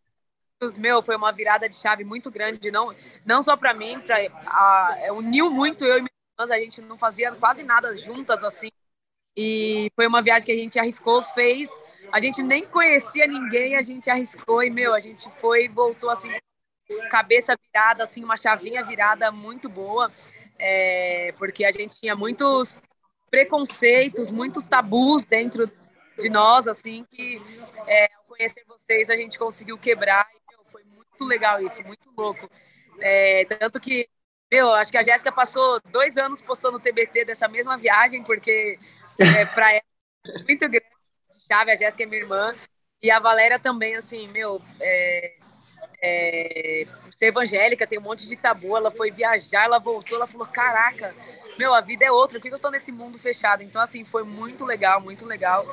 meu, 0.77 1.03
foi 1.03 1.15
uma 1.15 1.31
virada 1.31 1.69
de 1.69 1.75
chave 1.75 2.03
muito 2.03 2.31
grande, 2.31 2.71
não, 2.71 2.93
não 3.23 3.43
só 3.43 3.55
para 3.55 3.75
mim, 3.75 3.99
pra, 3.99 4.17
a, 4.47 5.11
uniu 5.11 5.51
muito 5.51 5.85
eu 5.85 5.99
e 5.99 6.01
minhas 6.01 6.11
irmãs, 6.39 6.51
a 6.51 6.59
gente 6.59 6.81
não 6.81 6.97
fazia 6.97 7.31
quase 7.35 7.63
nada 7.63 7.95
juntas 7.95 8.43
assim, 8.43 8.71
e 9.37 9.91
foi 9.95 10.07
uma 10.07 10.23
viagem 10.23 10.47
que 10.47 10.51
a 10.51 10.57
gente 10.57 10.79
arriscou, 10.79 11.21
fez. 11.21 11.69
A 12.11 12.19
gente 12.19 12.41
nem 12.41 12.65
conhecia 12.65 13.27
ninguém, 13.27 13.75
a 13.75 13.83
gente 13.83 14.09
arriscou 14.09 14.63
e, 14.63 14.69
meu, 14.71 14.95
a 14.95 14.99
gente 14.99 15.29
foi 15.39 15.65
e 15.65 15.67
voltou 15.67 16.09
assim, 16.09 16.33
cabeça 17.11 17.55
virada, 17.55 18.03
assim, 18.03 18.23
uma 18.23 18.35
chavinha 18.35 18.83
virada 18.83 19.31
muito 19.31 19.69
boa, 19.69 20.11
é, 20.57 21.35
porque 21.37 21.63
a 21.65 21.71
gente 21.71 21.99
tinha 21.99 22.15
muitos 22.15 22.81
preconceitos, 23.29 24.31
muitos 24.31 24.67
tabus 24.67 25.23
dentro 25.25 25.69
de 26.17 26.29
nós, 26.29 26.67
assim, 26.67 27.05
que 27.11 27.39
é, 27.85 28.05
ao 28.15 28.23
conhecer 28.23 28.63
vocês 28.67 29.07
a 29.07 29.15
gente 29.15 29.37
conseguiu 29.37 29.77
quebrar. 29.77 30.27
E, 30.31 30.51
meu, 30.51 30.65
foi 30.71 30.83
muito 30.83 31.25
legal 31.25 31.61
isso, 31.61 31.83
muito 31.83 32.09
louco. 32.17 32.49
É, 32.99 33.45
tanto 33.45 33.79
que, 33.79 34.09
meu, 34.51 34.73
acho 34.73 34.91
que 34.91 34.97
a 34.97 35.03
Jéssica 35.03 35.31
passou 35.31 35.79
dois 35.91 36.17
anos 36.17 36.41
postando 36.41 36.79
TBT 36.79 37.25
dessa 37.25 37.47
mesma 37.47 37.77
viagem, 37.77 38.23
porque 38.23 38.79
é, 39.19 39.45
para 39.45 39.73
ela 39.73 39.81
muito 40.47 40.69
grande 40.69 40.85
de 41.31 41.47
chave. 41.47 41.71
A 41.71 41.75
Jéssica 41.75 42.03
é 42.03 42.05
minha 42.05 42.21
irmã. 42.21 42.53
E 43.01 43.11
a 43.11 43.19
Valéria 43.19 43.59
também, 43.59 43.95
assim, 43.95 44.27
meu, 44.29 44.61
é, 44.79 45.35
é, 46.01 46.87
ser 47.11 47.27
evangélica, 47.27 47.87
tem 47.87 47.99
um 47.99 48.03
monte 48.03 48.27
de 48.27 48.35
tabu. 48.35 48.75
Ela 48.75 48.91
foi 48.91 49.11
viajar, 49.11 49.65
ela 49.65 49.79
voltou, 49.79 50.17
ela 50.17 50.27
falou: 50.27 50.47
Caraca, 50.47 51.15
meu, 51.57 51.73
a 51.73 51.81
vida 51.81 52.05
é 52.05 52.11
outra, 52.11 52.39
por 52.39 52.47
que 52.47 52.53
eu 52.53 52.59
tô 52.59 52.69
nesse 52.69 52.91
mundo 52.91 53.19
fechado? 53.19 53.63
Então, 53.63 53.81
assim, 53.81 54.03
foi 54.03 54.23
muito 54.23 54.65
legal, 54.65 55.01
muito 55.01 55.25
legal. 55.25 55.65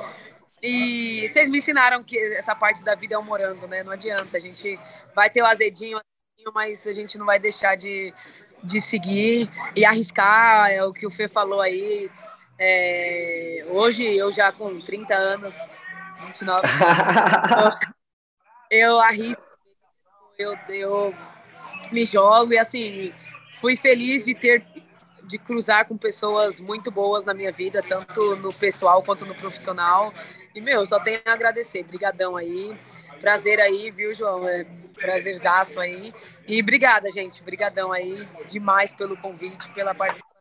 E 0.62 1.28
vocês 1.28 1.49
me 1.49 1.59
ensinaram 1.59 2.03
que 2.03 2.18
essa 2.36 2.55
parte 2.55 2.82
da 2.82 2.95
vida 2.95 3.14
é 3.14 3.18
um 3.18 3.22
morango, 3.22 3.66
né? 3.66 3.82
Não 3.82 3.92
adianta, 3.92 4.36
a 4.36 4.40
gente 4.40 4.78
vai 5.14 5.28
ter 5.28 5.42
o 5.42 5.47
azedinho, 5.47 6.01
mas 6.55 6.86
a 6.86 6.92
gente 6.92 7.18
não 7.18 7.26
vai 7.26 7.38
deixar 7.38 7.76
de, 7.76 8.14
de 8.62 8.80
seguir 8.80 9.51
e 9.76 9.84
arriscar, 9.84 10.70
é 10.70 10.82
o 10.82 10.92
que 10.92 11.07
o 11.07 11.11
Fê 11.11 11.28
falou 11.28 11.61
aí, 11.61 12.11
é, 12.59 13.67
hoje, 13.69 14.05
eu 14.05 14.33
já 14.33 14.53
com 14.53 14.81
30 14.81 15.15
anos, 15.15 15.55
29, 16.27 16.63
eu 18.71 19.01
arrisco, 19.01 19.43
eu, 20.39 20.57
eu 20.69 21.15
me 21.93 22.07
jogo 22.07 22.53
e 22.53 22.59
assim, 22.59 23.13
fui 23.61 23.77
feliz 23.77 24.25
de 24.25 24.35
ter 24.35 24.65
de 25.27 25.39
cruzar 25.39 25.87
com 25.87 25.97
pessoas 25.97 26.61
muito 26.61 26.91
boas 26.91 27.25
na 27.25 27.35
minha 27.35 27.51
vida, 27.51 27.83
tanto 27.83 28.37
no 28.37 28.53
pessoal 28.53 29.03
quanto 29.03 29.25
no 29.25 29.35
profissional. 29.35 30.13
E, 30.55 30.61
meu, 30.61 30.85
só 30.87 31.01
tenho 31.01 31.21
a 31.25 31.33
agradecer. 31.33 31.83
Brigadão 31.83 32.37
aí. 32.37 32.79
Prazer 33.21 33.59
aí, 33.61 33.91
viu, 33.91 34.15
João? 34.15 34.47
É 34.47 34.65
prazerzaço 34.95 35.81
aí. 35.81 36.13
E 36.47 36.61
obrigada, 36.61 37.11
gente. 37.11 37.43
Brigadão 37.43 37.91
aí 37.93 38.29
demais 38.49 38.93
pelo 38.93 39.17
convite, 39.17 39.69
pela 39.71 39.95
participação. 39.95 40.34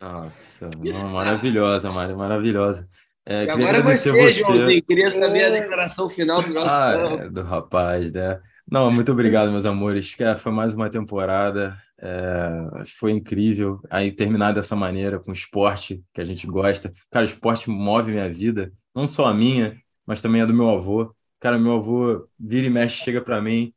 Nossa, 0.00 0.68
maravilhosa, 1.12 1.90
Mari, 1.90 2.14
maravilhosa. 2.14 2.88
É, 3.26 3.44
e 3.44 3.50
agora 3.50 3.82
você, 3.82 4.10
você, 4.10 4.32
Joãozinho, 4.32 4.82
queria 4.82 5.10
saber 5.10 5.44
a 5.44 5.50
declaração 5.50 6.08
final 6.08 6.42
do 6.42 6.54
nosso 6.54 6.80
ah, 6.80 6.92
é, 7.20 7.28
do 7.28 7.42
rapaz, 7.42 8.10
né? 8.10 8.40
Não, 8.70 8.90
muito 8.90 9.12
obrigado, 9.12 9.50
meus 9.50 9.66
amores. 9.66 10.14
Que 10.14 10.36
foi 10.36 10.52
mais 10.52 10.72
uma 10.72 10.88
temporada. 10.88 11.76
É, 12.00 12.84
foi 12.98 13.12
incrível. 13.12 13.80
Aí 13.90 14.12
terminar 14.12 14.52
dessa 14.52 14.76
maneira, 14.76 15.18
com 15.18 15.32
esporte 15.32 16.02
que 16.14 16.20
a 16.20 16.24
gente 16.24 16.46
gosta. 16.46 16.92
Cara, 17.10 17.26
o 17.26 17.28
esporte 17.28 17.68
move 17.68 18.12
minha 18.12 18.30
vida, 18.32 18.72
não 18.94 19.06
só 19.06 19.26
a 19.26 19.34
minha, 19.34 19.76
mas 20.06 20.22
também 20.22 20.42
a 20.42 20.46
do 20.46 20.54
meu 20.54 20.70
avô. 20.70 21.14
Cara, 21.40 21.58
meu 21.58 21.74
avô 21.74 22.26
vira 22.38 22.66
e 22.66 22.70
mexe, 22.70 23.02
chega 23.02 23.20
para 23.20 23.40
mim, 23.40 23.72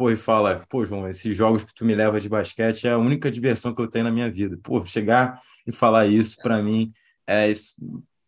pô, 0.00 0.10
e 0.10 0.16
fala: 0.16 0.64
pô, 0.66 0.82
João, 0.82 1.06
esses 1.10 1.36
jogos 1.36 1.62
que 1.62 1.74
tu 1.74 1.84
me 1.84 1.94
leva 1.94 2.18
de 2.18 2.26
basquete 2.26 2.86
é 2.86 2.92
a 2.92 2.98
única 2.98 3.30
diversão 3.30 3.74
que 3.74 3.82
eu 3.82 3.86
tenho 3.86 4.04
na 4.04 4.10
minha 4.10 4.30
vida. 4.30 4.58
Pô, 4.62 4.82
chegar 4.86 5.38
e 5.66 5.72
falar 5.72 6.06
isso 6.06 6.38
para 6.42 6.62
mim 6.62 6.90
é 7.26 7.50
isso, 7.50 7.74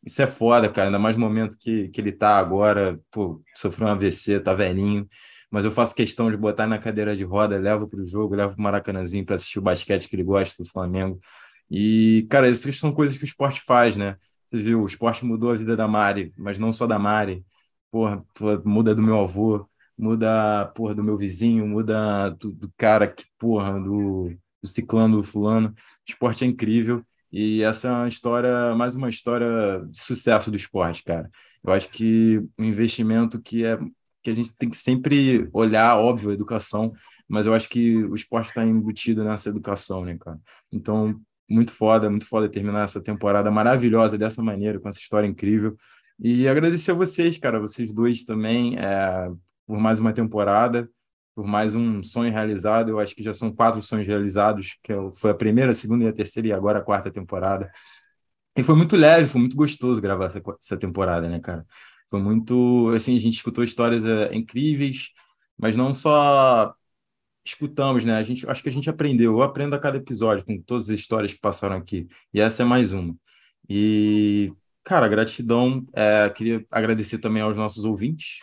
isso 0.05 0.21
é 0.21 0.27
foda, 0.27 0.69
cara. 0.69 0.89
Ainda 0.89 0.99
mais 0.99 1.17
no 1.17 1.27
momento 1.27 1.57
que, 1.59 1.89
que 1.89 1.99
ele 1.99 2.13
tá 2.13 2.37
agora, 2.37 3.01
pô, 3.11 3.43
sofreu 3.57 3.89
um 3.89 3.91
AVC, 3.91 4.41
tá 4.41 4.53
velhinho. 4.53 5.09
Mas 5.51 5.65
eu 5.65 5.71
faço 5.71 5.95
questão 5.95 6.31
de 6.31 6.37
botar 6.37 6.67
na 6.67 6.79
cadeira 6.79 7.17
de 7.17 7.25
roda, 7.25 7.59
levo 7.59 7.89
para 7.89 8.01
o 8.01 8.07
jogo, 8.07 8.35
levo 8.35 8.53
para 8.53 8.61
o 8.61 8.63
Maracanãzinho 8.63 9.25
para 9.25 9.37
assistir 9.37 9.59
o 9.59 9.63
basquete 9.63 10.09
que 10.09 10.17
ele 10.17 10.25
gosta 10.25 10.63
do 10.63 10.69
Flamengo. 10.69 11.19
E, 11.71 12.27
cara, 12.31 12.51
essas 12.51 12.79
são 12.79 12.93
coisas 12.93 13.17
que 13.17 13.25
o 13.25 13.27
esporte 13.27 13.63
faz, 13.63 13.97
né? 13.97 14.17
Você 14.45 14.59
viu, 14.59 14.83
o 14.83 14.87
esporte 14.87 15.25
mudou 15.25 15.51
a 15.51 15.57
vida 15.57 15.75
da 15.75 15.89
Mari, 15.89 16.35
mas 16.37 16.59
não 16.59 16.71
só 16.71 16.87
da 16.87 16.99
Mari. 16.99 17.43
Porra, 17.91 18.23
muda 18.65 18.95
do 18.95 19.03
meu 19.03 19.21
avô, 19.21 19.67
muda, 20.03 20.67
porra, 20.75 20.95
do 20.97 21.05
meu 21.05 21.17
vizinho, 21.17 21.67
muda 21.67 22.31
do, 22.31 22.51
do 22.51 22.73
cara 22.77 23.07
que, 23.07 23.25
porra, 23.39 23.79
do, 23.81 24.33
do 24.61 24.69
ciclano, 24.69 25.19
do 25.19 25.23
fulano. 25.23 25.69
O 25.69 25.75
esporte 26.11 26.45
é 26.45 26.47
incrível. 26.49 27.05
E 27.31 27.63
essa 27.63 27.89
é 27.89 27.93
uma 27.93 28.09
história, 28.09 28.75
mais 28.75 28.97
uma 28.97 29.09
história 29.09 29.47
de 29.89 29.99
sucesso 30.01 30.51
do 30.51 30.57
esporte, 30.57 31.05
cara. 31.05 31.31
Eu 31.65 31.73
acho 31.73 31.89
que 31.89 32.39
um 32.59 32.65
investimento 32.65 33.41
que 33.41 33.65
é 33.65 33.79
que 34.23 34.31
a 34.31 34.35
gente 34.35 34.55
tem 34.57 34.69
que 34.71 34.77
sempre 34.77 35.49
olhar, 35.53 35.97
óbvio, 35.99 36.31
a 36.31 36.35
educação, 36.35 36.93
mas 37.29 37.47
eu 37.47 37.55
acho 37.55 37.69
que 37.69 37.97
o 38.05 38.15
esporte 38.15 38.49
está 38.49 38.65
embutido 38.65 39.25
nessa 39.25 39.49
educação, 39.49 40.05
né, 40.05 40.17
cara? 40.19 40.39
Então, 40.71 41.21
muito 41.49 41.73
foda, 41.73 42.09
muito 42.11 42.27
foda 42.27 42.49
terminar 42.49 42.85
essa 42.85 43.01
temporada 43.01 43.51
maravilhosa 43.51 44.17
dessa 44.19 44.43
maneira, 44.43 44.79
com 44.79 44.89
essa 44.89 45.01
história 45.01 45.27
incrível. 45.27 45.77
E 46.21 46.47
agradecer 46.47 46.93
a 46.93 46.95
vocês, 46.95 47.37
cara, 47.39 47.59
vocês 47.59 47.93
dois 47.93 48.25
também, 48.25 48.79
é, 48.79 49.29
por 49.67 49.79
mais 49.79 49.99
uma 49.99 50.13
temporada 50.13 50.89
por 51.35 51.47
mais 51.47 51.75
um 51.75 52.03
sonho 52.03 52.33
realizado. 52.33 52.91
Eu 52.91 53.01
acho 53.01 53.15
que 53.15 53.23
já 53.23 53.33
são 53.35 53.53
quatro 53.53 53.81
sonhos 53.83 54.07
realizados, 54.07 54.77
que 54.83 54.93
é 54.93 54.97
foi 55.15 55.31
a 55.31 55.35
primeira, 55.35 55.73
a 55.73 55.75
segunda 55.75 56.05
e 56.05 56.09
a 56.09 56.13
terceira, 56.13 56.49
e 56.49 56.53
agora 56.53 56.79
a 56.79 56.83
quarta 56.83 57.11
temporada. 57.11 57.71
E 58.57 58.63
foi 58.63 58.77
muito 58.77 58.97
leve, 58.97 59.27
foi 59.29 59.41
muito 59.41 59.57
gostoso 59.57 60.01
gravar 60.01 60.27
essa, 60.27 60.43
essa 60.61 60.77
temporada, 60.77 61.29
né, 61.29 61.41
cara? 61.41 61.67
Foi 62.11 62.21
muito, 62.21 62.91
assim, 62.95 63.17
a 63.17 63.21
gente 63.21 63.35
escutou 63.37 63.65
histórias 63.65 64.05
é, 64.05 64.35
incríveis, 64.35 65.11
mas 65.59 65.77
não 65.77 65.95
só 65.95 66.75
escutamos, 67.45 68.05
né? 68.05 68.17
A 68.17 68.23
gente, 68.23 68.49
acho 68.49 68.63
que 68.63 68.69
a 68.69 68.73
gente 68.73 68.91
aprendeu. 68.91 69.33
Eu 69.33 69.43
aprendo 69.43 69.75
a 69.75 69.79
cada 69.81 69.99
episódio 69.99 70.45
com 70.45 70.61
todas 70.63 70.91
as 70.91 71.01
histórias 71.01 71.33
que 71.33 71.41
passaram 71.41 71.77
aqui. 71.77 72.09
E 72.35 72.41
essa 72.41 72.63
é 72.63 72.67
mais 72.67 72.93
uma. 72.93 73.17
E, 73.69 74.53
cara, 74.85 75.09
gratidão. 75.09 75.87
É, 75.95 76.29
queria 76.31 76.65
agradecer 76.71 77.19
também 77.19 77.43
aos 77.43 77.57
nossos 77.57 77.85
ouvintes 77.85 78.41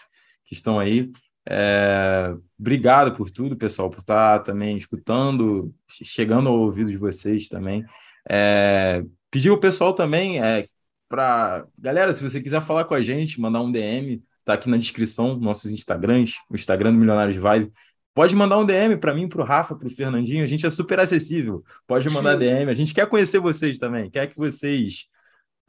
que 0.49 0.55
estão 0.55 0.79
aí. 0.79 1.11
É, 1.47 2.35
obrigado 2.59 3.15
por 3.15 3.29
tudo, 3.29 3.55
pessoal, 3.55 3.89
por 3.89 3.99
estar 3.99 4.39
também 4.39 4.75
escutando, 4.75 5.73
chegando 5.87 6.49
ao 6.49 6.57
ouvido 6.57 6.89
de 6.89 6.97
vocês 6.97 7.47
também. 7.47 7.85
É, 8.27 9.03
pedir 9.29 9.51
o 9.51 9.59
pessoal 9.59 9.93
também 9.93 10.43
é, 10.43 10.65
para. 11.07 11.65
Galera, 11.77 12.11
se 12.11 12.23
você 12.23 12.41
quiser 12.41 12.61
falar 12.61 12.85
com 12.85 12.95
a 12.95 13.01
gente, 13.01 13.39
mandar 13.39 13.61
um 13.61 13.71
DM, 13.71 14.23
tá 14.43 14.53
aqui 14.53 14.67
na 14.67 14.77
descrição, 14.77 15.37
nossos 15.37 15.71
Instagrams, 15.71 16.35
o 16.49 16.55
Instagram 16.55 16.91
do 16.91 16.99
Milionários 16.99 17.37
Vibe. 17.37 17.71
Pode 18.13 18.35
mandar 18.35 18.57
um 18.57 18.65
DM 18.65 18.97
para 18.97 19.13
mim, 19.13 19.29
para 19.29 19.41
o 19.41 19.45
Rafa, 19.45 19.75
para 19.75 19.87
o 19.87 19.91
Fernandinho. 19.91 20.43
A 20.43 20.47
gente 20.47 20.65
é 20.65 20.69
super 20.71 20.99
acessível. 20.99 21.63
Pode 21.87 22.09
mandar 22.09 22.35
DM. 22.35 22.69
A 22.69 22.73
gente 22.73 22.93
quer 22.93 23.07
conhecer 23.07 23.39
vocês 23.39 23.77
também. 23.77 24.09
Quer 24.09 24.27
que 24.27 24.35
vocês. 24.35 25.05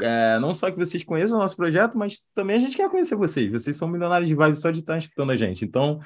É, 0.02 0.38
não 0.38 0.54
só 0.54 0.70
que 0.70 0.76
vocês 0.76 1.04
conheçam 1.04 1.38
o 1.38 1.40
nosso 1.40 1.56
projeto, 1.56 1.96
mas 1.96 2.22
também 2.34 2.56
a 2.56 2.58
gente 2.58 2.76
quer 2.76 2.88
conhecer 2.90 3.14
vocês. 3.16 3.50
Vocês 3.50 3.76
são 3.76 3.88
milionários 3.88 4.28
de 4.28 4.34
vibe 4.34 4.54
só 4.54 4.70
de 4.70 4.80
estar 4.80 4.98
escutando 4.98 5.32
a 5.32 5.36
gente. 5.36 5.64
Então, 5.64 6.00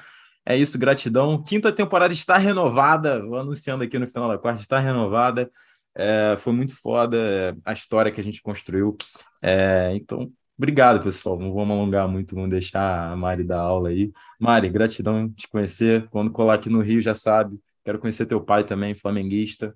é 0.45 0.55
isso, 0.55 0.77
gratidão. 0.77 1.41
Quinta 1.41 1.71
temporada 1.71 2.13
está 2.13 2.37
renovada. 2.37 3.25
Vou 3.25 3.39
anunciando 3.39 3.83
aqui 3.83 3.97
no 3.97 4.07
final 4.07 4.29
da 4.29 4.37
quarta, 4.37 4.61
está 4.61 4.79
renovada. 4.79 5.49
É, 5.95 6.35
foi 6.37 6.53
muito 6.53 6.75
foda 6.75 7.17
é, 7.17 7.55
a 7.63 7.73
história 7.73 8.11
que 8.11 8.21
a 8.21 8.23
gente 8.23 8.41
construiu. 8.41 8.97
É, 9.41 9.91
então, 9.95 10.31
obrigado, 10.57 11.01
pessoal. 11.03 11.39
Não 11.39 11.53
vamos 11.53 11.75
alongar 11.75 12.07
muito, 12.07 12.35
vamos 12.35 12.49
deixar 12.49 13.11
a 13.11 13.15
Mari 13.15 13.43
dar 13.43 13.61
aula 13.61 13.89
aí. 13.89 14.11
Mari, 14.39 14.69
gratidão 14.69 15.29
te 15.29 15.47
conhecer. 15.47 16.07
Quando 16.09 16.31
colar 16.31 16.55
aqui 16.55 16.69
no 16.69 16.81
Rio, 16.81 17.01
já 17.01 17.13
sabe. 17.13 17.59
Quero 17.83 17.99
conhecer 17.99 18.25
teu 18.25 18.41
pai 18.41 18.63
também, 18.63 18.93
flamenguista. 18.93 19.75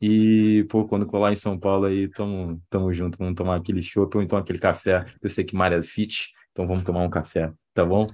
E, 0.00 0.66
pô, 0.68 0.84
quando 0.86 1.06
colar 1.06 1.32
em 1.32 1.36
São 1.36 1.58
Paulo 1.58 1.86
aí, 1.86 2.08
tamo, 2.08 2.60
tamo 2.68 2.92
junto. 2.92 3.18
Vamos 3.18 3.34
tomar 3.34 3.56
aquele 3.56 3.82
chopp 3.82 4.16
ou 4.16 4.22
então 4.22 4.38
aquele 4.38 4.58
café. 4.58 5.04
Eu 5.22 5.30
sei 5.30 5.44
que 5.44 5.54
Mari 5.54 5.76
é 5.76 5.82
fit, 5.82 6.32
então 6.52 6.66
vamos 6.66 6.84
tomar 6.84 7.02
um 7.02 7.10
café, 7.10 7.52
tá 7.72 7.84
bom? 7.84 8.08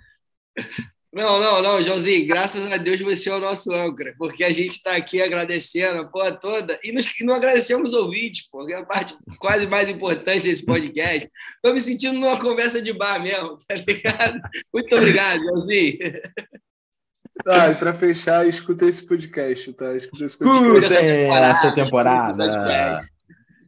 Não, 1.13 1.41
não, 1.41 1.61
não, 1.61 1.83
Joãozinho, 1.83 2.25
graças 2.25 2.71
a 2.71 2.77
Deus 2.77 3.01
você 3.01 3.31
é 3.31 3.35
o 3.35 3.41
nosso 3.41 3.73
âncora, 3.75 4.15
porque 4.17 4.45
a 4.45 4.51
gente 4.51 4.77
está 4.77 4.95
aqui 4.95 5.21
agradecendo 5.21 5.99
a 5.99 6.05
porra 6.05 6.31
toda 6.31 6.79
e, 6.85 6.93
nos, 6.93 7.13
não 7.23 7.35
agradecemos 7.35 7.93
os 7.93 7.99
ouvintes, 7.99 8.49
porque 8.49 8.73
é 8.73 8.77
a 8.77 8.85
parte 8.85 9.17
quase 9.41 9.67
mais 9.67 9.89
importante 9.89 10.45
desse 10.45 10.65
podcast. 10.65 11.29
Estou 11.57 11.75
me 11.75 11.81
sentindo 11.81 12.17
numa 12.17 12.39
conversa 12.39 12.81
de 12.81 12.93
bar 12.93 13.21
mesmo, 13.21 13.59
tá 13.67 13.75
ligado? 13.75 14.41
Muito 14.73 14.95
obrigado, 14.95 15.43
Joãozinho. 15.43 15.99
Ah, 17.47 17.69
e 17.71 17.75
para 17.75 17.93
fechar, 17.95 18.47
escuta 18.47 18.87
esse 18.87 19.07
podcast, 19.07 19.73
tá? 19.73 19.95
Escuta 19.97 20.25
esse 20.25 20.39
podcast. 20.39 20.95
essa 20.95 21.75
temporada. 21.75 22.45
Essa 22.45 22.59
temporada. 22.59 23.05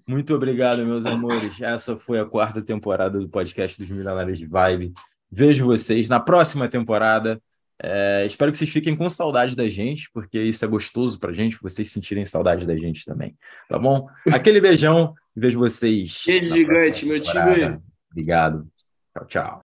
Muito 0.07 0.35
obrigado, 0.35 0.85
meus 0.85 1.07
amores. 1.07 1.61
Essa 1.61 1.97
foi 1.97 2.18
a 2.18 2.25
quarta 2.25 2.61
temporada 2.61 3.18
do 3.18 3.29
podcast 3.29 3.79
dos 3.79 3.89
Milionários 3.91 4.39
de 4.39 4.47
Vibe. 4.47 4.93
Vejo 5.31 5.64
vocês 5.64 6.09
na 6.09 6.20
próxima 6.20 6.68
temporada. 6.68 7.41
É, 7.83 8.25
espero 8.27 8.53
que 8.53 8.59
vocês 8.59 8.70
fiquem 8.70 8.95
com 8.95 9.09
saudade 9.09 9.57
da 9.57 9.68
gente, 9.68 10.11
porque 10.12 10.39
isso 10.41 10.64
é 10.64 10.68
gostoso 10.68 11.18
pra 11.18 11.33
gente, 11.33 11.59
vocês 11.61 11.91
sentirem 11.91 12.25
saudade 12.25 12.66
da 12.66 12.77
gente 12.77 13.05
também. 13.05 13.35
Tá 13.68 13.79
bom? 13.79 14.07
Aquele 14.31 14.61
beijão. 14.61 15.14
Vejo 15.35 15.59
vocês. 15.59 16.23
Beijo 16.27 16.55
gigante, 16.55 17.07
meu 17.07 17.20
time. 17.20 17.81
Obrigado. 18.11 18.66
Tchau, 19.14 19.27
tchau. 19.27 19.61